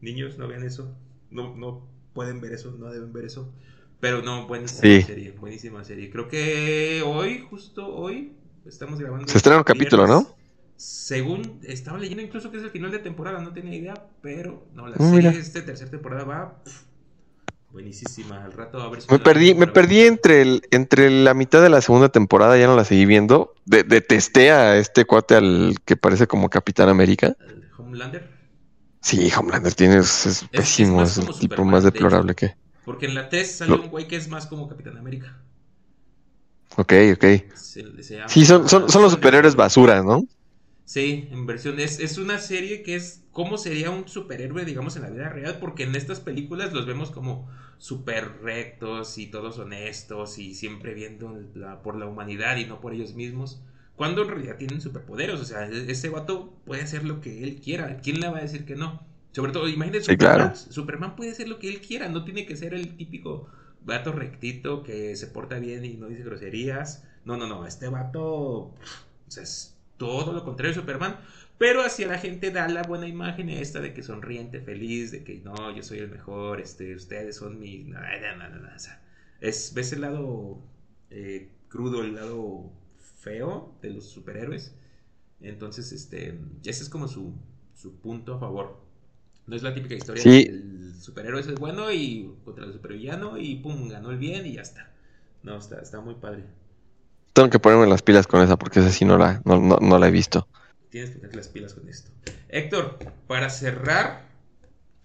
niños, 0.00 0.38
no 0.38 0.48
vean 0.48 0.64
eso. 0.64 0.96
No, 1.30 1.56
no 1.56 1.88
pueden 2.14 2.40
ver 2.40 2.52
eso, 2.54 2.72
no 2.72 2.90
deben 2.92 3.12
ver 3.12 3.26
eso. 3.26 3.52
Pero 4.02 4.20
no, 4.20 4.48
buenísima 4.48 4.80
Sí. 4.82 5.02
serie, 5.02 5.30
buenísima 5.30 5.84
serie. 5.84 6.10
Creo 6.10 6.26
que 6.26 7.04
hoy, 7.06 7.46
justo 7.48 7.86
hoy, 7.86 8.32
estamos 8.66 8.98
grabando. 8.98 9.28
Se 9.28 9.36
estrena 9.38 9.58
un 9.58 9.62
capítulo. 9.62 10.08
¿no? 10.08 10.26
Según 10.76 11.60
estaba 11.62 11.98
leyendo 11.98 12.20
incluso 12.20 12.50
que 12.50 12.56
es 12.56 12.64
el 12.64 12.70
final 12.70 12.90
de 12.90 12.98
temporada, 12.98 13.38
no 13.40 13.52
tenía 13.52 13.76
idea, 13.78 13.94
pero 14.20 14.66
no, 14.74 14.88
la 14.88 14.96
Ah, 14.98 15.08
serie 15.08 15.30
de 15.30 15.38
esta 15.38 15.64
tercera 15.64 15.88
temporada 15.88 16.24
va 16.24 16.60
buenísima. 17.70 18.44
Al 18.44 18.52
rato 18.52 18.82
a 18.82 18.90
ver 18.90 19.02
si 19.02 19.12
Me 19.12 19.20
perdí, 19.20 19.54
me 19.54 19.68
perdí 19.68 20.00
entre 20.00 20.42
el, 20.42 20.62
entre 20.72 21.08
la 21.08 21.32
mitad 21.34 21.62
de 21.62 21.68
la 21.70 21.80
segunda 21.80 22.08
temporada, 22.08 22.58
ya 22.58 22.66
no 22.66 22.74
la 22.74 22.84
seguí 22.84 23.06
viendo. 23.06 23.54
De- 23.66 23.84
detesté 23.84 24.50
a 24.50 24.78
este 24.78 25.04
cuate 25.04 25.36
al 25.36 25.76
que 25.84 25.96
parece 25.96 26.26
como 26.26 26.50
Capitán 26.50 26.88
América. 26.88 27.36
El 27.48 27.62
Homelander. 27.78 28.28
Sí, 29.00 29.30
Homelander 29.38 29.74
tiene, 29.74 29.98
es, 29.98 30.26
es 30.26 30.44
pésimo, 30.48 30.96
más 30.96 31.12
es 31.12 31.18
el 31.18 31.26
como 31.26 31.38
tipo 31.38 31.52
Superman, 31.54 31.70
más 31.70 31.84
de 31.84 31.90
deplorable 31.92 32.34
que. 32.34 32.61
Porque 32.84 33.06
en 33.06 33.14
la 33.14 33.28
3 33.28 33.50
salió 33.56 33.76
Lo- 33.76 33.82
un 33.84 33.90
güey 33.90 34.08
que 34.08 34.16
es 34.16 34.28
más 34.28 34.46
como 34.46 34.68
Capitán 34.68 34.96
América. 34.98 35.38
Ok, 36.76 36.92
ok. 37.14 37.24
Se- 37.54 38.02
se 38.02 38.14
llama- 38.16 38.28
Sí, 38.28 38.44
son, 38.46 38.68
son, 38.68 38.88
son 38.88 39.02
los 39.02 39.12
superhéroes 39.12 39.54
basura, 39.56 40.02
¿no? 40.02 40.24
Sí, 40.84 41.28
en 41.30 41.46
versión. 41.46 41.78
Es, 41.80 42.00
es 42.00 42.18
una 42.18 42.38
serie 42.38 42.82
que 42.82 42.96
es 42.96 43.24
cómo 43.30 43.56
sería 43.56 43.90
un 43.90 44.08
superhéroe, 44.08 44.64
digamos, 44.64 44.96
en 44.96 45.02
la 45.02 45.10
vida 45.10 45.28
real. 45.28 45.58
Porque 45.60 45.84
en 45.84 45.94
estas 45.94 46.20
películas 46.20 46.72
los 46.72 46.86
vemos 46.86 47.10
como 47.10 47.48
súper 47.78 48.40
rectos 48.42 49.18
y 49.18 49.26
todos 49.26 49.58
honestos 49.58 50.38
y 50.38 50.54
siempre 50.54 50.94
viendo 50.94 51.38
la- 51.54 51.82
por 51.82 51.96
la 51.96 52.06
humanidad 52.06 52.56
y 52.56 52.66
no 52.66 52.80
por 52.80 52.94
ellos 52.94 53.14
mismos. 53.14 53.62
Cuando 53.96 54.22
en 54.22 54.28
realidad 54.28 54.56
tienen 54.56 54.80
superpoderes. 54.80 55.40
O 55.40 55.44
sea, 55.44 55.66
e- 55.68 55.90
ese 55.90 56.08
vato 56.08 56.54
puede 56.64 56.82
hacer 56.82 57.04
lo 57.04 57.20
que 57.20 57.44
él 57.44 57.60
quiera. 57.62 57.98
¿Quién 57.98 58.20
le 58.20 58.28
va 58.28 58.38
a 58.38 58.42
decir 58.42 58.64
que 58.64 58.76
no? 58.76 59.06
Sobre 59.32 59.52
todo, 59.52 59.68
imagínate, 59.68 60.04
Sí, 60.06 60.16
Superman. 60.16 60.16
claro. 60.16 60.54
Superman 60.54 61.16
puede 61.16 61.30
hacer 61.32 61.48
lo 61.48 61.58
que 61.58 61.68
él 61.68 61.80
quiera. 61.80 62.08
No 62.08 62.24
tiene 62.24 62.46
que 62.46 62.56
ser 62.56 62.74
el 62.74 62.96
típico 62.96 63.48
vato 63.84 64.12
rectito 64.12 64.82
que 64.82 65.16
se 65.16 65.26
porta 65.26 65.58
bien 65.58 65.84
y 65.84 65.94
no 65.96 66.08
dice 66.08 66.22
groserías. 66.24 67.04
No, 67.24 67.36
no, 67.36 67.46
no. 67.46 67.66
Este 67.66 67.88
vato. 67.88 68.74
Es 69.36 69.76
todo 69.96 70.32
lo 70.32 70.44
contrario 70.44 70.74
de 70.74 70.80
Superman. 70.80 71.18
Pero 71.58 71.82
hacia 71.82 72.08
la 72.08 72.18
gente 72.18 72.50
da 72.50 72.66
la 72.68 72.82
buena 72.82 73.06
imagen 73.06 73.48
esta 73.48 73.80
de 73.80 73.94
que 73.94 74.02
sonriente, 74.02 74.60
feliz, 74.60 75.12
de 75.12 75.22
que 75.24 75.38
no, 75.40 75.70
yo 75.74 75.82
soy 75.82 75.98
el 75.98 76.10
mejor, 76.10 76.60
este, 76.60 76.94
ustedes 76.96 77.36
son 77.36 77.58
mi. 77.60 77.84
No, 77.84 78.00
no, 78.00 78.36
no, 78.36 78.48
no, 78.50 78.60
no, 78.68 78.74
o 78.74 78.78
sea, 78.78 79.00
es, 79.40 79.72
ves 79.74 79.92
el 79.92 80.00
lado 80.00 80.60
eh, 81.10 81.52
crudo, 81.68 82.02
el 82.02 82.16
lado 82.16 82.72
feo 83.20 83.76
de 83.80 83.90
los 83.90 84.06
superhéroes. 84.10 84.74
Entonces, 85.40 85.92
este, 85.92 86.38
ese 86.64 86.82
es 86.82 86.88
como 86.88 87.08
su, 87.08 87.34
su 87.74 87.96
punto 88.00 88.34
a 88.34 88.40
favor. 88.40 88.81
No 89.46 89.56
es 89.56 89.62
la 89.62 89.74
típica 89.74 89.94
historia 89.94 90.22
Sí. 90.22 90.44
del 90.44 90.94
superhéroe 91.00 91.40
es 91.40 91.54
bueno 91.54 91.90
y 91.90 92.32
contra 92.44 92.64
el 92.64 92.72
supervillano 92.72 93.36
y 93.36 93.56
pum, 93.56 93.88
ganó 93.88 94.10
el 94.10 94.18
bien 94.18 94.46
y 94.46 94.54
ya 94.54 94.62
está. 94.62 94.90
No, 95.42 95.58
está, 95.58 95.80
está 95.80 96.00
muy 96.00 96.14
padre. 96.14 96.44
Tengo 97.32 97.50
que 97.50 97.58
ponerme 97.58 97.86
las 97.88 98.02
pilas 98.02 98.26
con 98.26 98.42
esa 98.42 98.56
porque 98.56 98.80
esa 98.80 98.90
sí 98.90 99.04
no 99.04 99.18
la, 99.18 99.42
no, 99.44 99.58
no- 99.60 99.78
no 99.80 99.98
la 99.98 100.08
he 100.08 100.10
visto. 100.10 100.46
Tienes 100.90 101.10
que 101.10 101.18
tener 101.18 101.34
las 101.34 101.48
pilas 101.48 101.74
con 101.74 101.88
esto. 101.88 102.10
Héctor, 102.48 102.98
para 103.26 103.48
cerrar, 103.50 104.26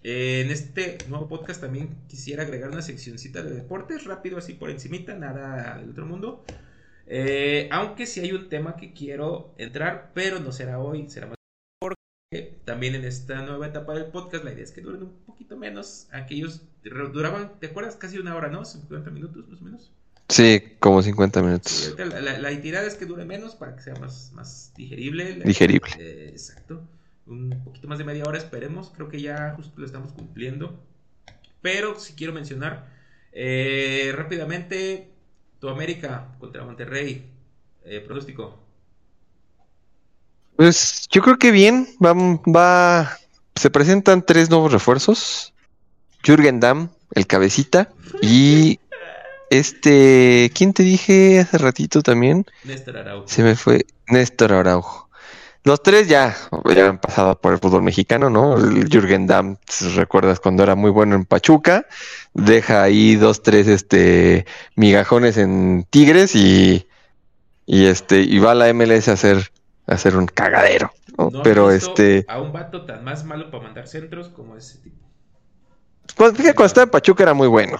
eh, 0.04 0.42
en 0.46 0.52
este 0.52 0.98
nuevo 1.10 1.28
podcast 1.28 1.62
también 1.62 1.96
quisiera 2.08 2.44
agregar 2.44 2.70
una 2.70 2.82
seccioncita 2.82 3.42
de 3.42 3.52
deportes, 3.56 4.04
rápido 4.04 4.38
así 4.38 4.54
por 4.54 4.70
encimita, 4.70 5.16
nada 5.16 5.78
del 5.80 5.90
otro 5.90 6.06
mundo. 6.06 6.44
Eh, 7.08 7.70
aunque 7.72 8.06
sí 8.06 8.20
hay 8.20 8.34
un 8.34 8.50
tema 8.50 8.76
que 8.76 8.92
quiero 8.94 9.54
entrar, 9.58 10.12
pero 10.14 10.40
no 10.40 10.52
será 10.52 10.78
hoy, 10.80 11.10
será 11.10 11.28
más 11.28 11.37
también 12.66 12.96
en 12.96 13.06
esta 13.06 13.42
nueva 13.42 13.68
etapa 13.68 13.94
del 13.94 14.06
podcast 14.06 14.44
la 14.44 14.52
idea 14.52 14.64
es 14.64 14.72
que 14.72 14.82
duren 14.82 15.04
un 15.04 15.14
poquito 15.26 15.56
menos. 15.56 16.08
Aquellos 16.12 16.62
duraban, 16.84 17.58
¿te 17.60 17.68
acuerdas? 17.68 17.96
Casi 17.96 18.18
una 18.20 18.36
hora, 18.36 18.50
¿no? 18.50 18.66
50 18.66 19.10
minutos 19.12 19.48
más 19.48 19.62
o 19.62 19.64
menos. 19.64 19.92
Sí, 20.28 20.62
como 20.80 21.02
50 21.02 21.40
Sí, 21.40 21.46
minutos. 21.46 21.96
la, 21.98 22.20
la, 22.20 22.38
la 22.38 22.62
tirada 22.62 22.86
es 22.86 22.96
que 22.96 23.06
dure 23.06 23.24
menos 23.24 23.56
para 23.56 23.76
que 23.78 23.82
sea 23.82 23.96
más, 23.96 24.32
más 24.34 24.74
digerible. 24.76 25.36
Digerible. 25.36 25.90
Eh, 26.00 26.30
exacto. 26.30 26.84
Un 27.28 27.62
poquito 27.64 27.88
más 27.88 27.98
de 27.98 28.04
media 28.04 28.26
hora, 28.26 28.38
esperemos. 28.38 28.92
Creo 28.94 29.08
que 29.08 29.22
ya 29.22 29.54
justo 29.56 29.80
lo 29.80 29.86
estamos 29.86 30.12
cumpliendo. 30.12 30.84
Pero 31.62 31.98
si 31.98 32.14
quiero 32.14 32.34
mencionar 32.34 32.90
eh, 33.32 34.12
rápidamente 34.16 35.12
tu 35.60 35.70
América 35.70 36.36
contra 36.40 36.66
Monterrey. 36.66 37.32
Eh, 37.86 38.02
pronóstico. 38.02 38.67
Pues 40.58 41.08
yo 41.10 41.22
creo 41.22 41.38
que 41.38 41.52
bien, 41.52 41.88
va, 42.04 42.14
va, 42.14 43.18
se 43.56 43.70
presentan 43.70 44.26
tres 44.26 44.50
nuevos 44.50 44.72
refuerzos. 44.72 45.54
Jürgen 46.24 46.60
Damm, 46.60 46.90
el 47.14 47.28
cabecita, 47.28 47.90
y 48.22 48.80
este, 49.50 50.52
¿quién 50.54 50.74
te 50.74 50.84
dije 50.84 51.40
hace 51.40 51.58
ratito 51.58 52.02
también? 52.02 52.46
Néstor 52.64 52.98
Araujo. 52.98 53.28
Se 53.28 53.44
me 53.44 53.56
fue 53.56 53.86
Néstor 54.08 54.54
Araujo. 54.54 55.08
Los 55.64 55.84
tres 55.84 56.08
ya, 56.08 56.36
ya 56.74 56.88
han 56.88 56.98
pasado 56.98 57.40
por 57.42 57.52
el 57.52 57.60
fútbol 57.60 57.84
mexicano, 57.84 58.30
¿no? 58.30 58.56
El 58.58 58.88
Jürgen 58.90 59.28
Damm, 59.28 59.58
recuerdas 59.96 60.40
cuando 60.40 60.64
era 60.64 60.76
muy 60.76 60.92
bueno 60.92 61.16
en 61.16 61.26
Pachuca, 61.26 61.86
deja 62.34 62.84
ahí 62.84 63.16
dos, 63.16 63.44
tres, 63.44 63.68
este, 63.68 64.46
migajones 64.76 65.38
en 65.38 65.86
Tigres 65.90 66.36
y, 66.36 66.88
y 67.66 67.86
este, 67.86 68.22
y 68.22 68.40
va 68.40 68.52
a 68.52 68.56
la 68.56 68.74
MLS 68.74 69.10
a 69.10 69.14
hacer, 69.14 69.52
hacer 69.88 70.16
un 70.18 70.28
cagadero, 70.28 70.92
¿no? 71.18 71.32
No 71.32 71.44
he 71.44 71.44
Pero 71.44 71.72
este, 71.72 72.28
A 72.28 72.40
un 72.42 72.52
vato 72.52 72.86
tan 72.86 73.04
más 73.04 73.24
malo 73.24 73.50
para 73.52 73.64
mandar 73.64 73.88
centros 73.88 74.30
como 74.30 74.56
ese 74.58 74.80
tipo. 74.80 75.12
Cuando, 76.16 76.36
fíjate, 76.38 76.56
cuando 76.56 76.68
estaba 76.68 76.84
en 76.86 76.90
Pachuca 76.92 77.24
era 77.24 77.34
muy 77.34 77.48
bueno. 77.48 77.80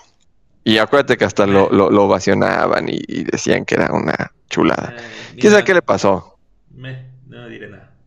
Y 0.64 0.78
acuérdate 0.80 1.18
que 1.18 1.26
hasta 1.26 1.48
lo, 1.48 1.70
lo, 1.72 1.90
lo 1.92 2.04
ovacionaban 2.06 2.90
y, 2.90 3.00
y 3.08 3.24
decían 3.24 3.66
que 3.66 3.76
era 3.76 3.92
una 3.94 4.34
chulada. 4.50 4.94
Eh, 4.98 5.36
¿Quién 5.40 5.52
sabe 5.52 5.64
qué 5.64 5.74
le 5.74 5.82
pasó? 5.82 6.40
me- 6.70 7.12
no 7.26 7.48
diré 7.50 7.68
nada. 7.70 7.98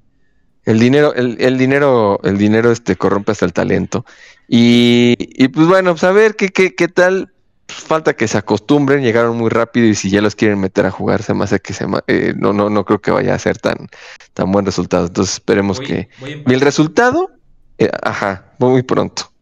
El 0.64 0.78
dinero, 0.78 1.14
el, 1.14 1.36
el 1.40 1.56
dinero, 1.58 2.20
el 2.22 2.36
dinero 2.38 2.70
este 2.70 2.96
corrompe 2.96 3.32
hasta 3.32 3.46
el 3.46 3.52
talento. 3.52 4.04
Y, 4.46 5.14
y 5.18 5.48
pues 5.48 5.66
bueno, 5.66 5.92
pues 5.92 6.04
a 6.04 6.12
ver 6.12 6.36
qué, 6.36 6.50
qué, 6.50 6.74
qué 6.74 6.88
tal. 6.88 7.32
Pues 7.70 7.84
falta 7.84 8.14
que 8.14 8.26
se 8.26 8.36
acostumbren, 8.36 9.02
llegaron 9.02 9.36
muy 9.36 9.48
rápido 9.48 9.86
y 9.86 9.94
si 9.94 10.10
ya 10.10 10.20
los 10.20 10.34
quieren 10.34 10.58
meter 10.58 10.86
a 10.86 10.90
jugar, 10.90 11.22
se 11.22 11.34
me 11.34 11.44
hace 11.44 11.60
que 11.60 11.72
se 11.72 11.86
eh, 12.08 12.34
no, 12.36 12.52
no, 12.52 12.68
no 12.68 12.84
creo 12.84 13.00
que 13.00 13.12
vaya 13.12 13.32
a 13.34 13.38
ser 13.38 13.58
tan, 13.58 13.88
tan 14.32 14.50
buen 14.50 14.66
resultado. 14.66 15.06
Entonces 15.06 15.34
esperemos 15.34 15.78
Voy- 15.78 15.86
que. 15.86 16.08
voy 16.18 16.42
Y 16.46 16.52
el 16.52 16.60
resultado, 16.60 17.30
eh, 17.78 17.88
ajá, 18.02 18.54
muy 18.58 18.82
pronto. 18.82 19.32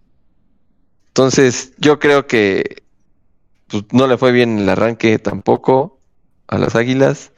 Entonces, 1.09 1.73
yo 1.79 1.99
creo 1.99 2.27
que 2.27 2.83
pues, 3.67 3.85
no 3.93 4.07
le 4.07 4.19
fue 4.19 4.31
bien 4.31 4.59
el 4.59 4.69
arranque 4.69 5.19
tampoco 5.19 6.01
a 6.49 6.59
las 6.59 6.77
Águilas. 6.77 7.33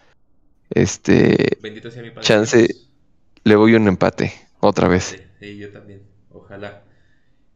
Este, 0.70 1.58
Bendito 1.62 1.90
sea 1.90 2.02
mi 2.02 2.10
padre. 2.10 2.22
Chance. 2.26 2.74
Le 3.44 3.56
voy 3.56 3.74
un 3.74 3.86
empate 3.86 4.32
otra 4.58 4.88
vez. 4.88 5.16
Sí, 5.16 5.22
sí, 5.38 5.56
yo 5.56 5.70
también. 5.70 6.02
Ojalá. 6.30 6.82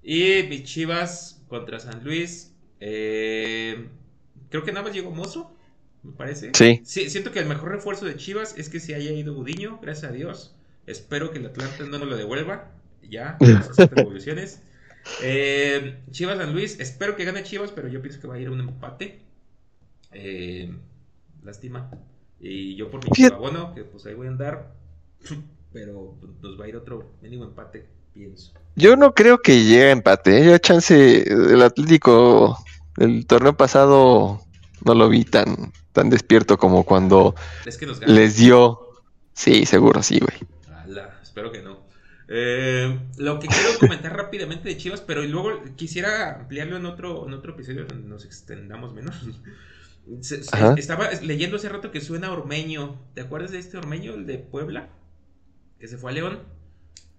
Y 0.03 0.45
mis 0.49 0.63
Chivas 0.65 1.43
contra 1.49 1.81
San 1.81 2.05
Luis. 2.05 2.54
Eh, 2.87 3.89
creo 4.51 4.63
que 4.63 4.73
nada 4.73 4.85
más 4.85 4.95
llegó 4.95 5.11
Mozo, 5.11 5.51
me 6.03 6.13
parece. 6.13 6.51
Sí. 6.53 6.83
siento 6.85 7.33
que 7.33 7.39
el 7.39 7.47
mejor 7.47 7.71
refuerzo 7.71 8.05
de 8.05 8.17
Chivas 8.17 8.55
es 8.59 8.69
que 8.69 8.79
se 8.79 8.95
haya 8.95 9.11
ido 9.11 9.33
Gudiño, 9.35 9.79
gracias 9.81 10.11
a 10.11 10.15
Dios. 10.15 10.55
Espero 10.87 11.31
que 11.31 11.39
el 11.39 11.47
Atlante 11.47 11.85
no 11.85 11.99
nos 11.99 12.09
lo 12.09 12.17
devuelva. 12.19 12.71
Ya, 13.09 13.39
a 13.41 13.59
hacer 13.59 13.91
revoluciones. 13.91 14.61
Eh, 15.23 15.99
Chivas 16.11 16.37
San 16.37 16.53
Luis, 16.53 16.79
espero 16.79 17.17
que 17.17 17.25
gane 17.25 17.43
Chivas, 17.43 17.71
pero 17.71 17.89
yo 17.89 18.03
pienso 18.03 18.21
que 18.21 18.27
va 18.27 18.35
a 18.35 18.39
ir 18.39 18.51
un 18.51 18.61
empate. 18.61 19.21
Eh, 20.13 20.75
lástima. 21.43 21.91
Y 22.39 22.77
yo 22.77 22.91
por 22.91 23.03
mi 23.03 23.11
Fíjate- 23.11 23.35
chivabono, 23.35 23.75
que 23.75 23.85
pues 23.85 24.05
ahí 24.05 24.13
voy 24.15 24.27
a 24.27 24.31
andar. 24.31 24.75
Pero 25.73 26.17
nos 26.41 26.61
va 26.61 26.67
a 26.67 26.69
ir 26.69 26.77
otro 26.77 27.11
mínimo 27.21 27.43
empate, 27.43 27.85
pienso. 28.13 28.53
Yo 28.77 28.95
no 28.95 29.13
creo 29.13 29.39
que 29.39 29.65
llegue 29.65 29.87
a 29.87 29.91
empate. 29.91 30.39
¿eh? 30.39 30.45
Yo 30.47 30.59
chance 30.59 31.23
el 31.29 31.61
Atlético 31.63 32.57
el 32.99 33.27
torneo 33.27 33.57
pasado 33.57 34.41
no 34.85 34.95
lo 34.95 35.09
vi 35.09 35.25
tan, 35.25 35.73
tan 35.93 36.11
despierto 36.11 36.59
como 36.59 36.85
cuando 36.85 37.35
Es 37.67 37.79
que 37.79 37.87
les 37.87 38.37
dio. 38.37 38.81
Sí, 39.33 39.67
seguro, 39.67 40.03
sí, 40.03 40.21
güey. 40.21 40.37
Ala, 40.85 41.19
espero 41.23 41.51
que 41.51 41.63
no. 41.63 41.83
Eh, 42.29 42.99
lo 43.19 43.39
que 43.39 43.49
quiero 43.49 43.69
comentar 43.81 44.17
rápidamente 44.17 44.69
de 44.69 44.77
Chivas, 44.77 45.01
pero 45.01 45.23
luego 45.23 45.61
quisiera 45.77 46.37
ampliarlo 46.41 46.77
en 46.77 46.87
otro, 46.87 47.27
en 47.27 47.35
otro 47.35 47.53
episodio 47.53 47.85
donde 47.85 48.09
nos 48.09 48.25
extendamos 48.25 48.93
menos. 48.95 49.17
Se- 50.21 50.45
se- 50.45 50.55
Ajá. 50.55 50.75
estaba 50.77 51.11
leyendo 51.23 51.57
hace 51.57 51.69
rato 51.71 51.91
que 51.91 52.03
suena 52.03 52.31
Ormeño. 52.31 53.01
¿Te 53.15 53.23
acuerdas 53.23 53.53
de 53.53 53.59
este 53.59 53.79
Ormeño, 53.79 54.13
el 54.13 54.27
de 54.27 54.37
Puebla? 54.37 54.91
Que 55.79 55.89
se 55.89 55.97
fue 55.97 56.11
a 56.11 56.15
León. 56.15 56.41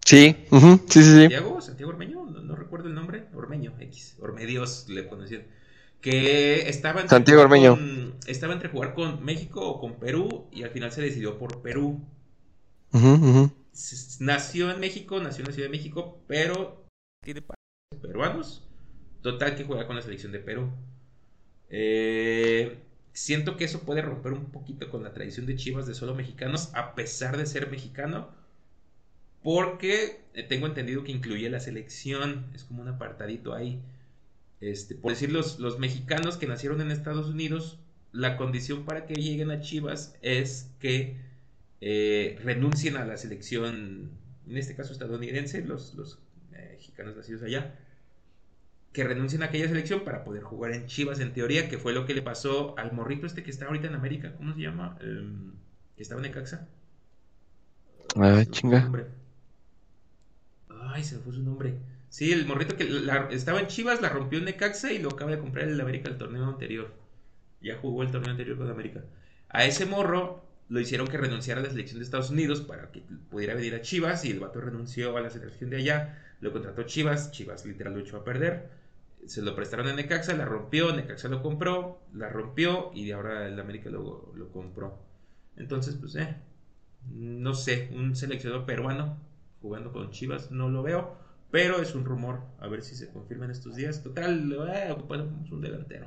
Sí, 0.06 0.36
sí, 0.52 0.60
sí, 0.88 1.02
sí. 1.04 1.20
Santiago, 1.22 1.62
Santiago 1.62 1.92
Ormeño, 1.92 2.26
no, 2.28 2.42
no 2.42 2.56
recuerdo 2.56 2.88
el 2.88 2.94
nombre. 2.94 3.26
Ormeño, 3.34 3.74
X. 3.80 4.18
Ormedios 4.22 4.86
le 4.88 5.08
conocían. 5.08 5.48
Que 6.12 6.70
estaba 6.70 7.02
entre 7.02 7.10
Santiago 7.10 7.42
jugar 7.44 7.52
Ormeño. 7.52 7.76
con- 7.76 8.16
estaba 8.28 8.54
entre 8.54 8.70
jugar 8.70 8.94
con 8.94 9.24
México 9.24 9.62
o 9.68 9.80
con 9.80 9.96
Perú 10.00 10.48
y 10.52 10.64
al 10.64 10.70
final 10.70 10.92
se 10.92 11.02
decidió 11.02 11.38
por 11.38 11.62
Perú. 11.62 12.00
Nació 14.20 14.72
en 14.72 14.80
México, 14.80 15.20
nació 15.20 15.42
en 15.42 15.48
la 15.48 15.54
Ciudad 15.54 15.68
de 15.70 15.78
México, 15.78 16.22
pero 16.28 16.86
tiene 17.24 17.44
peruanos. 18.02 18.68
Total 19.22 19.56
que 19.56 19.64
juega 19.64 19.88
con 19.88 19.96
la 19.96 20.02
selección 20.02 20.32
de 20.32 20.40
Perú. 20.40 20.70
Eh, 21.70 22.78
siento 23.14 23.58
que 23.58 23.66
eso 23.66 23.82
puede 23.82 24.02
romper 24.02 24.34
un 24.34 24.46
poquito 24.52 24.90
con 24.90 25.04
la 25.04 25.14
tradición 25.14 25.46
de 25.48 25.56
Chivas 25.56 25.88
de 25.88 25.96
solo 25.96 26.14
mexicanos, 26.16 26.70
a 26.76 26.94
pesar 26.96 27.36
de 27.38 27.46
ser 27.48 27.70
mexicano. 27.72 28.30
Porque 29.42 30.22
eh, 30.34 30.44
tengo 30.44 30.68
entendido 30.68 31.04
que 31.04 31.12
incluye 31.12 31.50
la 31.50 31.60
selección. 31.60 32.46
Es 32.54 32.64
como 32.64 32.82
un 32.82 32.88
apartadito 32.90 33.54
ahí. 33.54 33.82
Este, 34.66 34.96
por 34.96 35.12
decir, 35.12 35.32
los, 35.32 35.60
los 35.60 35.78
mexicanos 35.78 36.38
que 36.38 36.48
nacieron 36.48 36.82
en 36.82 36.90
Estados 36.90 37.30
Unidos, 37.30 37.78
la 38.12 38.36
condición 38.36 38.84
para 38.84 39.06
que 39.06 39.14
lleguen 39.14 39.52
a 39.52 39.60
Chivas 39.60 40.16
es 40.24 40.72
que 40.80 41.18
eh, 41.82 42.40
renuncien 42.44 42.98
a 42.98 43.06
la 43.06 43.16
selección, 43.18 44.10
en 44.48 44.58
este 44.58 44.76
caso 44.76 44.92
estadounidense, 44.92 45.64
los, 45.64 45.94
los 45.94 46.18
eh, 46.54 46.70
mexicanos 46.72 47.16
nacidos 47.16 47.44
allá, 47.44 47.76
que 48.92 49.04
renuncien 49.04 49.44
a 49.44 49.48
aquella 49.48 49.68
selección 49.68 50.04
para 50.04 50.24
poder 50.24 50.42
jugar 50.42 50.72
en 50.72 50.88
Chivas 50.88 51.20
en 51.20 51.32
teoría, 51.32 51.70
que 51.70 51.78
fue 51.78 51.94
lo 51.94 52.08
que 52.08 52.16
le 52.16 52.24
pasó 52.24 52.76
al 52.80 52.92
morrito 52.92 53.28
este 53.28 53.44
que 53.44 53.52
está 53.52 53.68
ahorita 53.68 53.86
en 53.86 53.94
América, 53.94 54.34
¿cómo 54.36 54.56
se 54.56 54.62
llama? 54.62 54.98
Em, 55.00 55.52
que 55.96 56.02
estaba 56.02 56.22
en 56.22 56.32
Necaxa. 56.32 56.68
Ah, 58.16 58.44
chinga. 58.50 58.90
Ay, 60.70 61.04
se 61.04 61.18
me 61.18 61.22
fue 61.22 61.34
su 61.34 61.44
nombre. 61.44 61.76
Sí, 62.10 62.32
el 62.32 62.46
morrito 62.46 62.78
que 62.78 62.88
estaba 63.32 63.60
en 63.60 63.68
Chivas, 63.68 64.02
la 64.02 64.10
rompió 64.10 64.40
en 64.40 64.46
Necaxa 64.46 64.92
y 64.92 65.00
lo 65.00 65.10
acaba 65.10 65.32
de 65.32 65.40
comprar 65.40 65.68
el 65.68 65.80
América 65.82 66.10
el 66.10 66.18
torneo 66.18 66.46
anterior. 66.46 66.94
Ya 67.62 67.78
jugó 67.78 68.04
el 68.04 68.12
torneo 68.12 68.32
anterior 68.32 68.58
con 68.58 68.70
América. 68.70 69.04
A 69.50 69.66
ese 69.66 69.86
morro 69.86 70.44
lo 70.70 70.80
hicieron 70.80 71.08
que 71.08 71.18
renunciara 71.18 71.62
a 71.62 71.64
la 71.64 71.70
selección 71.70 72.00
de 72.00 72.06
Estados 72.06 72.30
Unidos 72.30 72.62
para 72.62 72.92
que 72.92 73.02
pudiera 73.30 73.54
venir 73.54 73.76
a 73.76 73.82
Chivas 73.82 74.26
y 74.26 74.32
el 74.32 74.40
vato 74.40 74.62
renunció 74.62 75.16
a 75.18 75.22
la 75.22 75.30
selección 75.30 75.70
de 75.70 75.78
allá. 75.78 76.22
Lo 76.42 76.52
contrató 76.52 76.84
Chivas, 76.84 77.32
Chivas 77.32 77.66
literal 77.66 77.94
lo 77.94 78.00
echó 78.00 78.18
a 78.18 78.24
perder. 78.24 78.70
Se 79.26 79.42
lo 79.42 79.56
prestaron 79.56 79.88
a 79.88 79.94
Necaxa, 79.94 80.34
la 80.36 80.46
rompió, 80.46 80.96
Necaxa 80.96 81.28
lo 81.28 81.42
compró, 81.42 82.00
la 82.14 82.30
rompió 82.30 82.92
y 82.94 83.12
ahora 83.12 83.48
el 83.48 83.60
América 83.60 83.90
lo, 83.90 84.32
lo 84.36 84.50
compró. 84.52 85.00
Entonces, 85.58 85.96
pues, 85.96 86.16
eh, 86.16 86.36
no 87.14 87.54
sé, 87.54 87.90
un 87.94 88.16
seleccionador 88.16 88.66
peruano 88.66 89.18
jugando 89.62 89.92
con 89.92 90.12
Chivas 90.12 90.52
no 90.52 90.70
lo 90.70 90.84
veo, 90.84 91.18
pero 91.56 91.82
es 91.82 91.96
un 91.96 92.04
rumor, 92.04 92.42
a 92.60 92.68
ver 92.68 92.84
si 92.84 92.96
se 92.96 93.08
confirma 93.14 93.46
en 93.46 93.52
estos 93.52 93.78
días. 93.78 94.04
Total, 94.04 94.52
eh, 94.76 94.92
ocupamos 94.92 95.50
un 95.50 95.62
delantero. 95.62 96.06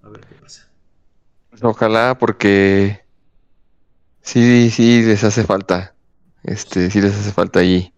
A 0.00 0.08
ver 0.08 0.20
qué 0.20 0.36
pasa. 0.36 0.68
Ojalá, 1.60 2.16
porque 2.16 3.00
sí, 4.22 4.70
sí 4.70 5.02
les 5.02 5.24
hace 5.24 5.42
falta. 5.42 5.96
Este, 6.44 6.88
sí 6.88 7.00
les 7.00 7.16
hace 7.16 7.32
falta 7.32 7.58
ahí 7.58 7.92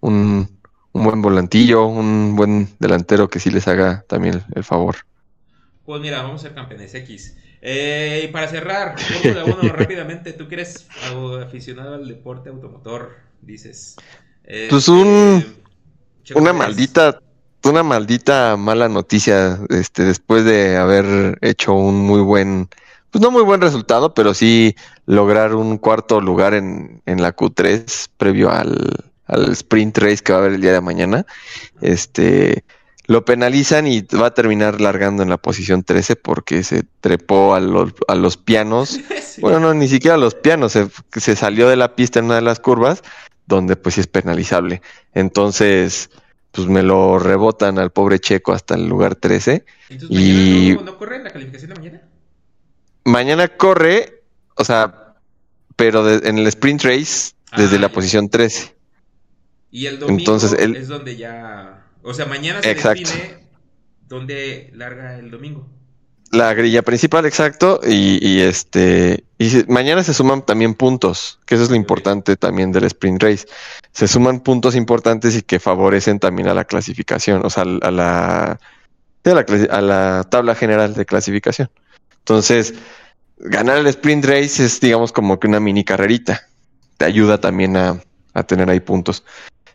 un, 0.00 0.60
un 0.92 1.04
buen 1.04 1.22
volantillo, 1.22 1.86
un 1.86 2.36
buen 2.36 2.68
delantero 2.78 3.28
que 3.28 3.40
sí 3.40 3.50
les 3.50 3.66
haga 3.66 4.04
también 4.06 4.44
el, 4.54 4.62
favor. 4.62 4.94
Pues 5.84 6.00
mira, 6.00 6.22
vamos 6.22 6.40
a 6.42 6.44
ser 6.44 6.54
campeones 6.54 6.94
X. 6.94 7.36
Eh, 7.62 8.26
y 8.28 8.32
para 8.32 8.46
cerrar, 8.46 8.94
1 9.44 9.72
rápidamente, 9.72 10.34
tú 10.34 10.46
que 10.46 10.54
eres 10.54 10.86
aficionado 11.44 11.94
al 11.96 12.06
deporte 12.06 12.48
automotor, 12.48 13.16
dices. 13.40 13.96
eh, 14.44 14.68
Pues 14.70 14.86
un- 14.86 15.42
Checo 15.44 15.61
Una 16.34 16.52
maldita, 16.52 17.20
una 17.64 17.82
maldita 17.82 18.56
mala 18.56 18.88
noticia, 18.88 19.58
este, 19.68 20.04
después 20.04 20.44
de 20.44 20.76
haber 20.76 21.38
hecho 21.40 21.72
un 21.72 22.00
muy 22.00 22.20
buen, 22.20 22.68
pues 23.10 23.22
no 23.22 23.30
muy 23.30 23.42
buen 23.42 23.60
resultado, 23.60 24.14
pero 24.14 24.34
sí 24.34 24.74
lograr 25.06 25.54
un 25.54 25.78
cuarto 25.78 26.20
lugar 26.20 26.54
en, 26.54 27.02
en 27.06 27.22
la 27.22 27.34
Q3 27.34 28.08
previo 28.16 28.50
al, 28.50 29.12
al 29.26 29.52
sprint 29.52 29.98
race 29.98 30.18
que 30.18 30.32
va 30.32 30.38
a 30.38 30.42
haber 30.42 30.54
el 30.54 30.60
día 30.60 30.72
de 30.72 30.80
mañana. 30.80 31.26
Este, 31.80 32.64
lo 33.06 33.24
penalizan 33.24 33.86
y 33.86 34.02
va 34.02 34.26
a 34.26 34.34
terminar 34.34 34.80
largando 34.80 35.22
en 35.22 35.28
la 35.28 35.36
posición 35.36 35.82
13 35.82 36.16
porque 36.16 36.62
se 36.62 36.84
trepó 37.00 37.54
a 37.54 37.60
los, 37.60 37.92
a 38.08 38.14
los 38.14 38.36
pianos 38.36 39.00
Sí. 39.22 39.40
bueno, 39.40 39.60
no, 39.60 39.72
ni 39.72 39.88
siquiera 39.88 40.18
los 40.18 40.34
pianos, 40.34 40.72
se, 40.72 40.88
se 41.16 41.36
salió 41.36 41.66
de 41.66 41.76
la 41.76 41.96
pista 41.96 42.18
en 42.18 42.26
una 42.26 42.34
de 42.34 42.42
las 42.42 42.60
curvas, 42.60 43.02
donde 43.46 43.76
pues 43.76 43.94
sí 43.96 44.00
es 44.00 44.06
penalizable. 44.06 44.82
Entonces, 45.14 46.10
pues 46.50 46.68
me 46.68 46.82
lo 46.82 47.18
rebotan 47.18 47.78
al 47.78 47.90
pobre 47.90 48.18
Checo 48.18 48.52
hasta 48.52 48.74
el 48.74 48.86
lugar 48.88 49.14
13. 49.16 49.64
Entonces, 49.88 50.18
y- 50.18 50.70
mañana 50.72 50.74
no, 50.84 50.92
no 50.92 50.98
corre 50.98 51.16
en 51.16 51.24
la 51.24 51.30
calificación 51.30 51.68
de 51.70 51.74
mañana. 51.80 52.02
Mañana 53.04 53.48
corre, 53.48 54.22
o 54.56 54.64
sea, 54.64 55.14
pero 55.76 56.04
de- 56.04 56.28
en 56.28 56.38
el 56.38 56.46
sprint 56.46 56.82
race 56.84 57.32
desde 57.56 57.76
Ah, 57.76 57.80
la 57.80 57.88
ya. 57.88 57.92
posición 57.92 58.28
13. 58.28 58.74
Y 59.70 59.86
el 59.86 59.98
domingo 59.98 60.18
Entonces, 60.20 60.52
es 60.52 60.88
donde 60.88 61.16
ya. 61.16 61.86
O 62.02 62.12
sea, 62.14 62.26
mañana 62.26 62.62
se 62.62 62.70
Exacto. 62.70 63.00
define 63.00 63.38
dónde 64.06 64.70
larga 64.74 65.18
el 65.18 65.30
domingo. 65.30 65.66
La 66.32 66.54
grilla 66.54 66.80
principal, 66.80 67.26
exacto, 67.26 67.80
y, 67.86 68.18
y 68.26 68.40
este, 68.40 69.22
y 69.36 69.50
mañana 69.68 70.02
se 70.02 70.14
suman 70.14 70.46
también 70.46 70.72
puntos, 70.72 71.38
que 71.44 71.56
eso 71.56 71.64
es 71.64 71.68
lo 71.68 71.76
importante 71.76 72.36
también 72.36 72.72
del 72.72 72.84
sprint 72.84 73.22
race. 73.22 73.46
Se 73.92 74.08
suman 74.08 74.40
puntos 74.40 74.74
importantes 74.74 75.36
y 75.36 75.42
que 75.42 75.60
favorecen 75.60 76.18
también 76.18 76.48
a 76.48 76.54
la 76.54 76.64
clasificación, 76.64 77.44
o 77.44 77.50
sea, 77.50 77.64
a 77.64 77.90
la, 77.90 78.58
sí, 79.22 79.30
a 79.30 79.34
la, 79.34 79.44
a 79.76 79.80
la 79.82 80.24
tabla 80.30 80.54
general 80.54 80.94
de 80.94 81.04
clasificación. 81.04 81.68
Entonces, 82.20 82.72
ganar 83.36 83.76
el 83.76 83.86
sprint 83.88 84.24
race 84.24 84.64
es, 84.64 84.80
digamos, 84.80 85.12
como 85.12 85.38
que 85.38 85.48
una 85.48 85.60
mini 85.60 85.84
carrerita. 85.84 86.48
Te 86.96 87.04
ayuda 87.04 87.42
también 87.42 87.76
a, 87.76 88.02
a 88.32 88.42
tener 88.44 88.70
ahí 88.70 88.80
puntos. 88.80 89.22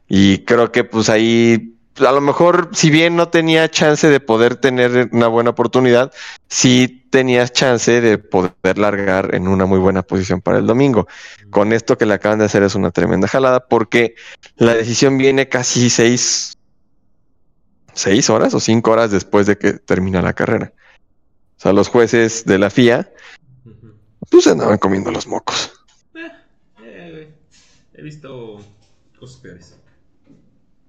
Y 0.08 0.39
creo 0.39 0.72
que 0.72 0.84
pues 0.84 1.10
ahí 1.10 1.76
a 2.00 2.12
lo 2.12 2.22
mejor, 2.22 2.70
si 2.74 2.89
bien 2.89 3.16
no 3.16 3.30
tenía 3.30 3.70
chance 3.70 4.08
de 4.08 4.20
poder 4.20 4.56
tener 4.56 5.10
una 5.12 5.28
buena 5.28 5.52
oportunidad, 5.52 6.12
sí 6.48 7.08
tenías 7.10 7.54
chance 7.54 8.02
de 8.02 8.18
poder 8.18 8.78
largar 8.78 9.34
en 9.34 9.48
una 9.48 9.66
muy 9.66 9.80
buena 9.80 10.04
posición 10.04 10.41
para 10.41 10.60
el 10.60 10.68
domingo. 10.68 11.08
Con 11.50 11.74
esto 11.74 11.98
que 11.98 12.06
le 12.06 12.14
acaban 12.14 12.39
de 12.39 12.45
hacer 12.45 12.64
es 12.64 12.76
una 12.76 12.91
tremenda 12.91 13.28
jalada, 13.28 13.68
porque 13.68 14.16
la 14.58 14.74
decisión 14.76 15.18
viene 15.18 15.50
casi 15.50 15.89
seis, 15.89 16.58
seis 17.93 18.30
horas 18.30 18.54
o 18.54 18.60
cinco 18.60 18.91
horas 18.91 19.12
después 19.12 19.48
de 19.48 19.58
que 19.58 19.74
termina 19.74 20.22
la 20.22 20.34
carrera. 20.34 20.74
O 21.58 21.60
sea, 21.60 21.74
los 21.74 21.88
jueces 21.88 22.45
de 22.45 22.60
la 22.60 22.70
FIA, 22.70 23.12
pues 24.30 24.48
andaban 24.48 24.78
comiendo 24.78 25.12
los 25.12 25.26
mocos. 25.26 25.72
Eh, 26.14 26.32
eh, 26.84 27.34
he 27.93 28.02
visto 28.04 28.60
cosas 29.20 29.38
peores. 29.38 29.76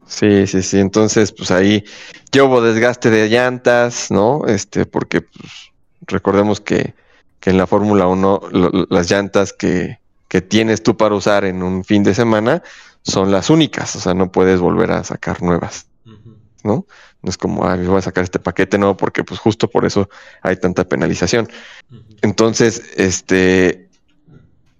Sí, 0.09 0.47
sí, 0.47 0.63
sí. 0.63 0.79
Entonces, 0.79 1.33
pues 1.33 1.51
ahí 1.51 1.85
ya 2.33 2.45
hubo 2.45 2.63
desgaste 2.63 3.11
de 3.11 3.29
llantas, 3.29 4.11
¿no? 4.11 4.47
Este, 4.47 4.87
porque 4.87 5.21
pues, 5.21 5.71
recordemos 6.07 6.61
que, 6.61 6.95
que, 7.41 7.51
en 7.51 7.59
la 7.59 7.67
Fórmula 7.67 8.07
1 8.07 8.87
las 8.89 9.11
llantas 9.11 9.53
que, 9.53 9.99
que, 10.29 10.41
tienes 10.41 10.83
tú 10.83 10.97
para 10.97 11.15
usar 11.15 11.45
en 11.45 11.63
un 11.63 11.85
fin 11.85 12.03
de 12.05 12.15
semana 12.15 12.63
son 13.03 13.31
las 13.31 13.51
únicas, 13.51 13.95
o 13.97 14.01
sea, 14.01 14.15
no 14.15 14.33
puedes 14.33 14.61
volver 14.61 14.93
a 14.93 15.05
sacar 15.05 15.43
nuevas, 15.43 15.87
¿no? 16.65 16.87
No 17.23 17.31
es 17.31 17.37
como, 17.37 17.67
ah, 17.67 17.77
voy 17.77 17.99
a 17.99 18.03
sacar 18.03 18.25
este 18.25 18.39
paquete, 18.39 18.79
no, 18.79 18.97
porque 18.97 19.25
pues 19.25 19.39
justo 19.41 19.69
por 19.69 19.85
eso 19.85 20.09
hay 20.43 20.57
tanta 20.57 20.85
penalización. 20.85 21.49
Entonces, 22.23 22.83
este, 22.97 23.89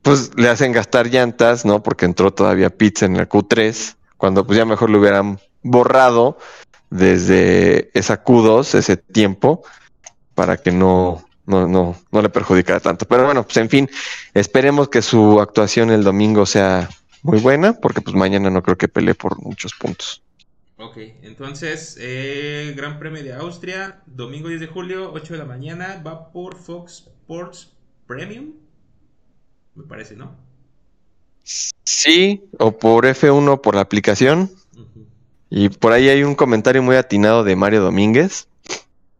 pues 0.03 0.31
le 0.37 0.49
hacen 0.49 0.73
gastar 0.73 1.09
llantas, 1.09 1.67
¿no? 1.67 1.83
Porque 1.83 2.07
entró 2.07 2.33
todavía 2.33 2.71
Pitts 2.71 3.03
en 3.03 3.17
la 3.17 3.29
Q3 3.29 3.97
cuando 4.19 4.47
pues 4.47 4.59
ya 4.59 4.67
mejor 4.67 4.91
lo 4.91 4.99
hubieran 4.99 5.41
borrado 5.63 6.37
desde 6.91 7.91
esa 7.99 8.23
Q2, 8.23 8.75
ese 8.75 8.97
tiempo, 8.97 9.63
para 10.35 10.59
que 10.59 10.73
no, 10.73 11.25
no, 11.47 11.67
no, 11.67 11.97
no 12.13 12.23
le 12.23 12.29
perjudicara 12.29 12.81
tanto. 12.81 13.07
Pero 13.07 13.25
bueno, 13.25 13.45
pues 13.45 13.57
en 13.57 13.71
fin, 13.71 13.89
esperemos 14.35 14.89
que 14.89 15.01
su 15.01 15.41
actuación 15.41 15.91
el 15.91 16.05
domingo 16.05 16.45
sea 16.45 16.89
muy 17.23 17.41
buena, 17.41 17.73
porque 17.75 18.01
pues 18.01 18.15
mañana 18.15 18.51
no 18.51 18.63
creo 18.63 18.77
que 18.77 18.89
pelee 18.89 19.15
por 19.15 19.41
muchos 19.41 19.73
puntos. 19.75 20.23
Ok, 20.77 20.97
entonces, 21.23 21.97
eh, 22.01 22.73
Gran 22.77 23.01
Premio 23.01 23.23
de 23.25 23.33
Austria, 23.35 24.01
domingo 24.07 24.49
10 24.49 24.61
de 24.61 24.67
julio, 24.69 25.11
8 25.13 25.33
de 25.33 25.39
la 25.39 25.45
mañana, 25.45 26.01
va 26.07 26.31
por 26.31 26.57
Fox 26.57 27.09
Sports 27.09 27.73
Premium, 28.07 28.53
me 29.75 29.85
parece, 29.85 30.15
¿no? 30.15 30.48
Sí, 31.91 32.45
o 32.59 32.77
por 32.77 33.07
F1 33.07 33.63
por 33.63 33.75
la 33.75 33.81
aplicación. 33.81 34.51
Y 35.49 35.71
por 35.71 35.93
ahí 35.93 36.11
hay 36.11 36.23
un 36.23 36.35
comentario 36.35 36.83
muy 36.83 36.97
atinado 36.97 37.45
de 37.45 37.57
Mario 37.57 37.81
Domínguez, 37.81 38.47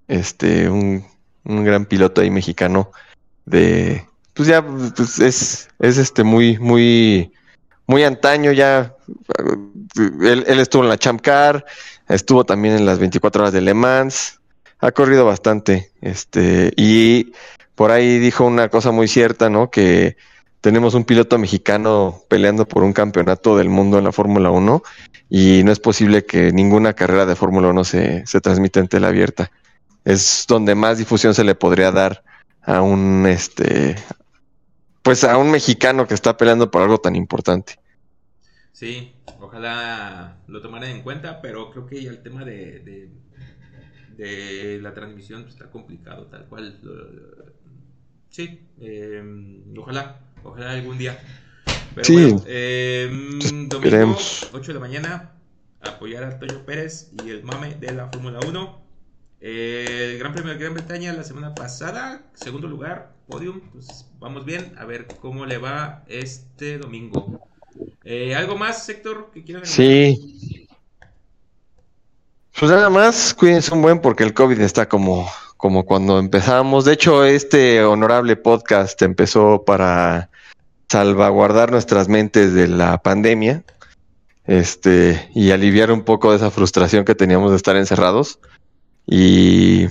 este, 0.07 0.69
un, 0.69 1.03
gran 1.45 1.87
piloto 1.87 2.21
ahí 2.21 2.31
mexicano 2.31 2.93
de, 3.47 4.07
pues 4.35 4.49
ya, 4.49 4.63
pues 4.63 5.19
es, 5.19 5.71
es 5.79 5.97
este 5.97 6.25
muy, 6.25 6.59
muy, 6.59 7.33
muy 7.87 8.05
antaño 8.05 8.53
ya. 8.53 8.95
Él, 9.97 10.45
él, 10.47 10.61
estuvo 10.61 10.83
en 10.83 10.91
la 10.91 10.99
Champ 10.99 11.23
Car, 11.23 11.65
estuvo 12.07 12.45
también 12.45 12.75
en 12.75 12.85
las 12.85 12.99
24 12.99 13.45
horas 13.45 13.55
de 13.55 13.63
Le 13.63 13.73
Mans, 13.73 14.41
ha 14.81 14.93
corrido 14.93 15.25
bastante, 15.25 15.91
este, 16.03 16.71
y 16.77 17.33
por 17.75 17.93
ahí 17.93 18.19
dijo 18.19 18.45
una 18.45 18.69
cosa 18.69 18.91
muy 18.91 19.09
cierta, 19.09 19.49
¿no? 19.49 19.71
Que 19.71 20.19
tenemos 20.61 20.95
un 20.95 21.05
piloto 21.05 21.39
mexicano 21.39 22.23
peleando 22.29 22.67
por 22.67 22.83
un 22.83 22.93
campeonato 22.93 23.57
del 23.57 23.69
mundo 23.69 23.99
en 23.99 24.05
la 24.05 24.13
Fórmula 24.13 24.51
1 24.51 24.83
y 25.31 25.63
no 25.65 25.73
es 25.73 25.79
posible 25.79 26.25
que 26.25 26.53
ninguna 26.53 26.95
carrera 26.95 27.27
de 27.27 27.37
Fórmula 27.37 27.69
1 27.69 27.85
se, 27.85 28.27
se 28.27 28.41
transmita 28.41 28.81
en 28.81 28.89
tela 28.89 29.09
abierta. 29.09 29.51
Es 30.05 30.47
donde 30.49 30.75
más 30.75 30.99
difusión 30.99 31.35
se 31.35 31.45
le 31.45 31.55
podría 31.55 31.93
dar 31.93 32.25
a 32.63 32.83
un 32.83 33.27
este 33.27 33.97
pues 35.03 35.25
a 35.25 35.39
un 35.39 35.51
mexicano 35.51 36.07
que 36.07 36.15
está 36.15 36.37
peleando 36.37 36.71
por 36.71 36.83
algo 36.83 36.99
tan 36.99 37.17
importante. 37.17 37.79
Sí, 38.73 39.15
ojalá 39.41 40.37
lo 40.47 40.61
tomaran 40.61 40.91
en 40.91 41.03
cuenta, 41.03 41.41
pero 41.41 41.71
creo 41.71 41.87
que 41.87 42.03
ya 42.03 42.11
el 42.11 42.23
tema 42.23 42.45
de, 42.45 43.11
de, 44.17 44.79
la 44.83 44.93
transmisión 44.93 45.49
está 45.49 45.71
complicado, 45.71 46.27
tal 46.27 46.47
cual. 46.47 46.79
sí, 48.29 48.61
eh, 48.81 49.63
ojalá 49.77 50.28
Ojalá 50.49 50.73
algún 50.73 50.99
día. 50.99 51.19
Pero 51.95 52.05
sí. 52.05 52.15
Bueno, 52.15 52.43
eh, 52.47 53.09
domingo, 53.69 54.17
8 54.53 54.67
de 54.67 54.75
la 54.75 54.81
mañana, 54.81 55.33
apoyar 55.81 56.25
a 56.25 56.39
Toño 56.39 56.65
Pérez 56.65 57.11
y 57.25 57.31
el 57.31 57.43
mame 57.43 57.75
de 57.75 57.93
la 57.93 58.09
Fórmula 58.09 58.41
1. 58.47 58.83
Eh, 59.41 60.11
el 60.13 60.19
Gran 60.19 60.33
Premio 60.33 60.53
de 60.53 60.59
Gran 60.59 60.75
Bretaña 60.75 61.13
la 61.13 61.23
semana 61.23 61.55
pasada, 61.55 62.23
segundo 62.35 62.67
lugar, 62.67 63.13
podium. 63.29 63.61
Pues 63.73 64.07
vamos 64.19 64.45
bien, 64.45 64.75
a 64.79 64.85
ver 64.85 65.07
cómo 65.21 65.47
le 65.47 65.59
va 65.59 66.05
este 66.09 66.79
domingo. 66.79 67.41
Eh, 68.05 68.35
¿Algo 68.35 68.57
más, 68.57 68.89
Héctor, 68.89 69.31
que 69.33 69.45
quieran 69.45 69.65
Sí. 69.67 70.67
Pues 72.59 72.73
nada 72.73 72.91
más, 72.91 73.35
cuídense 73.35 73.73
un 73.73 73.83
buen 73.83 74.01
porque 74.01 74.25
el 74.25 74.35
COVID 74.35 74.61
está 74.61 74.89
como, 74.89 75.31
como 75.57 75.87
cuando 75.87 76.19
empezamos. 76.19 76.85
De 76.85 76.95
hecho, 76.95 77.25
este 77.25 77.85
honorable 77.85 78.35
podcast 78.35 79.01
empezó 79.03 79.65
para 79.65 80.31
salvaguardar 80.89 81.71
nuestras 81.71 82.09
mentes 82.09 82.55
de 82.55 82.69
la 82.69 82.99
pandemia 82.99 83.65
este, 84.47 85.29
y 85.35 85.51
aliviar 85.51 85.93
un 85.93 86.03
poco 86.03 86.31
de 86.31 86.39
esa 86.39 86.51
frustración 86.51 87.05
que 87.05 87.15
teníamos 87.15 87.51
de 87.51 87.57
estar 87.57 87.77
encerrados. 87.77 88.41
Y, 89.07 89.87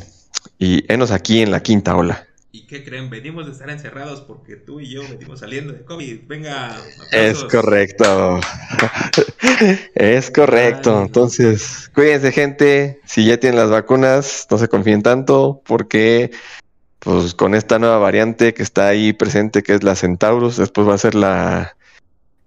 y 0.60 0.92
enos 0.92 1.12
aquí 1.12 1.42
en 1.42 1.52
la 1.52 1.62
quinta 1.62 1.96
ola. 1.96 2.28
¿Y 2.52 2.66
qué 2.66 2.84
creen? 2.84 3.10
Venimos 3.10 3.46
de 3.46 3.52
estar 3.52 3.70
encerrados 3.70 4.22
porque 4.22 4.56
tú 4.56 4.80
y 4.80 4.90
yo 4.90 5.02
venimos 5.08 5.42
saliendo 5.42 5.74
de 5.74 5.84
COVID. 5.84 6.22
Venga. 6.28 6.76
Es 7.12 7.44
correcto. 7.44 8.40
es 9.96 10.32
correcto. 10.32 11.04
Entonces, 11.04 11.92
cuídense 11.94 12.32
gente. 12.32 13.00
Si 13.06 13.26
ya 13.26 13.38
tienen 13.38 13.60
las 13.60 13.70
vacunas, 13.70 14.48
no 14.50 14.58
se 14.58 14.68
confíen 14.68 15.04
tanto 15.04 15.62
porque 15.66 16.32
pues 17.08 17.34
con 17.34 17.56
esta 17.56 17.80
nueva 17.80 18.00
variante 18.00 18.54
que 18.54 18.62
está 18.62 18.90
ahí 18.90 19.14
presente, 19.14 19.64
que 19.64 19.76
es 19.76 19.82
la 19.82 19.96
Centaurus, 19.96 20.58
después 20.58 20.86
va 20.86 20.96
a 20.96 20.98
ser 20.98 21.16
la, 21.16 21.78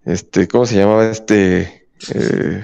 este, 0.04 0.48
¿cómo 0.48 0.66
se 0.66 0.76
llamaba 0.76 1.06
este? 1.06 1.88
Eh, 2.14 2.62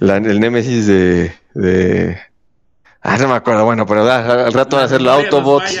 el 0.00 0.40
Némesis 0.40 0.86
de, 0.86 1.34
de, 1.54 2.16
ah, 3.00 3.18
no 3.18 3.26
me 3.26 3.34
acuerdo, 3.34 3.64
bueno, 3.64 3.84
pero 3.84 4.08
al 4.08 4.52
rato 4.52 4.76
van 4.76 4.84
a 4.84 4.88
ser 4.88 5.02
los 5.02 5.12
Autobots. 5.12 5.76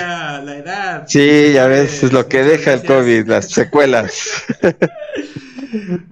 Sí, 1.06 1.52
ya 1.52 1.68
ves, 1.68 2.02
es 2.02 2.12
lo 2.12 2.26
que 2.26 2.42
deja 2.42 2.72
el 2.72 2.84
COVID, 2.84 3.28
las 3.28 3.48
secuelas. 3.48 4.44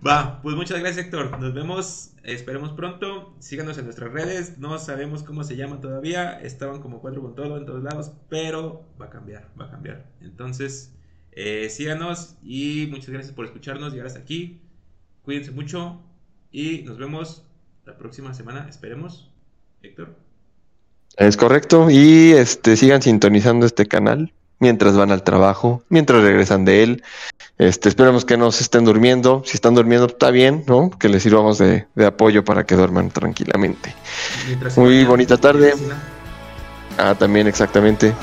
Va, 0.07 0.41
pues 0.43 0.57
muchas 0.57 0.81
gracias 0.81 1.07
Héctor, 1.07 1.39
nos 1.39 1.55
vemos 1.55 2.11
Esperemos 2.23 2.73
pronto. 2.73 3.35
Síganos 3.39 3.79
en 3.79 3.85
nuestras 3.85 4.13
redes. 4.13 4.59
No 4.59 4.79
sabemos 4.79 5.23
cómo 5.23 5.43
se 5.43 5.57
llama 5.57 5.81
todavía. 5.81 6.39
Estaban 6.41 6.81
como 6.81 7.01
cuatro 7.01 7.23
con 7.23 7.35
todo 7.35 7.57
en 7.57 7.65
todos 7.65 7.83
lados. 7.83 8.13
Pero 8.29 8.85
va 9.01 9.07
a 9.07 9.11
cambiar, 9.11 9.49
va 9.59 9.67
a 9.67 9.71
cambiar. 9.71 10.07
Entonces, 10.21 10.93
eh, 11.33 11.69
síganos 11.71 12.37
y 12.43 12.89
muchas 12.91 13.11
gracias 13.11 13.35
por 13.35 13.47
escucharnos, 13.47 13.93
llegar 13.93 14.07
hasta 14.07 14.21
aquí. 14.21 14.61
Cuídense 15.23 15.51
mucho 15.51 16.01
y 16.53 16.83
nos 16.83 16.99
vemos 16.99 17.45
la 17.87 17.97
próxima 17.97 18.35
semana. 18.35 18.67
Esperemos. 18.69 19.33
Héctor. 19.83 20.15
Es 21.17 21.37
correcto. 21.37 21.91
Y 21.91 22.33
este 22.33 22.77
sigan 22.77 23.01
sintonizando 23.01 23.65
este 23.65 23.87
canal 23.87 24.33
mientras 24.61 24.97
van 24.97 25.11
al 25.11 25.25
trabajo, 25.25 25.83
mientras 25.89 26.23
regresan 26.23 26.65
de 26.65 26.83
él. 26.85 27.03
Este, 27.59 27.89
esperemos 27.89 28.25
que 28.25 28.37
no 28.37 28.53
se 28.53 28.63
estén 28.63 28.85
durmiendo. 28.85 29.43
Si 29.45 29.57
están 29.57 29.75
durmiendo, 29.75 30.07
está 30.07 30.31
bien, 30.31 30.65
¿no? 30.67 30.91
Que 30.91 31.09
les 31.09 31.23
sirvamos 31.23 31.59
de, 31.59 31.87
apoyo 32.07 32.45
para 32.45 32.65
que 32.65 32.77
duerman 32.77 33.11
tranquilamente. 33.11 33.95
Muy 34.77 35.05
bonita 35.05 35.37
tarde. 35.37 35.75
Ah, 36.97 37.15
también, 37.19 37.49
exactamente. 37.49 38.15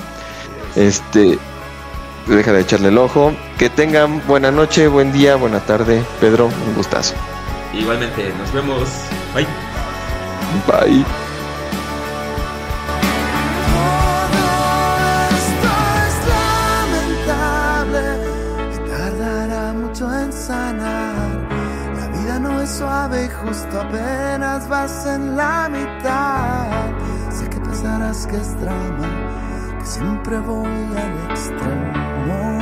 Este, 0.76 1.38
deja 2.28 2.54
de 2.54 2.62
echarle 2.62 2.90
el 2.90 2.98
ojo. 2.98 3.34
Que 3.58 3.70
tengan 3.70 4.26
buena 4.28 4.52
noche, 4.52 4.88
buen 4.88 5.12
día, 5.12 5.36
buena 5.36 5.60
tarde. 5.60 6.04
Pedro, 6.20 6.48
un 6.48 6.76
gustazo. 6.76 7.16
Igualmente, 7.74 8.32
nos 8.40 8.52
vemos. 8.54 8.90
Bye. 9.36 9.46
Bye. 10.66 11.27
justo 23.48 23.82
apenas 23.82 24.68
vas 24.68 25.06
en 25.06 25.38
la 25.38 25.70
mitad. 25.70 27.32
Sé 27.32 27.50
que 27.50 27.60
pensarás 27.60 28.28
que 28.28 28.38
es 28.38 28.60
drama, 28.60 29.10
que 29.80 29.86
siempre 29.86 30.40
voy 30.40 30.68
al 30.68 31.32
extremo. 31.32 32.60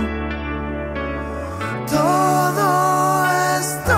Todo 1.88 3.26
esto. 3.60 3.95